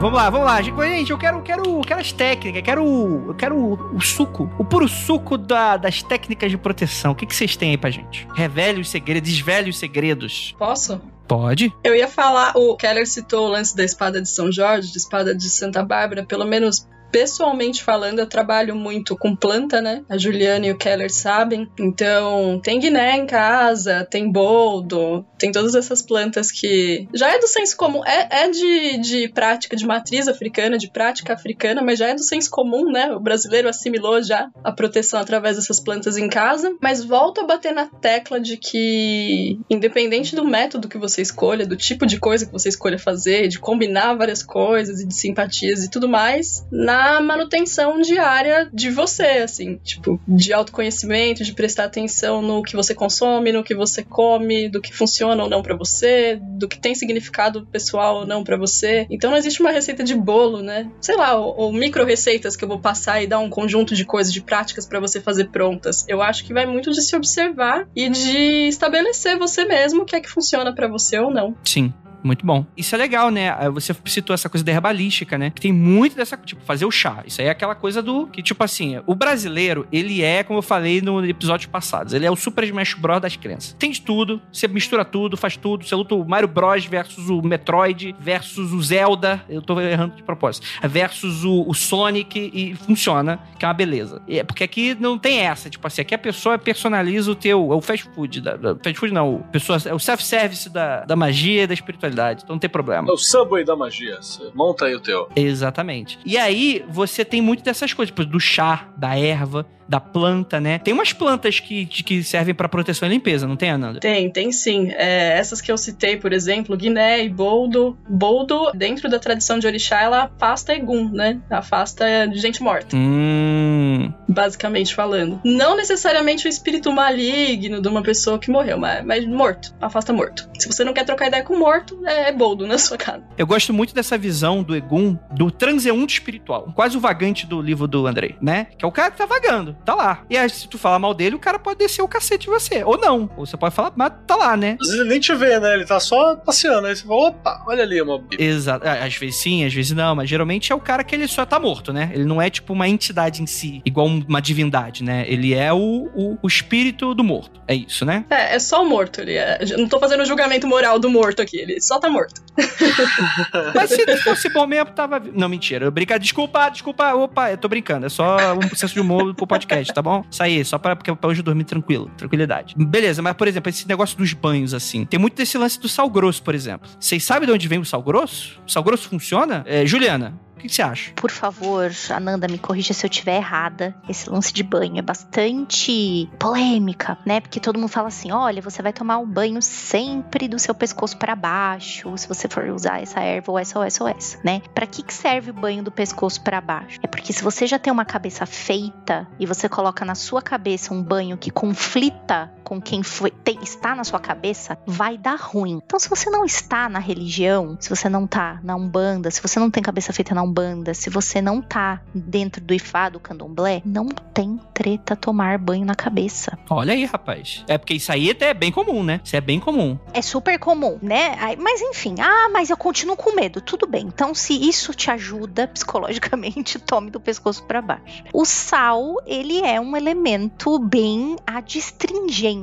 [0.00, 0.62] Vamos lá, vamos lá.
[0.62, 4.86] Gente, eu quero, quero, quero as técnicas, quero, eu quero o, o suco, o puro
[4.86, 7.10] suco da, das técnicas de proteção.
[7.10, 8.26] O que, que vocês têm aí pra gente?
[8.32, 10.54] Revele os segredos, desvele os segredos.
[10.56, 11.00] Posso?
[11.26, 11.74] Pode.
[11.82, 15.34] Eu ia falar, o Keller citou o lance da espada de São Jorge, de espada
[15.34, 20.04] de Santa Bárbara, pelo menos pessoalmente falando, eu trabalho muito com planta, né?
[20.08, 21.68] A Juliana e o Keller sabem.
[21.78, 27.48] Então, tem guiné em casa, tem boldo, tem todas essas plantas que já é do
[27.48, 32.08] senso comum, é, é de, de prática de matriz africana, de prática africana, mas já
[32.08, 33.12] é do senso comum, né?
[33.14, 36.76] O brasileiro assimilou já a proteção através dessas plantas em casa.
[36.82, 41.76] Mas volto a bater na tecla de que, independente do método que você escolha, do
[41.76, 45.90] tipo de coisa que você escolha fazer, de combinar várias coisas e de simpatias e
[45.90, 52.62] tudo mais, na manutenção diária de você, assim, tipo, de autoconhecimento, de prestar atenção no
[52.62, 56.68] que você consome, no que você come, do que funciona ou não para você, do
[56.68, 59.06] que tem significado pessoal ou não para você.
[59.10, 60.90] Então não existe uma receita de bolo, né?
[61.00, 64.04] Sei lá, ou, ou micro receitas que eu vou passar e dar um conjunto de
[64.04, 66.04] coisas, de práticas para você fazer prontas.
[66.08, 70.16] Eu acho que vai muito de se observar e de estabelecer você mesmo o que
[70.16, 71.56] é que funciona para você ou não.
[71.64, 71.92] Sim.
[72.22, 72.66] Muito bom.
[72.76, 73.52] Isso é legal, né?
[73.70, 75.50] Você citou essa coisa da herbalística, né?
[75.50, 77.22] Que tem muito dessa, tipo, fazer o chá.
[77.26, 80.62] Isso aí é aquela coisa do que, tipo assim, o brasileiro, ele é, como eu
[80.62, 83.20] falei no episódio passados, ele é o Super Smash Bros.
[83.20, 83.74] das crianças.
[83.78, 85.84] Tem de tudo, você mistura tudo, faz tudo.
[85.84, 86.84] Você luta o Mario Bros.
[86.86, 92.50] versus o Metroid, versus o Zelda, eu tô errando de propósito, versus o, o Sonic
[92.52, 94.22] e funciona, que é uma beleza.
[94.28, 97.76] É porque aqui não tem essa, tipo assim, aqui a pessoa personaliza o teu, é
[97.76, 101.16] o fast food, da, da fast food não, o, pessoa, é o self-service da, da
[101.16, 102.07] magia e da espiritualidade
[102.42, 103.08] então não tem problema.
[103.08, 104.18] É o Subway da magia.
[104.20, 105.28] Você monta aí o teu.
[105.34, 106.18] Exatamente.
[106.24, 110.78] E aí você tem muito dessas coisas, tipo, do chá, da erva, da planta, né?
[110.78, 114.00] Tem umas plantas que, que servem para proteção e limpeza, não tem, Ananda?
[114.00, 114.90] Tem, tem sim.
[114.92, 117.96] É, essas que eu citei, por exemplo, Guiné e Boldo.
[118.08, 121.40] Boldo, dentro da tradição de orixá, ela afasta Egum, né?
[121.48, 122.04] Afasta
[122.34, 122.94] gente morta.
[122.94, 124.12] Hum.
[124.28, 125.40] Basicamente falando.
[125.44, 129.74] Não necessariamente o espírito maligno de uma pessoa que morreu, mas, mas morto.
[129.80, 130.48] Afasta morto.
[130.58, 133.22] Se você não quer trocar ideia com morto, é, é Boldo na sua casa.
[133.38, 136.72] Eu gosto muito dessa visão do Egum, do transeunte espiritual.
[136.74, 138.66] Quase o vagante do livro do Andrei, né?
[138.76, 140.24] Que é o cara que tá vagando tá lá.
[140.28, 142.84] E aí, se tu falar mal dele, o cara pode descer o cacete de você.
[142.84, 143.30] Ou não.
[143.36, 144.76] Ou você pode falar, mas tá lá, né?
[144.80, 145.74] Às vezes ele nem te vê, né?
[145.74, 146.86] Ele tá só passeando.
[146.86, 148.22] Aí você fala, opa, olha ali uma.
[148.38, 148.86] Exato.
[148.86, 150.14] Às vezes sim, às vezes não.
[150.14, 152.10] Mas geralmente é o cara que ele só tá morto, né?
[152.12, 155.24] Ele não é tipo uma entidade em si, igual uma divindade, né?
[155.28, 157.60] Ele é o, o, o espírito do morto.
[157.66, 158.24] É isso, né?
[158.30, 159.20] É, é só o morto.
[159.20, 159.58] Ele é...
[159.76, 161.58] Não tô fazendo julgamento moral do morto aqui.
[161.58, 162.42] Ele só tá morto.
[163.74, 165.20] mas se fosse bom mesmo, tava.
[165.20, 165.90] Não, mentira.
[165.90, 166.18] Brincar.
[166.18, 167.14] Desculpa, desculpa.
[167.14, 168.06] Opa, eu tô brincando.
[168.06, 170.24] É só um processo de humor pro podcast podcast, tá bom?
[170.30, 172.74] Isso aí, só pra, pra hoje dormir tranquilo, tranquilidade.
[172.76, 176.08] Beleza, mas por exemplo, esse negócio dos banhos, assim, tem muito desse lance do sal
[176.08, 176.88] grosso, por exemplo.
[176.98, 178.60] Vocês sabem de onde vem o sal grosso?
[178.66, 179.62] O sal grosso funciona?
[179.66, 181.12] É, Juliana, o que você acha?
[181.14, 183.94] Por favor, Ananda, me corrija se eu estiver errada.
[184.08, 187.40] Esse lance de banho é bastante polêmica, né?
[187.40, 191.16] Porque todo mundo fala assim: olha, você vai tomar um banho sempre do seu pescoço
[191.16, 194.60] para baixo, se você for usar essa erva ou essa ou essa ou essa, né?
[194.74, 196.98] Para que, que serve o banho do pescoço para baixo?
[197.02, 200.92] É porque se você já tem uma cabeça feita e você coloca na sua cabeça
[200.92, 205.80] um banho que conflita com quem foi, tem, está na sua cabeça, vai dar ruim.
[205.82, 209.58] Então, se você não está na religião, se você não tá na Umbanda, se você
[209.58, 213.80] não tem cabeça feita na Umbanda, se você não tá dentro do Ifá, do Candomblé,
[213.86, 216.58] não tem treta tomar banho na cabeça.
[216.68, 217.64] Olha aí, rapaz.
[217.66, 219.22] É porque isso aí até é bem comum, né?
[219.24, 219.98] Isso é bem comum.
[220.12, 221.56] É super comum, né?
[221.58, 223.62] Mas enfim, ah, mas eu continuo com medo.
[223.62, 224.04] Tudo bem.
[224.06, 228.24] Então, se isso te ajuda psicologicamente, tome do pescoço para baixo.
[228.30, 232.57] O sal, ele é um elemento bem adstringente,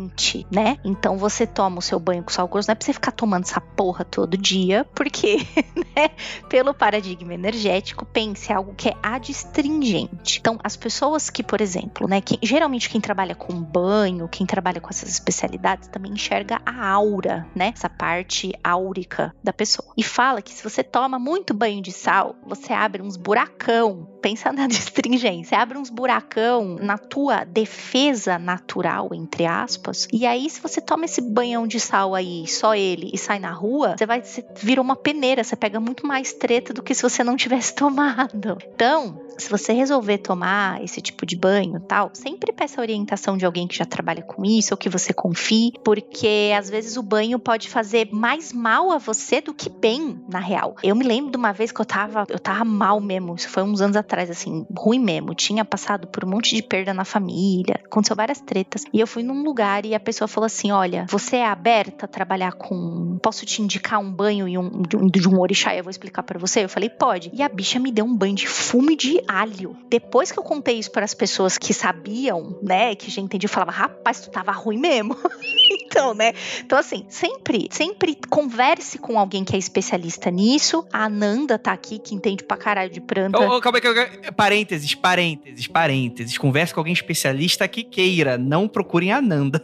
[0.52, 0.78] né?
[0.84, 3.44] Então, você toma o seu banho com sal grosso, não é pra você ficar tomando
[3.44, 5.38] essa porra todo dia, porque,
[6.50, 10.40] pelo paradigma energético, pense algo que é adstringente.
[10.40, 14.82] Então, as pessoas que, por exemplo, né, que, geralmente quem trabalha com banho, quem trabalha
[14.82, 17.72] com essas especialidades, também enxerga a aura, né?
[17.76, 19.94] Essa parte áurica da pessoa.
[19.98, 24.08] E fala que se você toma muito banho de sal, você abre uns buracão.
[24.22, 30.08] Pensa na adstringência, abre uns buracão na tua defesa natural, entre aspas.
[30.12, 33.52] E aí, se você toma esse banhão de sal aí, só ele, e sai na
[33.52, 37.04] rua, você vai você vira uma peneira, você pega muito mais treta do que se
[37.04, 38.58] você não tivesse tomado.
[38.74, 43.68] Então, se você resolver tomar esse tipo de banho tal, sempre peça orientação de alguém
[43.68, 47.70] que já trabalha com isso ou que você confie, porque às vezes o banho pode
[47.70, 50.76] fazer mais mal a você do que bem, na real.
[50.84, 53.64] Eu me lembro de uma vez que eu tava, eu tava mal mesmo, isso foi
[53.64, 55.36] uns anos atrás, assim, ruim mesmo.
[55.36, 58.84] Tinha passado por um monte de perda na família, aconteceu várias tretas.
[58.94, 62.08] E eu fui num lugar e a pessoa falou assim: Olha, você é aberta a
[62.08, 63.18] trabalhar com.
[63.22, 65.75] Posso te indicar um banho e um, de, um, de um orixá?
[65.78, 66.64] Eu vou explicar para você.
[66.64, 67.32] Eu falei: Pode.
[67.34, 69.78] E a bicha me deu um banho de fume de alho.
[69.90, 73.54] Depois que eu contei isso para as pessoas que sabiam, né, que já entendiam, eu
[73.54, 75.16] falava, rapaz, tu tava ruim mesmo.
[75.86, 76.34] então, né?
[76.60, 80.86] Então, assim, sempre, sempre converse com alguém que é especialista nisso.
[80.92, 83.40] A Ananda tá aqui, que entende pra caralho de planta.
[83.40, 84.32] Oh, oh, calma aí, calma aí.
[84.32, 86.38] Parênteses, parênteses, parênteses.
[86.38, 88.38] Converse com alguém especialista que queira.
[88.38, 89.64] Não procurem a Ananda.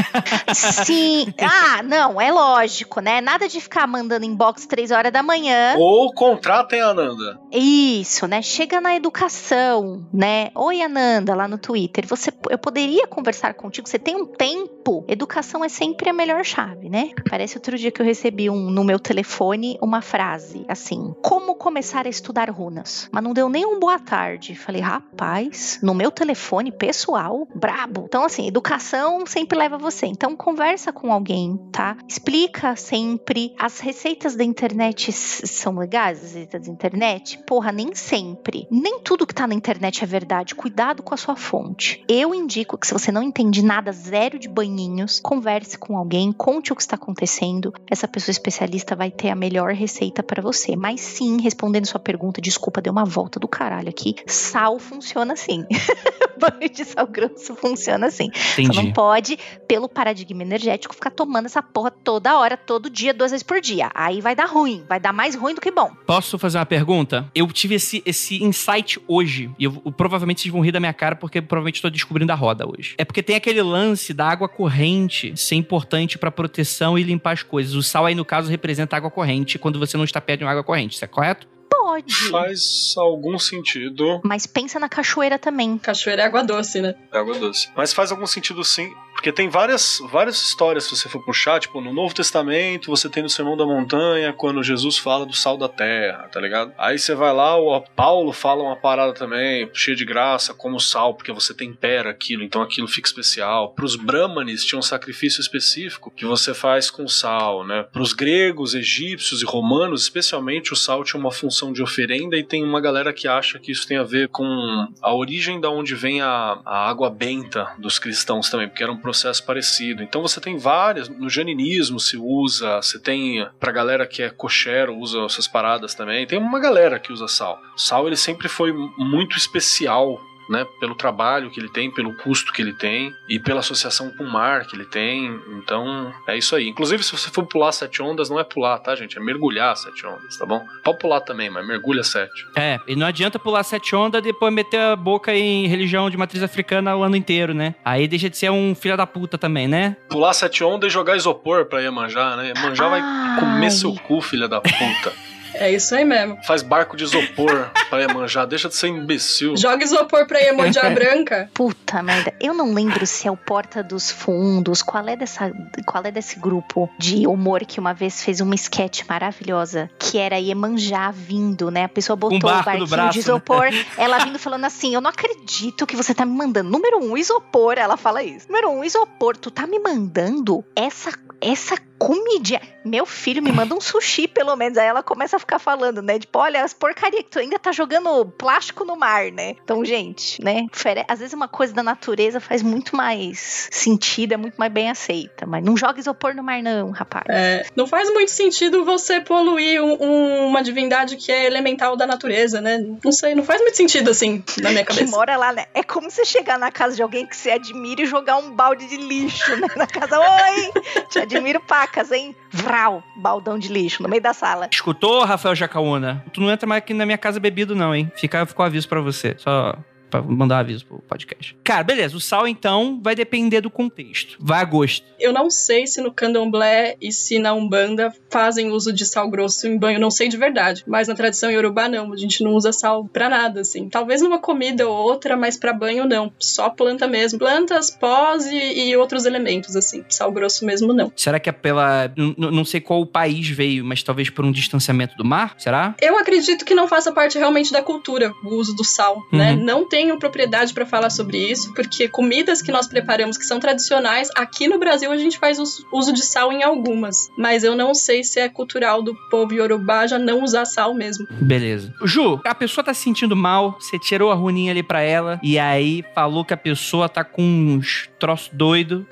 [0.54, 1.32] Sim.
[1.40, 3.20] Ah, não, é lógico, né?
[3.20, 5.45] Nada de ficar mandando inbox três horas da manhã.
[5.78, 7.38] Ou contratem a Ananda.
[7.52, 8.42] Isso, né?
[8.42, 10.50] Chega na educação, né?
[10.54, 12.06] Oi, Ananda, lá no Twitter.
[12.06, 13.88] Você, eu poderia conversar contigo?
[13.88, 15.04] Você tem um tempo?
[15.08, 17.10] Educação é sempre a melhor chave, né?
[17.28, 22.06] Parece outro dia que eu recebi um, no meu telefone uma frase assim: Como começar
[22.06, 23.08] a estudar runas?
[23.12, 24.54] Mas não deu nem um boa tarde.
[24.54, 28.04] Falei, rapaz, no meu telefone pessoal, brabo.
[28.06, 30.06] Então, assim, educação sempre leva você.
[30.06, 31.96] Então, conversa com alguém, tá?
[32.08, 33.54] Explica sempre.
[33.58, 35.12] As receitas da internet
[35.44, 37.38] são legais, as receitas da internet?
[37.46, 38.66] Porra, nem sempre.
[38.70, 40.54] Nem tudo que tá na internet é verdade.
[40.54, 42.04] Cuidado com a sua fonte.
[42.08, 46.72] Eu indico que se você não entende nada, zero de banhinhos, converse com alguém, conte
[46.72, 47.72] o que está acontecendo.
[47.90, 50.76] Essa pessoa especialista vai ter a melhor receita para você.
[50.76, 54.14] Mas sim, respondendo sua pergunta, desculpa, deu uma volta do caralho aqui.
[54.26, 55.64] Sal funciona assim.
[56.38, 58.30] Banho de sal grosso funciona assim.
[58.52, 58.68] Entendi.
[58.68, 63.30] Você não pode, pelo paradigma energético, ficar tomando essa porra toda hora, todo dia, duas
[63.30, 63.90] vezes por dia.
[63.94, 65.90] Aí vai dar ruim, vai dar mais ruim do que bom.
[66.06, 67.28] Posso fazer uma pergunta?
[67.34, 71.16] Eu tive esse, esse insight hoje, e eu, provavelmente vocês vão rir da minha cara,
[71.16, 72.94] porque provavelmente estou descobrindo a roda hoje.
[72.96, 77.42] É porque tem aquele lance da água corrente ser importante para proteção e limpar as
[77.42, 77.74] coisas.
[77.74, 80.52] O sal aí, no caso, representa água corrente quando você não está perto de uma
[80.52, 81.48] água corrente, isso é correto?
[81.86, 82.30] Pode.
[82.30, 84.20] Faz algum sentido.
[84.24, 85.78] Mas pensa na cachoeira também.
[85.78, 86.96] Cachoeira é água doce, né?
[87.12, 87.68] É água doce.
[87.76, 91.80] Mas faz algum sentido sim, porque tem várias, várias histórias, se você for puxar, tipo,
[91.80, 95.68] no Novo Testamento, você tem no Sermão da Montanha, quando Jesus fala do sal da
[95.68, 96.72] terra, tá ligado?
[96.76, 101.14] Aí você vai lá, o Paulo fala uma parada também, cheia de graça, como sal,
[101.14, 103.72] porque você tempera aquilo, então aquilo fica especial.
[103.74, 107.84] Pros Brahmanes tinha um sacrifício específico que você faz com sal, né?
[107.92, 112.64] Pros gregos, egípcios e romanos, especialmente, o sal tinha uma função de oferenda e tem
[112.64, 116.20] uma galera que acha que isso tem a ver com a origem da onde vem
[116.20, 120.02] a, a água benta dos cristãos também, porque era um processo parecido.
[120.02, 124.96] Então você tem várias, no janinismo se usa, você tem pra galera que é cocheiro,
[124.96, 126.26] usa essas paradas também.
[126.26, 127.60] Tem uma galera que usa sal.
[127.76, 132.62] Sal ele sempre foi muito especial né, pelo trabalho que ele tem, pelo custo que
[132.62, 135.38] ele tem e pela associação com o mar que ele tem.
[135.58, 136.68] Então, é isso aí.
[136.68, 139.16] Inclusive, se você for pular sete ondas, não é pular, tá, gente?
[139.16, 140.64] É mergulhar sete ondas, tá bom?
[140.84, 142.46] Pode pular também, mas mergulha sete.
[142.56, 146.16] É, e não adianta pular sete ondas e depois meter a boca em religião de
[146.16, 147.74] matriz africana o ano inteiro, né?
[147.84, 149.96] Aí deixa de ser um filho da puta também, né?
[150.08, 152.52] Pular sete ondas e jogar isopor pra Iemanjá, né?
[152.54, 153.00] Iemanjá vai
[153.38, 153.70] comer Ai.
[153.70, 155.12] seu cu, filha da puta.
[155.58, 156.38] É isso aí mesmo.
[156.44, 158.44] Faz barco de isopor pra Iemanjá.
[158.44, 159.56] Deixa de ser imbecil.
[159.56, 161.50] Joga isopor pra Iemanjá branca.
[161.54, 165.52] Puta merda, eu não lembro se é o Porta dos Fundos, qual é dessa,
[165.86, 170.38] qual é desse grupo de humor que uma vez fez uma sketch maravilhosa, que era
[170.38, 171.84] Iemanjá vindo, né?
[171.84, 173.22] A pessoa botou barco o barquinho braço, de né?
[173.22, 176.70] isopor, ela vindo falando assim, eu não acredito que você tá me mandando.
[176.70, 178.46] Número um, isopor, ela fala isso.
[178.48, 181.10] Número um, isopor, tu tá me mandando essa,
[181.40, 182.60] essa comidinha.
[182.84, 184.78] Meu filho me manda um sushi, pelo menos.
[184.78, 186.18] Aí ela começa a ficar falando, né?
[186.20, 189.56] Tipo, olha, as porcaria que tu ainda tá jogando plástico no mar, né?
[189.62, 190.66] Então, gente, né?
[191.08, 195.46] Às vezes uma coisa da natureza faz muito mais sentido, é muito mais bem aceita.
[195.46, 197.24] Mas não joga isopor no mar, não, rapaz.
[197.28, 202.06] É, não faz muito sentido você poluir um- um- uma divindade que é elemental da
[202.06, 202.78] natureza, né?
[203.04, 205.10] Não sei, não faz muito sentido assim na minha Que cabeça.
[205.16, 205.66] mora lá, né?
[205.74, 208.86] É como você chegar na casa de alguém que você admira e jogar um balde
[208.86, 209.66] de lixo, né?
[209.74, 210.72] Na casa, oi!
[211.10, 212.34] Te admiro pacas, hein?
[212.50, 214.68] Vral, baldão de lixo no meio da sala.
[214.70, 216.24] Escutou, Rafael Jacaúna?
[216.32, 218.10] Tu não entra mais aqui na minha casa bebido, não, hein?
[218.16, 219.34] Fica, ficou aviso pra você.
[219.38, 219.76] Só
[220.10, 221.56] pra mandar aviso pro podcast.
[221.64, 222.16] Cara, beleza.
[222.16, 224.36] O sal, então, vai depender do contexto.
[224.40, 225.04] Vai a gosto.
[225.18, 229.66] Eu não sei se no candomblé e se na Umbanda fazem uso de sal grosso
[229.66, 230.84] em banho, não sei de verdade.
[230.86, 232.12] Mas na tradição iorubá, não.
[232.12, 233.88] A gente não usa sal pra nada, assim.
[233.88, 236.32] Talvez numa comida ou outra, mas pra banho, não.
[236.38, 237.38] Só planta mesmo.
[237.38, 240.04] Plantas, pós e, e outros elementos, assim.
[240.08, 241.12] Sal grosso mesmo, não.
[241.16, 242.12] Será que é pela.
[242.16, 245.54] n- Não sei qual país veio, mas talvez por um distanciamento do mar?
[245.58, 245.94] Será?
[246.00, 249.52] Eu acredito que não faça parte realmente da cultura o uso do sal, né?
[249.52, 249.64] Uhum.
[249.64, 254.28] Não tenho propriedade pra falar sobre isso, porque comidas que nós preparamos que são tradicionais,
[254.36, 257.92] aqui no Brasil a gente faz us- uso de sal em algumas, mas eu não
[257.92, 261.26] sei se é cultural do povo iorubá já não usar sal mesmo.
[261.30, 261.92] Beleza.
[262.04, 265.58] Ju, a pessoa tá se sentindo mal, você tirou a runinha ali pra ela, e
[265.58, 269.04] aí falou que a pessoa tá com uns troços doido.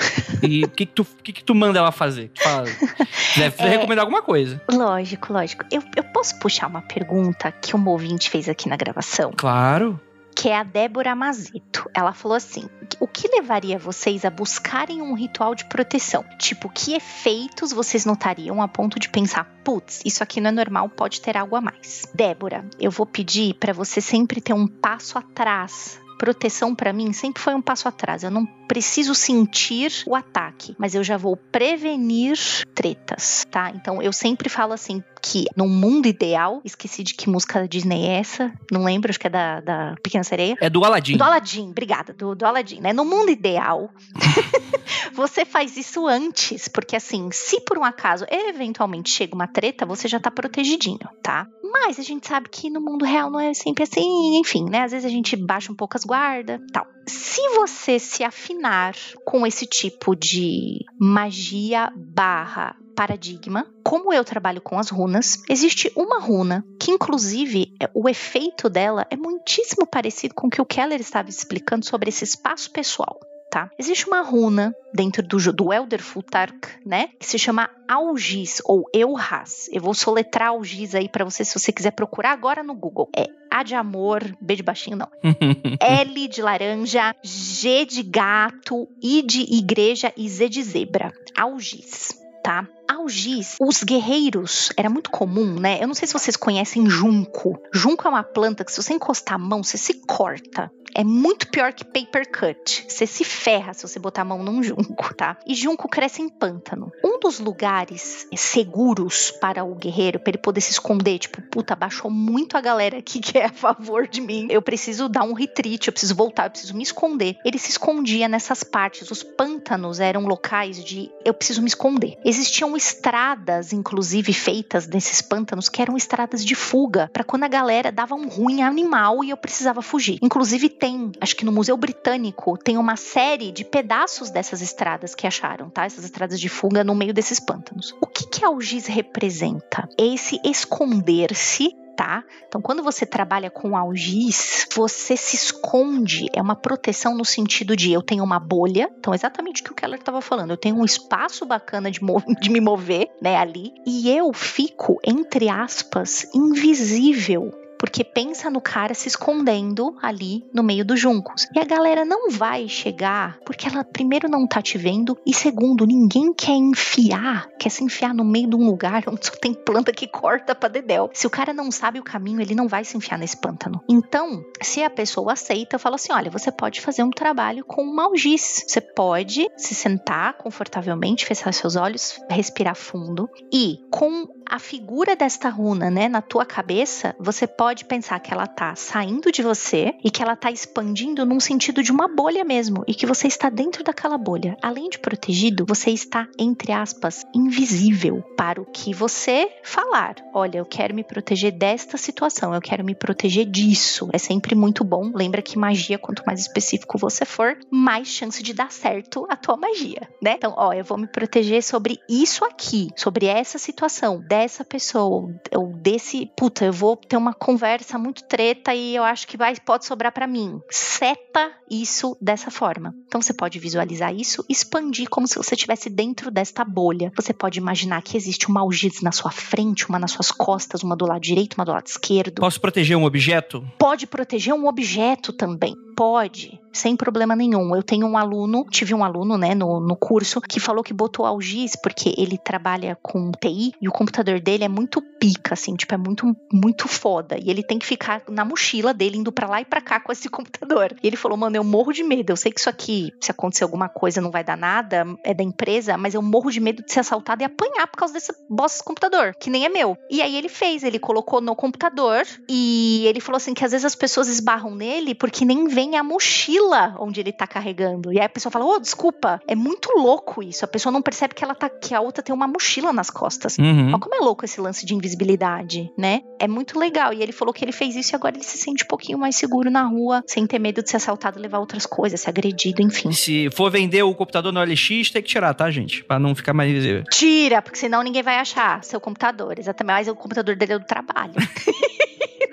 [0.42, 2.30] E o que, que, tu, o que, que tu manda ela fazer?
[2.34, 2.66] Tu Fala,
[3.36, 3.68] deve É.
[3.68, 4.60] recomendar alguma coisa.
[4.70, 5.64] Lógico, lógico.
[5.72, 9.32] Eu, eu posso puxar uma pergunta que um ouvinte fez aqui na gravação?
[9.36, 10.00] Claro.
[10.35, 11.89] Que é a Débora Mazito.
[11.94, 12.69] Ela falou assim:
[13.01, 16.24] o que levaria vocês a buscarem um ritual de proteção?
[16.39, 20.89] Tipo, que efeitos vocês notariam a ponto de pensar, putz, isso aqui não é normal,
[20.89, 22.06] pode ter algo a mais?
[22.15, 26.01] Débora, eu vou pedir para você sempre ter um passo atrás.
[26.19, 28.23] Proteção pra mim sempre foi um passo atrás.
[28.23, 32.39] Eu não preciso sentir o ataque, mas eu já vou prevenir
[32.74, 33.70] tretas, tá?
[33.74, 38.06] Então eu sempre falo assim que num mundo ideal, esqueci de que música da Disney
[38.06, 40.55] é essa, não lembro, acho que é da, da Pequena Sereia.
[40.60, 41.16] É do Aladdin.
[41.16, 42.92] Do Aladdin, obrigada, do, do Aladdin, né?
[42.92, 43.90] No mundo ideal,
[45.14, 50.06] você faz isso antes, porque assim, se por um acaso eventualmente chega uma treta, você
[50.06, 51.46] já tá protegidinho, tá?
[51.62, 54.82] Mas a gente sabe que no mundo real não é sempre assim, enfim, né?
[54.82, 56.86] Às vezes a gente baixa um pouco as guardas, tal.
[57.06, 58.94] Se você se afinar
[59.24, 66.18] com esse tipo de magia barra paradigma, como eu trabalho com as runas, existe uma
[66.18, 71.00] runa que, inclusive, é, o efeito dela é muitíssimo parecido com o que o Keller
[71.00, 73.20] estava explicando sobre esse espaço pessoal.
[73.50, 73.70] Tá?
[73.78, 77.10] Existe uma runa dentro do, do Elder Futark, né?
[77.20, 79.68] Que se chama Algis ou Euras.
[79.72, 83.08] Eu vou soletrar Algis aí para você se você quiser procurar agora no Google.
[83.16, 85.08] É A de amor, B de baixinho, não.
[85.78, 91.12] L de laranja, G de gato, I de igreja e Z de zebra.
[91.36, 92.66] Algis, tá?
[92.89, 95.78] Algis, os guerreiros, era muito comum, né?
[95.82, 97.61] Eu não sei se vocês conhecem junco.
[97.73, 100.70] Junco é uma planta que se você encostar a mão, você se corta.
[100.97, 102.86] É muito pior que paper cut.
[102.89, 105.36] Você se ferra se você botar a mão num junco, tá?
[105.44, 106.93] E junco cresce em pântano.
[107.05, 112.11] Um dos lugares seguros para o guerreiro, para ele poder se esconder, tipo, puta, baixou
[112.11, 114.47] muito a galera aqui que é a favor de mim.
[114.48, 117.36] Eu preciso dar um retreat, eu preciso voltar, eu preciso me esconder.
[117.44, 119.11] Ele se escondia nessas partes.
[119.11, 122.16] Os pântanos eram locais de eu preciso me esconder.
[122.24, 127.92] Existiam estradas, inclusive, feitas nesses pântanos que eram estradas de fuga, para quando a galera
[127.92, 130.18] dava um ruim animal e eu precisava fugir.
[130.22, 135.26] Inclusive, tem, acho que no Museu Britânico, tem uma série de pedaços dessas estradas que
[135.26, 135.84] acharam, tá?
[135.84, 137.94] Essas estradas de fuga no meio desses pântanos.
[138.01, 139.88] O que que a algiz representa?
[139.98, 142.24] Esse esconder-se tá?
[142.46, 147.92] Então, quando você trabalha com algiz, você se esconde, é uma proteção no sentido de
[147.92, 150.84] eu tenho uma bolha, então exatamente o que o Keller estava falando, eu tenho um
[150.84, 152.00] espaço bacana de,
[152.40, 158.94] de me mover, né, ali, e eu fico, entre aspas, invisível porque pensa no cara
[158.94, 161.47] se escondendo ali no meio dos juncos.
[161.55, 165.85] E a galera não vai chegar porque ela, primeiro, não tá te vendo, e segundo,
[165.85, 169.93] ninguém quer enfiar, quer se enfiar no meio de um lugar onde só tem planta
[169.93, 171.11] que corta pra dedéu.
[171.12, 173.85] Se o cara não sabe o caminho, ele não vai se enfiar nesse pântano.
[173.86, 177.85] Então, se a pessoa aceita, eu falo assim: olha, você pode fazer um trabalho com
[177.85, 178.65] malgiz.
[178.66, 185.48] Você pode se sentar confortavelmente, fechar seus olhos, respirar fundo e com a figura desta
[185.48, 190.10] runa, né, na tua cabeça, você pode pensar que ela tá saindo de você e
[190.10, 193.82] que ela tá expandindo num sentido de uma bolha mesmo e que você está dentro
[193.82, 194.56] daquela bolha.
[194.62, 200.16] Além de protegido, você está entre aspas invisível para o que você falar.
[200.32, 204.08] Olha, eu quero me proteger desta situação, eu quero me proteger disso.
[204.12, 205.10] É sempre muito bom.
[205.14, 209.56] Lembra que magia, quanto mais específico você for, mais chance de dar certo a tua
[209.56, 210.34] magia, né?
[210.36, 215.73] Então, ó, eu vou me proteger sobre isso aqui, sobre essa situação dessa pessoa, ou
[215.77, 219.86] desse, puta, eu vou ter uma conversa muito treta e eu acho que vai pode
[219.86, 220.61] sobrar para mim.
[220.69, 222.93] Seta isso dessa forma.
[223.06, 227.12] Então você pode visualizar isso, expandir como se você estivesse dentro desta bolha.
[227.15, 230.97] Você pode imaginar que existe uma algiz na sua frente, uma nas suas costas, uma
[230.97, 232.40] do lado direito, uma do lado esquerdo.
[232.40, 233.65] Posso proteger um objeto?
[233.78, 235.77] Pode proteger um objeto também.
[235.96, 237.74] Pode, sem problema nenhum.
[237.74, 241.24] Eu tenho um aluno, tive um aluno, né, no, no curso, que falou que botou
[241.24, 245.94] algiz porque ele trabalha com TI e o computador dele é muito pica, assim, tipo,
[245.94, 247.38] é muito, muito foda.
[247.38, 250.10] E ele tem que ficar na mochila dele, indo para lá e para cá com
[250.12, 250.94] esse computador.
[251.02, 252.30] E ele falou, mano, eu morro de medo.
[252.30, 255.44] Eu sei que isso aqui, se acontecer alguma coisa, não vai dar nada, é da
[255.44, 258.82] empresa, mas eu morro de medo de ser assaltado e apanhar por causa desse bosta
[258.82, 259.96] computador, que nem é meu.
[260.10, 263.84] E aí ele fez, ele colocou no computador e ele falou assim que às vezes
[263.84, 268.12] as pessoas esbarram nele porque nem vem a mochila onde ele tá carregando.
[268.12, 269.40] E aí a pessoa fala: "Ô, oh, desculpa".
[269.47, 270.65] É muito louco isso.
[270.65, 273.59] A pessoa não percebe que ela tá que a outra tem uma mochila nas costas.
[273.59, 273.89] Uhum.
[273.89, 276.23] Olha como é louco esse lance de invisibilidade, né?
[276.39, 277.12] É muito legal.
[277.12, 279.36] E ele falou que ele fez isso e agora ele se sente um pouquinho mais
[279.36, 283.12] seguro na rua, sem ter medo de ser assaltado, levar outras coisas, ser agredido, enfim.
[283.12, 286.02] Se for vender o computador no LX, tem que tirar, tá, gente?
[286.05, 287.05] Pra não ficar mais visível.
[287.11, 289.59] Tira, porque senão ninguém vai achar seu computador.
[289.59, 289.94] Exatamente.
[289.94, 291.35] Mas o computador dele é do trabalho.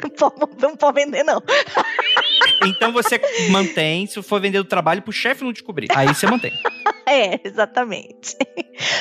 [0.01, 1.41] não, pode, não pode vender, não.
[2.65, 3.19] Então você
[3.49, 5.87] mantém, se for vender do trabalho, pro chefe não descobrir.
[5.95, 6.51] Aí você mantém.
[7.03, 8.37] É, exatamente.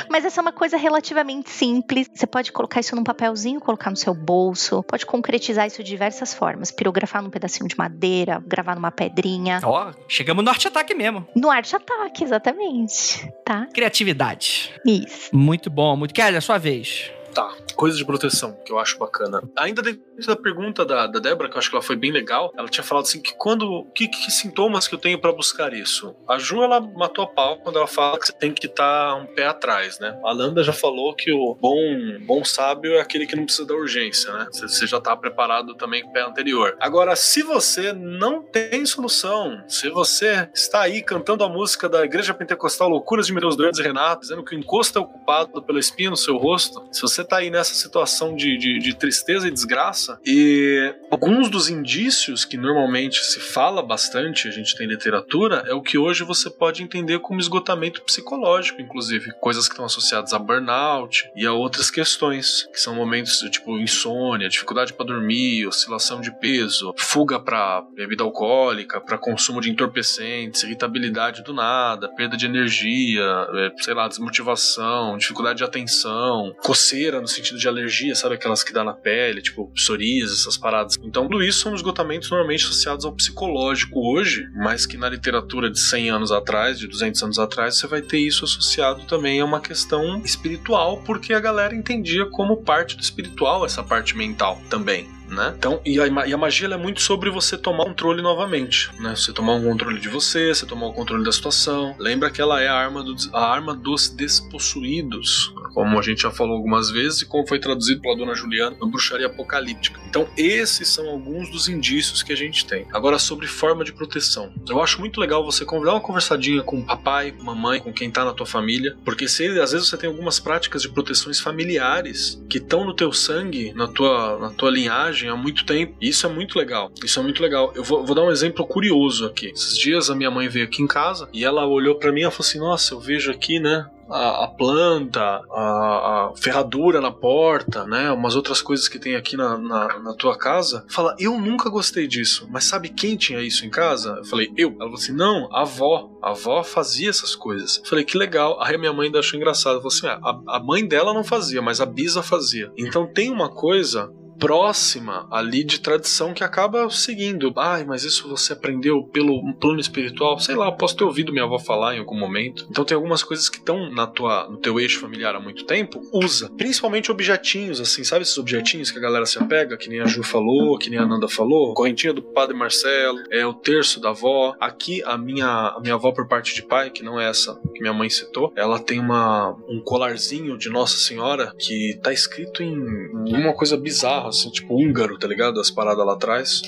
[0.08, 2.08] Mas essa é uma coisa relativamente simples.
[2.12, 6.34] Você pode colocar isso num papelzinho, colocar no seu bolso, pode concretizar isso de diversas
[6.34, 6.72] formas.
[6.72, 9.60] Pirografar num pedacinho de madeira, gravar numa pedrinha.
[9.62, 11.26] Ó, chegamos no arte ataque mesmo.
[11.36, 13.30] No arte ataque, exatamente.
[13.44, 13.68] Tá?
[13.72, 14.72] Criatividade.
[14.84, 15.30] Isso.
[15.32, 16.12] Muito bom, muito.
[16.12, 17.12] Kelly, a sua vez.
[17.32, 19.42] Tá, coisas de proteção que eu acho bacana.
[19.56, 22.52] Ainda dentro da pergunta da, da Débora, que eu acho que ela foi bem legal,
[22.54, 23.86] ela tinha falado assim que quando.
[23.94, 26.14] Que, que sintomas que eu tenho para buscar isso?
[26.28, 29.14] A Ju, ela matou a pau quando ela fala que você tem que estar tá
[29.14, 30.20] um pé atrás, né?
[30.22, 33.72] A Landa já falou que o bom, bom sábio é aquele que não precisa da
[33.72, 34.46] urgência, né?
[34.52, 36.76] Você, já tá preparado também com o pé anterior.
[36.80, 42.34] Agora, se você não tem solução, se você está aí cantando a música da Igreja
[42.34, 46.10] Pentecostal Loucuras de Meus Doentes e Renato, dizendo que o encosto é ocupado pela espinha
[46.10, 49.50] no seu rosto, se você tá aí nessa essa situação de, de, de tristeza e
[49.50, 50.18] desgraça.
[50.26, 55.82] E alguns dos indícios que normalmente se fala bastante, a gente tem literatura, é o
[55.82, 59.32] que hoje você pode entender como esgotamento psicológico, inclusive.
[59.40, 64.48] Coisas que estão associadas a burnout e a outras questões, que são momentos tipo insônia,
[64.48, 71.42] dificuldade para dormir, oscilação de peso, fuga para bebida alcoólica, para consumo de entorpecentes, irritabilidade
[71.42, 73.22] do nada, perda de energia,
[73.54, 78.72] é, sei lá, desmotivação, dificuldade de atenção, coceira no sentido de alergia, sabe aquelas que
[78.72, 80.98] dá na pele, tipo psoríase, essas paradas.
[81.02, 85.78] Então, tudo isso são esgotamentos normalmente associados ao psicológico hoje, mas que na literatura de
[85.78, 89.60] 100 anos atrás, de 200 anos atrás, você vai ter isso associado também a uma
[89.60, 95.54] questão espiritual, porque a galera entendia como parte do espiritual essa parte mental também né?
[95.56, 99.14] Então, e a, e a magia é muito sobre você tomar controle novamente, né?
[99.14, 101.94] Você tomar um controle de você, você tomar o controle da situação.
[101.98, 106.30] Lembra que ela é a arma, do, a arma dos despossuídos, como a gente já
[106.30, 110.00] falou algumas vezes e como foi traduzido pela dona Juliana no Bruxaria Apocalíptica.
[110.08, 112.86] Então, esses são alguns dos indícios que a gente tem.
[112.92, 114.52] Agora, sobre forma de proteção.
[114.68, 118.24] Eu acho muito legal você convidar uma conversadinha com o papai, mamãe, com quem tá
[118.24, 122.58] na tua família, porque se às vezes você tem algumas práticas de proteções familiares que
[122.58, 125.94] estão no teu sangue, na tua, na tua linhagem há muito tempo.
[126.00, 126.90] E isso é muito legal.
[127.04, 127.72] Isso é muito legal.
[127.74, 129.46] Eu vou, vou dar um exemplo curioso aqui.
[129.46, 132.30] Esses dias a minha mãe veio aqui em casa e ela olhou para mim e
[132.30, 133.86] falou assim: Nossa, eu vejo aqui, né?
[134.10, 138.10] a, a planta, a, a, ferradura na porta, né?
[138.10, 140.84] Umas outras coisas que tem aqui na, na, na, tua casa.
[140.88, 144.16] Fala, eu nunca gostei disso, mas sabe quem tinha isso em casa?
[144.18, 144.70] Eu falei, eu.
[144.70, 146.10] Ela falou assim, não, a avó.
[146.20, 147.78] A avó fazia essas coisas.
[147.78, 148.60] Eu falei, que legal.
[148.60, 149.76] Aí a minha mãe ainda achou engraçado.
[149.76, 152.70] Falou assim, ah, a, a mãe dela não fazia, mas a bisa fazia.
[152.76, 157.52] Então tem uma coisa próxima ali de tradição que acaba seguindo.
[157.56, 160.38] Ai, mas isso você aprendeu pelo plano espiritual?
[160.40, 162.66] Sei lá, posso ter ouvido minha avó falar em algum momento.
[162.70, 166.00] Então tem algumas coisas que estão na tua, no teu eixo familiar há muito tempo,
[166.12, 166.50] usa.
[166.56, 170.22] Principalmente objetinhos, assim, sabe esses objetinhos que a galera se apega, que nem a Ju
[170.22, 171.74] falou, que nem a Nanda falou?
[171.74, 174.56] Correntinha do Padre Marcelo, é o terço da avó.
[174.58, 177.80] Aqui a minha, a minha avó por parte de pai, que não é essa que
[177.82, 183.34] minha mãe citou, ela tem uma, um colarzinho de Nossa Senhora que tá escrito em
[183.34, 185.60] uma coisa bizarra assim, tipo húngaro, tá ligado?
[185.60, 186.62] As paradas lá atrás,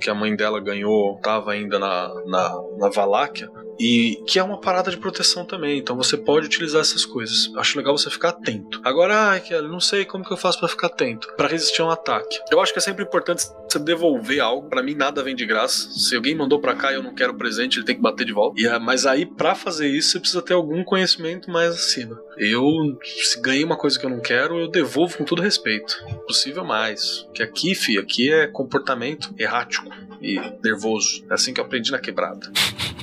[0.00, 3.50] que a mãe dela ganhou, tava ainda na, na, na Valáquia.
[3.78, 7.52] E que é uma parada de proteção também, então você pode utilizar essas coisas.
[7.56, 8.80] Acho legal você ficar atento.
[8.84, 11.86] Agora, ai, Kelly, não sei como que eu faço para ficar atento, para resistir a
[11.86, 12.40] um ataque.
[12.50, 14.68] Eu acho que é sempre importante você devolver algo.
[14.68, 15.90] Para mim nada vem de graça.
[15.90, 18.32] Se alguém mandou para cá e eu não quero presente, ele tem que bater de
[18.32, 18.60] volta.
[18.60, 22.20] E, é, mas aí para fazer isso você precisa ter algum conhecimento mais acima.
[22.36, 22.64] Eu
[23.02, 26.04] se ganhei uma coisa que eu não quero, eu devolvo com todo respeito.
[26.26, 27.26] Possível mais.
[27.34, 29.88] Que aqui, fi, aqui é comportamento errático
[30.20, 31.24] e nervoso.
[31.30, 32.50] É assim que eu aprendi na quebrada.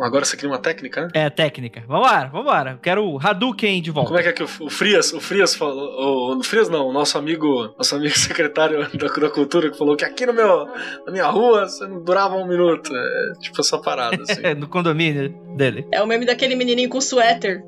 [0.00, 1.08] Agora você cria uma técnica, né?
[1.14, 1.82] É, técnica.
[1.86, 2.78] Vambora, vambora.
[2.82, 4.08] Quero o Hadouken de volta.
[4.08, 6.34] Como é que é que o, Frias, o Frias falou.
[6.34, 9.96] O, o Frias não, o nosso amigo, nosso amigo secretário da, da cultura que falou
[9.96, 10.66] que aqui no meu,
[11.06, 12.90] na minha rua você não durava um minuto.
[12.94, 14.54] É tipo essa parada, assim.
[14.54, 15.86] no condomínio dele.
[15.92, 17.62] É o meme daquele menininho com suéter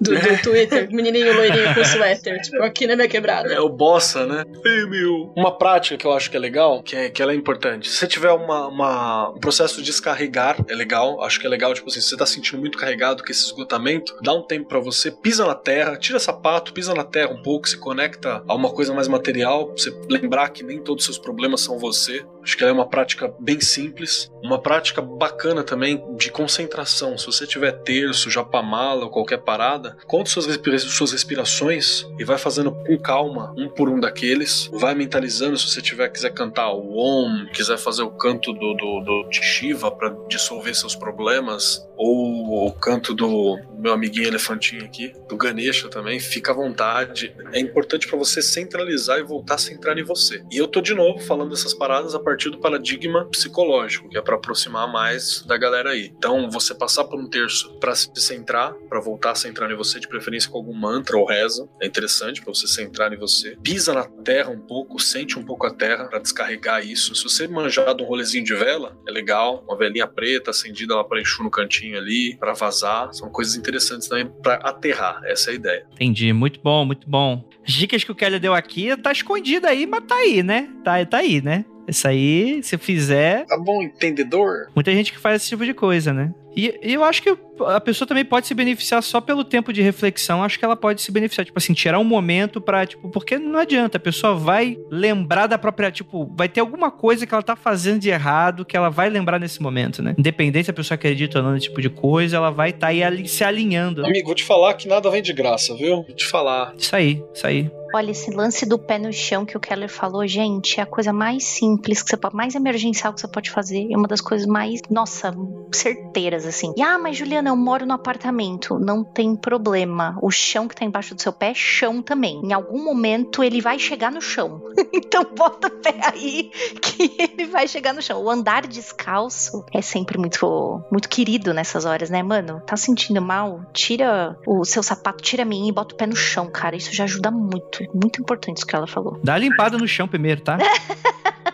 [0.00, 3.52] do, do Twitter, menininho loirinho com suéter, tipo, aqui na minha quebrada.
[3.52, 4.44] É o bossa, né?
[4.64, 5.32] Ei, meu.
[5.36, 7.88] Uma prática que eu acho que é legal, que, é, que ela é importante.
[7.88, 11.22] Se você tiver uma, uma, um processo de descarregar, é legal.
[11.22, 14.16] Acho que é legal, tipo assim, se você tá sentindo muito carregado com esse esgotamento,
[14.22, 17.68] dá um tempo para você, pisa na terra, tira sapato, pisa na terra um pouco,
[17.68, 21.18] se conecta a uma coisa mais material, pra você lembrar que nem todos os seus
[21.18, 22.24] problemas são você.
[22.42, 27.16] Acho que ela é uma prática bem simples, uma prática bacana também de concentração.
[27.18, 32.38] Se você tiver terço, japamala ou qualquer parada, conta suas, respira suas respirações e vai
[32.38, 34.68] fazendo com calma, um por um daqueles.
[34.72, 39.00] Vai mentalizando se você tiver quiser cantar o Om, quiser fazer o canto do, do,
[39.00, 45.12] do de Shiva para dissolver seus problemas, ou o canto do meu amiguinho elefantinho aqui,
[45.28, 47.34] do Ganesha também, fica à vontade.
[47.52, 50.42] É importante para você centralizar e voltar a centrar em você.
[50.50, 54.22] E eu tô de novo falando essas paradas a partir do paradigma psicológico, que é
[54.22, 56.12] para aproximar mais da galera aí.
[56.16, 59.98] Então, você passar por um terço para se centrar, para voltar a centrar em você,
[59.98, 61.68] de preferência com algum mantra ou reza.
[61.82, 63.56] É interessante para você centrar em você.
[63.62, 67.14] Pisa na terra um pouco, sente um pouco a terra para descarregar isso.
[67.14, 69.64] Se você manjar de um rolezinho de vela, é legal.
[69.66, 73.12] Uma velinha preta acendida lá para enxur no cantinho ali, para vazar.
[73.12, 75.20] São coisas interessantes também para aterrar.
[75.24, 75.86] Essa é a ideia.
[75.92, 76.32] Entendi.
[76.32, 77.44] Muito bom, muito bom.
[77.66, 80.68] As dicas que o Kelly deu aqui tá escondida aí, mas tá aí, né?
[80.84, 81.64] Tá, tá aí, né?
[81.86, 83.46] Isso aí, se fizer.
[83.46, 84.68] Tá bom, entendedor?
[84.74, 86.34] Muita gente que faz esse tipo de coisa, né?
[86.56, 89.82] E, e eu acho que a pessoa também pode se beneficiar só pelo tempo de
[89.82, 90.42] reflexão.
[90.42, 93.58] Acho que ela pode se beneficiar, tipo assim, tirar um momento pra, tipo, porque não
[93.58, 97.56] adianta, a pessoa vai lembrar da própria, tipo, vai ter alguma coisa que ela tá
[97.56, 100.14] fazendo de errado que ela vai lembrar nesse momento, né?
[100.18, 102.86] Independente se a pessoa acredita ou não nesse tipo de coisa, ela vai estar tá
[102.88, 104.04] aí ali se alinhando.
[104.04, 106.02] Amigo, vou te falar que nada vem de graça, viu?
[106.02, 106.74] Vou te falar.
[106.76, 107.70] Isso aí, isso aí.
[107.94, 111.12] Olha, esse lance do pé no chão que o Keller falou, gente, é a coisa
[111.12, 113.88] mais simples que você pode, mais emergencial que você pode fazer.
[113.90, 115.34] É uma das coisas mais, nossa,
[115.72, 116.72] certeiras, assim.
[116.76, 118.78] E, ah, mas Juliana, eu moro no apartamento.
[118.78, 120.18] Não tem problema.
[120.22, 122.40] O chão que tá embaixo do seu pé é chão também.
[122.44, 124.62] Em algum momento ele vai chegar no chão.
[124.92, 126.50] então bota o pé aí
[126.80, 128.22] que ele vai chegar no chão.
[128.22, 132.60] O andar descalço é sempre muito, muito querido nessas horas, né, mano?
[132.66, 133.62] Tá sentindo mal?
[133.72, 136.76] Tira o seu sapato, tira a minha e bota o pé no chão, cara.
[136.76, 139.18] Isso já ajuda muito muito, muito importante isso que ela falou.
[139.22, 140.58] Dá a limpada no chão primeiro, tá?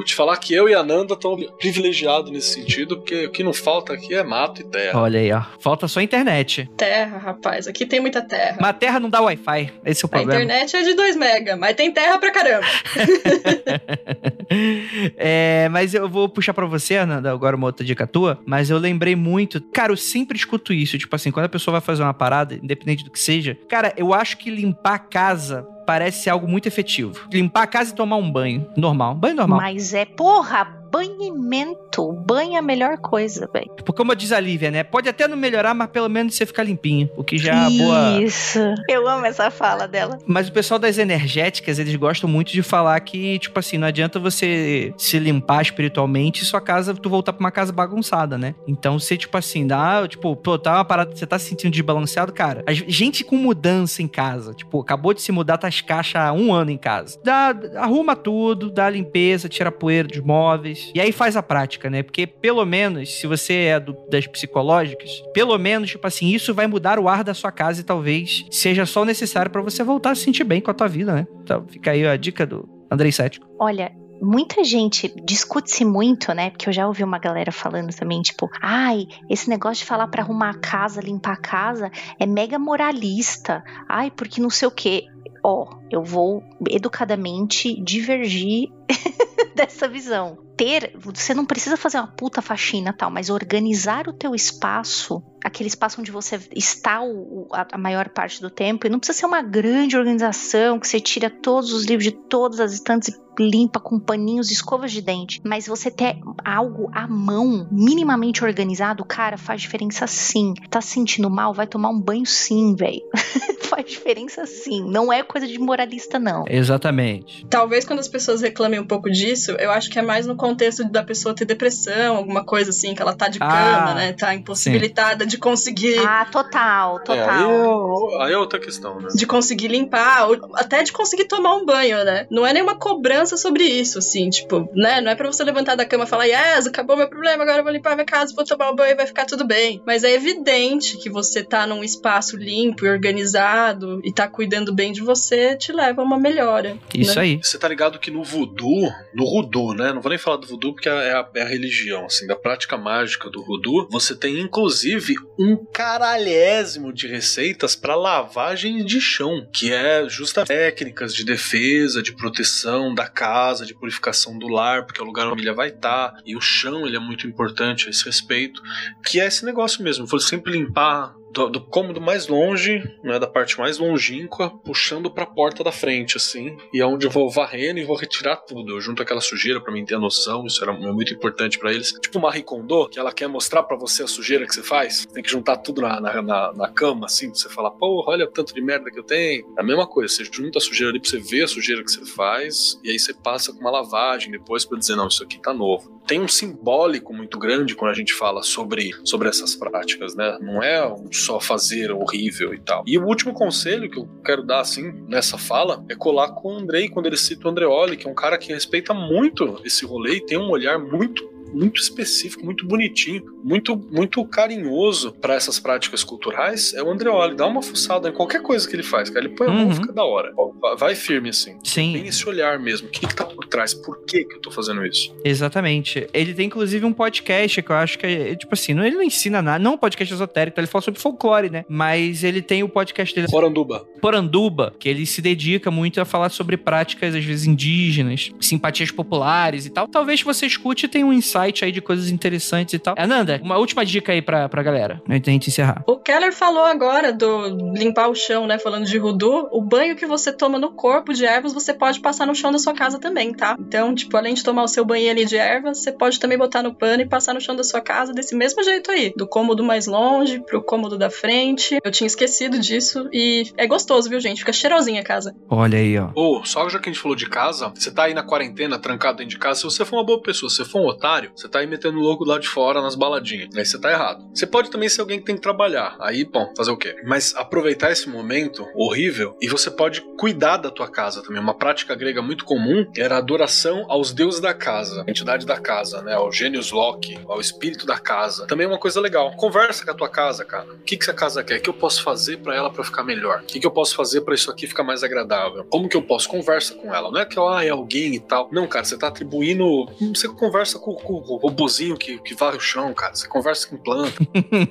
[0.00, 3.44] Vou te falar que eu e a Nanda estão privilegiados nesse sentido, porque o que
[3.44, 4.98] não falta aqui é mato e terra.
[4.98, 5.42] Olha aí, ó.
[5.60, 6.70] Falta só internet.
[6.74, 7.68] Terra, rapaz.
[7.68, 8.56] Aqui tem muita terra.
[8.58, 9.70] Mas a terra não dá Wi-Fi.
[9.84, 10.40] Esse é o problema.
[10.40, 12.66] A internet é de 2 mega, mas tem terra pra caramba.
[15.18, 18.40] é, mas eu vou puxar pra você, Nanda, agora uma outra dica tua.
[18.46, 19.60] Mas eu lembrei muito.
[19.60, 20.96] Cara, eu sempre escuto isso.
[20.96, 23.54] Tipo assim, quando a pessoa vai fazer uma parada, independente do que seja.
[23.68, 27.26] Cara, eu acho que limpar a casa parece algo muito efetivo.
[27.32, 28.64] Limpar a casa e tomar um banho.
[28.76, 29.12] Normal.
[29.16, 29.58] Banho normal.
[29.58, 32.12] Mas é, porra, banhimento.
[32.12, 33.70] Banho é a melhor coisa, velho.
[33.76, 34.82] Tipo, como diz a Lívia, né?
[34.82, 37.08] Pode até não melhorar, mas pelo menos você fica limpinho.
[37.16, 38.22] O que já é boa.
[38.22, 38.58] Isso.
[38.88, 40.18] Eu amo essa fala dela.
[40.26, 44.18] Mas o pessoal das energéticas, eles gostam muito de falar que, tipo assim, não adianta
[44.18, 48.54] você se limpar espiritualmente e sua casa, tu voltar pra uma casa bagunçada, né?
[48.66, 52.32] Então, você, tipo assim, dá, tipo, pô, tá uma parada, você tá se sentindo desbalanceado,
[52.32, 52.64] cara.
[52.66, 56.32] A gente com mudança em casa, tipo, acabou de se mudar, tá as caixas há
[56.32, 57.18] um ano em casa.
[57.22, 62.02] Dá, arruma tudo, dá limpeza, tira poeira dos móveis e aí faz a prática, né?
[62.02, 66.66] Porque pelo menos, se você é do, das psicológicas, pelo menos, tipo assim, isso vai
[66.66, 70.14] mudar o ar da sua casa e talvez seja só necessário para você voltar a
[70.14, 71.26] se sentir bem com a tua vida, né?
[71.42, 73.46] Então fica aí a dica do Andrei Cético.
[73.58, 76.50] Olha, muita gente discute-se muito, né?
[76.50, 80.22] Porque eu já ouvi uma galera falando também, tipo, ai, esse negócio de falar para
[80.22, 83.64] arrumar a casa, limpar a casa, é mega moralista.
[83.88, 85.06] Ai, porque não sei o quê.
[85.42, 88.70] Ó, eu vou educadamente divergir
[89.54, 94.34] dessa visão ter, você não precisa fazer uma puta faxina tal, mas organizar o teu
[94.34, 98.98] espaço, aquele espaço onde você está o, a, a, maior parte do tempo, e não
[98.98, 103.08] precisa ser uma grande organização que você tira todos os livros de todas as estantes
[103.08, 109.02] e limpa com paninhos, escovas de dente, mas você ter algo à mão, minimamente organizado,
[109.02, 110.52] cara, faz diferença sim.
[110.68, 111.54] Tá se sentindo mal?
[111.54, 113.00] Vai tomar um banho sim, velho.
[113.70, 114.84] faz diferença sim.
[114.90, 116.44] Não é coisa de moralista, não.
[116.48, 117.46] Exatamente.
[117.48, 120.84] Talvez quando as pessoas reclamem um pouco disso, eu acho que é mais no contexto
[120.84, 124.12] da pessoa ter depressão, alguma coisa assim, que ela tá de ah, cama, né?
[124.12, 125.28] Tá impossibilitada sim.
[125.28, 125.98] de conseguir.
[125.98, 127.16] Ah, total, total.
[127.16, 129.08] É, aí, é, aí, é, outra questão, né?
[129.14, 132.26] De conseguir limpar, até de conseguir tomar um banho, né?
[132.30, 135.00] Não é nenhuma cobrança sobre isso, assim, tipo, né?
[135.00, 137.64] Não é pra você levantar da cama e falar, yes, acabou meu problema, agora eu
[137.64, 139.82] vou limpar minha casa, vou tomar um banho e vai ficar tudo bem.
[139.86, 144.92] Mas é evidente que você tá num espaço limpo e organizado e tá cuidando bem
[144.92, 146.76] de você, te leva a uma melhora.
[146.94, 147.22] Isso né?
[147.22, 147.40] aí.
[147.42, 148.69] Você tá ligado que no voodoo,
[149.14, 149.92] no voodoo, né?
[149.92, 152.76] Não vou nem falar do voodoo porque é a, é a religião, assim, da prática
[152.76, 153.88] mágica do voodoo.
[153.90, 161.14] Você tem, inclusive, um caralhésimo de receitas para lavagem de chão, que é justa técnicas
[161.14, 165.32] de defesa, de proteção da casa, de purificação do lar, porque é o lugar onde
[165.32, 168.62] a família vai estar, tá, e o chão ele é muito importante a esse respeito,
[169.04, 173.26] que é esse negócio mesmo, você sempre limpar do, do, cômodo mais longe, né, da
[173.26, 177.30] parte mais longínqua, puxando para a porta da frente, assim, e é onde eu vou
[177.30, 178.72] varrendo e vou retirar tudo.
[178.74, 181.92] Eu junto aquela sujeira para mim ter a noção, isso era muito importante para eles.
[182.00, 185.22] Tipo Marie Kondo, que ela quer mostrar para você a sujeira que você faz, tem
[185.22, 188.54] que juntar tudo na, na, na, na cama, assim, você falar, porra, olha o tanto
[188.54, 189.52] de merda que eu tenho.
[189.56, 191.90] É a mesma coisa, você junta a sujeira ali pra você ver a sujeira que
[191.90, 195.40] você faz, e aí você passa com uma lavagem depois para dizer, não, isso aqui
[195.40, 195.99] tá novo.
[196.10, 200.38] Tem um simbólico muito grande quando a gente fala sobre, sobre essas práticas, né?
[200.40, 202.82] Não é um só fazer horrível e tal.
[202.84, 206.58] E o último conselho que eu quero dar, assim, nessa fala, é colar com o
[206.58, 210.16] Andrei, quando ele cita o Andreoli, que é um cara que respeita muito esse rolê
[210.16, 216.04] e tem um olhar muito muito específico, muito bonitinho, muito muito carinhoso para essas práticas
[216.04, 217.36] culturais é o Andreoli.
[217.36, 219.26] Dá uma fuçada em qualquer coisa que ele faz, cara.
[219.26, 219.74] Ele põe a mão, uhum.
[219.74, 220.32] fica da hora.
[220.78, 221.58] Vai firme assim.
[221.64, 221.92] Sim.
[221.94, 222.88] Tem esse olhar mesmo.
[222.88, 223.74] O que, que tá por trás?
[223.74, 225.14] Por que, que eu tô fazendo isso?
[225.24, 226.06] Exatamente.
[226.12, 229.02] Ele tem inclusive um podcast que eu acho que é, tipo assim, não, ele não
[229.02, 231.64] ensina nada, não é um podcast esotérico, ele fala sobre folclore, né?
[231.68, 233.28] Mas ele tem o podcast dele.
[233.30, 233.86] Poranduba.
[234.00, 239.66] Poranduba, que ele se dedica muito a falar sobre práticas, às vezes, indígenas, simpatias populares
[239.66, 239.88] e tal.
[239.88, 242.94] Talvez você escute e tenha um insight site aí de coisas interessantes e tal.
[242.98, 245.82] Ananda, uma última dica aí pra, pra galera, antes da gente encerrar.
[245.86, 248.58] O Keller falou agora do limpar o chão, né?
[248.58, 249.48] Falando de Rudu.
[249.50, 252.58] O banho que você toma no corpo de ervas, você pode passar no chão da
[252.58, 253.56] sua casa também, tá?
[253.58, 256.62] Então, tipo, além de tomar o seu banho ali de ervas, você pode também botar
[256.62, 259.12] no pano e passar no chão da sua casa desse mesmo jeito aí.
[259.16, 261.78] Do cômodo mais longe pro cômodo da frente.
[261.82, 264.38] Eu tinha esquecido disso e é gostoso, viu, gente?
[264.38, 265.34] Fica cheirosinha a casa.
[265.48, 266.10] Olha aí, ó.
[266.14, 269.18] Ou, só já que a gente falou de casa, você tá aí na quarentena, trancado
[269.18, 271.48] dentro de casa, se você for uma boa pessoa, se você for um otário, você
[271.48, 273.54] tá aí metendo louco lá de fora nas baladinhas.
[273.56, 274.28] Aí você tá errado.
[274.34, 275.96] Você pode também ser alguém que tem que trabalhar.
[276.00, 276.96] Aí, bom, fazer o quê?
[277.04, 281.40] Mas aproveitar esse momento horrível e você pode cuidar da tua casa também.
[281.40, 285.58] Uma prática grega muito comum era a adoração aos deuses da casa, a entidade da
[285.58, 286.14] casa, né?
[286.14, 288.46] Ao gênios Loki, ao espírito da casa.
[288.46, 289.32] Também é uma coisa legal.
[289.36, 290.72] Conversa com a tua casa, cara.
[290.72, 291.58] O que, que essa casa quer?
[291.58, 293.40] O que eu posso fazer para ela para ficar melhor?
[293.40, 295.64] O que, que eu posso fazer para isso aqui ficar mais agradável?
[295.64, 296.28] Como que eu posso?
[296.28, 297.10] Conversa com ela.
[297.10, 298.48] Não é que ah, é alguém e tal.
[298.52, 299.86] Não, cara, você tá atribuindo.
[300.14, 303.14] Você conversa com, com o robozinho que, que varre o chão, cara.
[303.14, 304.12] Você conversa com planta.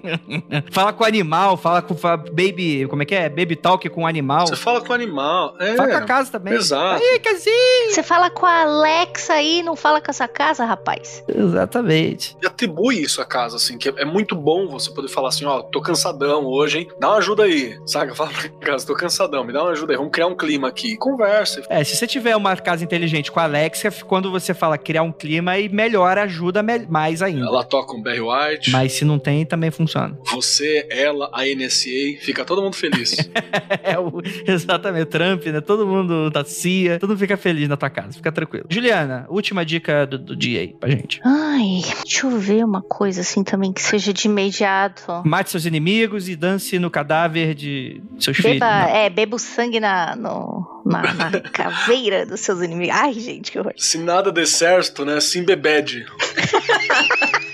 [0.72, 2.88] fala com o animal, fala com fala, baby.
[2.88, 3.30] Como é que é?
[3.30, 4.48] Baby talk com o animal.
[4.48, 5.56] Você fala com o animal.
[5.60, 5.76] É.
[5.76, 6.54] Fala com a casa também.
[6.54, 7.02] Exato.
[7.02, 7.92] Aí, casinha.
[7.92, 11.24] Você fala com a Alexa aí, não fala com essa casa, rapaz.
[11.28, 12.38] Exatamente.
[12.42, 15.62] E atribui isso à casa, assim, que é muito bom você poder falar assim, ó,
[15.62, 16.88] tô cansadão hoje, hein?
[17.00, 18.14] Dá uma ajuda aí, saca?
[18.20, 20.98] Fala pra casa, tô cansadão, me dá uma ajuda aí, vamos criar um clima aqui.
[20.98, 21.64] Conversa.
[21.70, 25.12] É, se você tiver uma casa inteligente com a Alexa, quando você fala criar um
[25.12, 27.46] clima, e melhor, ajuda mais ainda.
[27.46, 28.72] Ela toca um Barry White.
[28.72, 30.18] Mas se não tem, também funciona.
[30.32, 31.90] Você, ela, a NSA,
[32.22, 33.30] fica todo mundo feliz.
[33.84, 35.60] é, o, exatamente, Trump, né?
[35.60, 38.66] Todo mundo da CIA, todo mundo fica feliz na tua casa, fica tranquilo.
[38.70, 41.20] Juliana, última dica do, do dia aí pra gente.
[41.26, 45.22] Ai, deixa eu ver uma coisa assim também que seja de imediato.
[45.26, 48.60] Mate seus inimigos e dance no cadáver de seus Beba, filhos.
[48.60, 48.96] Não.
[48.96, 52.96] é, beba o sangue na, no, na, na caveira dos seus inimigos.
[52.96, 53.74] Ai, gente, que horror.
[53.78, 55.20] Se nada der certo, né?
[55.22, 56.06] Sim bebede.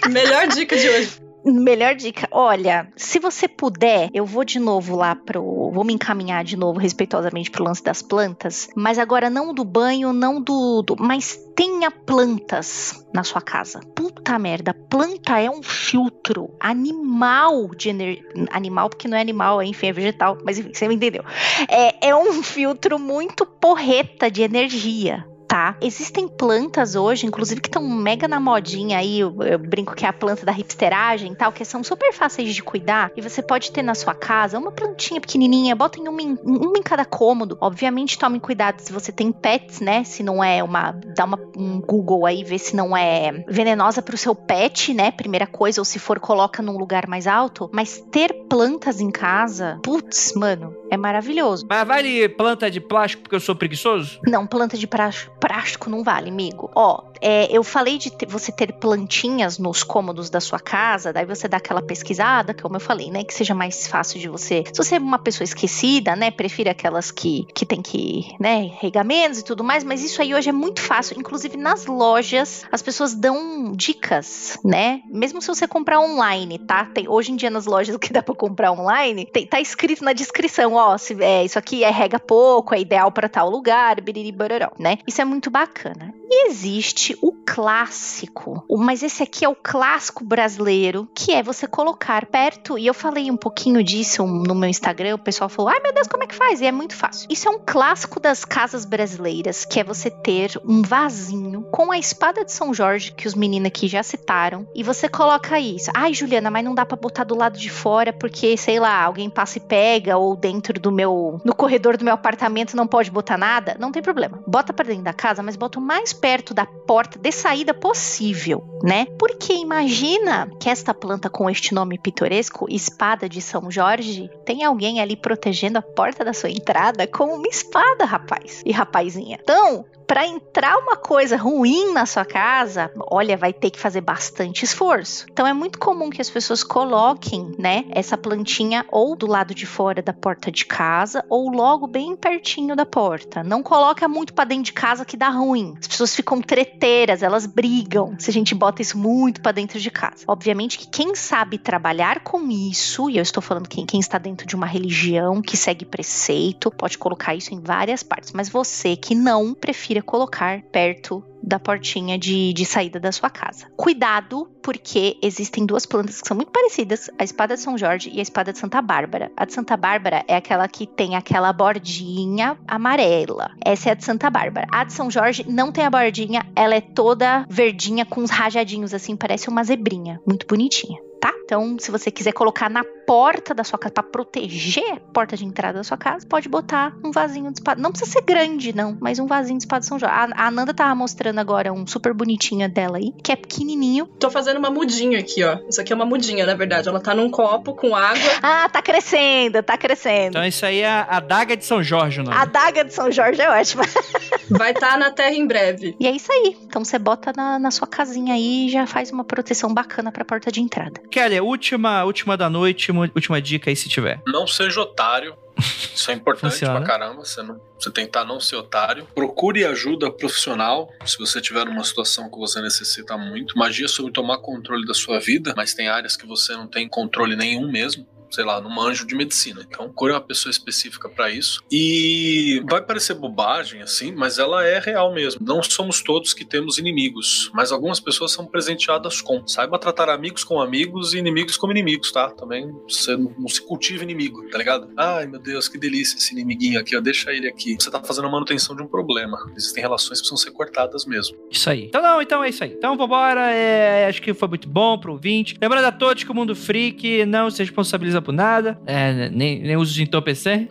[0.10, 1.25] Melhor dica de hoje.
[1.46, 5.44] Melhor dica, olha, se você puder, eu vou de novo lá pro.
[5.72, 10.12] Vou me encaminhar de novo respeitosamente pro lance das plantas, mas agora não do banho,
[10.12, 10.82] não do.
[10.82, 13.80] do mas tenha plantas na sua casa.
[13.96, 18.26] Puta merda, planta é um filtro animal de energia.
[18.50, 21.24] Animal, porque não é animal, enfim, é vegetal, mas enfim, você me entendeu.
[21.70, 25.78] É, é um filtro muito porreta de energia tá?
[25.82, 29.20] Existem plantas hoje, inclusive, que estão mega na modinha aí.
[29.20, 32.54] Eu, eu, brinco que é a planta da hipsteragem e tal, que são super fáceis
[32.54, 33.12] de cuidar.
[33.16, 36.84] E você pode ter na sua casa uma plantinha pequenininha, botem uma em, uma em
[36.84, 37.58] cada cômodo.
[37.62, 40.04] Obviamente, tomem cuidado se você tem pets, né?
[40.04, 40.92] Se não é uma.
[41.16, 45.12] Dá uma, um Google aí, vê se não é venenosa pro seu pet, né?
[45.12, 47.70] Primeira coisa, ou se for, coloca num lugar mais alto.
[47.74, 51.66] Mas ter plantas em casa, putz, mano, é maravilhoso.
[51.70, 54.20] Mas vale planta de plástico porque eu sou preguiçoso?
[54.26, 56.72] Não, planta de plástico não vale, amigo.
[56.76, 61.26] Ó, é, eu falei de ter, você ter plantinhas nos cômodos da sua casa, daí
[61.26, 63.24] você dá aquela pesquisada, como eu falei, né?
[63.24, 64.64] Que seja mais fácil de você.
[64.72, 66.32] Se você é uma pessoa esquecida, né?
[66.32, 70.34] Prefira aquelas que, que tem que, né, regar menos e tudo mais, mas isso aí
[70.34, 71.18] hoje é muito fácil.
[71.20, 75.02] Inclusive nas lojas, as pessoas dão dicas, né?
[75.08, 76.86] Mesmo se você comprar online, tá?
[76.86, 80.04] Tem, hoje em dia nas lojas o que dá pra comprar online, tem, tá escrito
[80.04, 84.00] na descrição, ó, se, é, isso aqui é rega pouco, é ideal para tal lugar,
[84.02, 84.98] biriri, bararão, né?
[85.08, 86.14] Isso é muito bacana.
[86.30, 92.26] E existe o clássico, mas esse aqui é o clássico brasileiro, que é você colocar
[92.26, 95.94] perto, e eu falei um pouquinho disso no meu Instagram, o pessoal falou, ai meu
[95.94, 96.62] Deus, como é que faz?
[96.62, 97.28] E é muito fácil.
[97.30, 101.98] Isso é um clássico das casas brasileiras, que é você ter um vasinho com a
[101.98, 105.92] espada de São Jorge, que os meninos aqui já citaram, e você coloca isso.
[105.94, 109.30] Ai, Juliana, mas não dá para botar do lado de fora, porque, sei lá, alguém
[109.30, 113.38] passa e pega, ou dentro do meu, no corredor do meu apartamento não pode botar
[113.38, 113.76] nada.
[113.80, 114.44] Não tem problema.
[114.48, 118.80] Bota para dentro da casa, mas bota o mais perto da porta de saída possível,
[118.84, 119.06] né?
[119.18, 125.02] Porque imagina que esta planta com este nome pitoresco, espada de São Jorge, tem alguém
[125.02, 129.38] ali protegendo a porta da sua entrada com uma espada, rapaz e rapazinha.
[129.42, 134.64] Então, para entrar uma coisa ruim na sua casa, olha, vai ter que fazer bastante
[134.64, 135.26] esforço.
[135.32, 139.66] Então é muito comum que as pessoas coloquem, né, essa plantinha ou do lado de
[139.66, 143.44] fora da porta de casa ou logo bem pertinho da porta.
[143.44, 145.76] Não coloca muito para dentro de casa que dá ruim.
[145.80, 149.90] As pessoas ficam treteiras, elas brigam se a gente bota isso muito para dentro de
[149.90, 150.24] casa.
[150.28, 154.46] Obviamente que quem sabe trabalhar com isso, e eu estou falando quem, quem está dentro
[154.46, 159.16] de uma religião que segue preceito, pode colocar isso em várias partes, mas você que
[159.16, 163.68] não prefira queria colocar perto da portinha de, de saída da sua casa.
[163.78, 168.20] Cuidado, porque existem duas plantas que são muito parecidas: a espada de São Jorge e
[168.20, 169.32] a espada de Santa Bárbara.
[169.38, 173.52] A de Santa Bárbara é aquela que tem aquela bordinha amarela.
[173.64, 174.68] Essa é a de Santa Bárbara.
[174.72, 178.94] A de São Jorge não tem a bordinha, ela é toda verdinha com uns rajadinhos
[178.94, 180.20] assim, parece uma zebrinha.
[180.26, 181.34] Muito bonitinha tá?
[181.46, 185.46] Então, se você quiser colocar na porta da sua casa para proteger a porta de
[185.46, 187.80] entrada da sua casa, pode botar um vasinho de espada.
[187.80, 190.16] Não precisa ser grande, não, mas um vasinho de espada de São Jorge.
[190.16, 194.08] A, a Ananda tava mostrando agora um super bonitinho dela aí, que é pequenininho.
[194.20, 195.60] Tô fazendo uma mudinha aqui, ó.
[195.70, 196.90] Isso aqui é uma mudinha, na verdade.
[196.90, 198.16] Ela tá num copo com água.
[198.48, 200.30] Ah, tá crescendo, tá crescendo.
[200.30, 202.32] Então isso aí é a daga de São Jorge, não?
[202.32, 203.84] A daga de São Jorge é ótima.
[204.50, 205.96] Vai estar tá na terra em breve.
[206.00, 206.56] E é isso aí.
[206.64, 210.24] Então você bota na, na sua casinha aí e já faz uma proteção bacana pra
[210.24, 211.02] porta de entrada.
[211.16, 214.22] Kelly, última, última da noite, última dica aí se tiver.
[214.28, 215.34] Não seja otário.
[215.58, 216.76] Isso é importante Funciona.
[216.82, 217.24] pra caramba.
[217.24, 219.08] Você, não, você tentar não ser otário.
[219.16, 223.58] Procure ajuda profissional se você tiver numa situação que você necessita muito.
[223.58, 227.38] Magia sobre tomar controle da sua vida, mas tem áreas que você não tem controle
[227.38, 228.06] nenhum mesmo
[228.36, 229.66] sei lá, não manjo de medicina.
[229.68, 231.62] Então, procure uma pessoa específica para isso.
[231.72, 235.42] E vai parecer bobagem, assim, mas ela é real mesmo.
[235.44, 239.48] Não somos todos que temos inimigos, mas algumas pessoas são presenteadas com.
[239.48, 242.30] Saiba tratar amigos com amigos e inimigos como inimigos, tá?
[242.30, 244.90] Também você não se cultiva inimigo, tá ligado?
[244.98, 247.76] Ai, meu Deus, que delícia esse inimiguinho aqui, ó, deixa ele aqui.
[247.80, 249.38] Você tá fazendo a manutenção de um problema.
[249.56, 251.38] Existem relações que precisam ser cortadas mesmo.
[251.50, 251.86] Isso aí.
[251.86, 252.74] Então, não, então é isso aí.
[252.74, 253.52] Então, vambora.
[253.52, 255.56] É, acho que foi muito bom pro ouvinte.
[255.62, 258.78] Lembrando a todos que o Mundo Freak não se responsabiliza por nada.
[258.86, 260.68] É, nem, nem uso de entorpecer.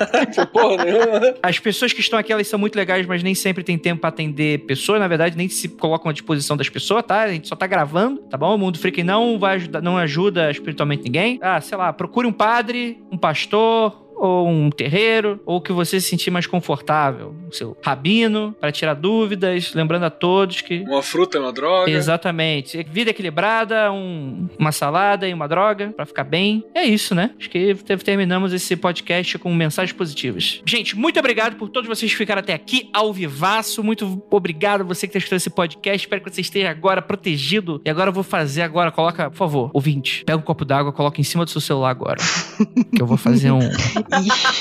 [0.52, 1.34] Porra nenhuma.
[1.42, 4.10] As pessoas que estão aqui, elas são muito legais, mas nem sempre tem tempo para
[4.10, 5.00] atender pessoas.
[5.00, 7.22] Na verdade, nem se colocam à disposição das pessoas, tá?
[7.22, 8.54] A gente só tá gravando, tá bom?
[8.54, 11.38] O Mundo Freak não vai ajudar, não ajuda espiritualmente ninguém.
[11.42, 16.08] Ah, sei lá, procure um padre, um pastor, ou um terreiro, ou que você se
[16.08, 17.34] sentir mais confortável.
[17.48, 20.80] O seu rabino, para tirar dúvidas, lembrando a todos que.
[20.80, 21.90] Uma fruta é uma droga.
[21.90, 22.82] Exatamente.
[22.90, 26.64] Vida equilibrada, um, uma salada e uma droga, para ficar bem.
[26.74, 27.30] É isso, né?
[27.38, 27.74] Acho que
[28.04, 30.62] terminamos esse podcast com mensagens positivas.
[30.64, 33.82] Gente, muito obrigado por todos vocês que ficaram até aqui ao vivaço.
[33.82, 36.06] Muito obrigado você que escutando esse podcast.
[36.06, 37.80] Espero que você esteja agora protegido.
[37.84, 41.20] E agora eu vou fazer agora, coloca, por favor, ouvinte, pega um copo d'água, coloca
[41.20, 42.18] em cima do seu celular agora.
[42.94, 43.60] que eu vou fazer um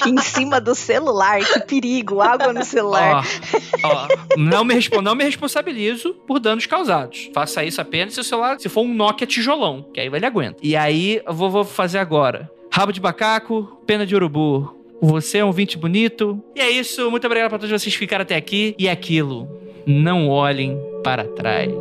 [0.06, 1.40] em cima do celular.
[1.40, 3.26] Que perigo, água no celular.
[3.84, 4.08] Ó, ó,
[4.38, 7.30] não, me, não me responsabilizo por danos causados.
[7.34, 10.58] Faça isso apenas se o celular, se for um Nokia tijolão, que aí ele aguenta.
[10.62, 12.50] E aí, eu vou, vou fazer agora.
[12.72, 14.76] Rabo de bacaco, pena de urubu.
[15.02, 16.42] Você é um vinte bonito.
[16.56, 17.10] E é isso.
[17.12, 18.76] Muito obrigado para todos vocês que ficaram até aqui.
[18.78, 19.48] E é aquilo.
[19.86, 21.72] Não olhem para trás.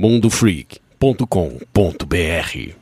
[0.00, 2.79] mundofreak.com.br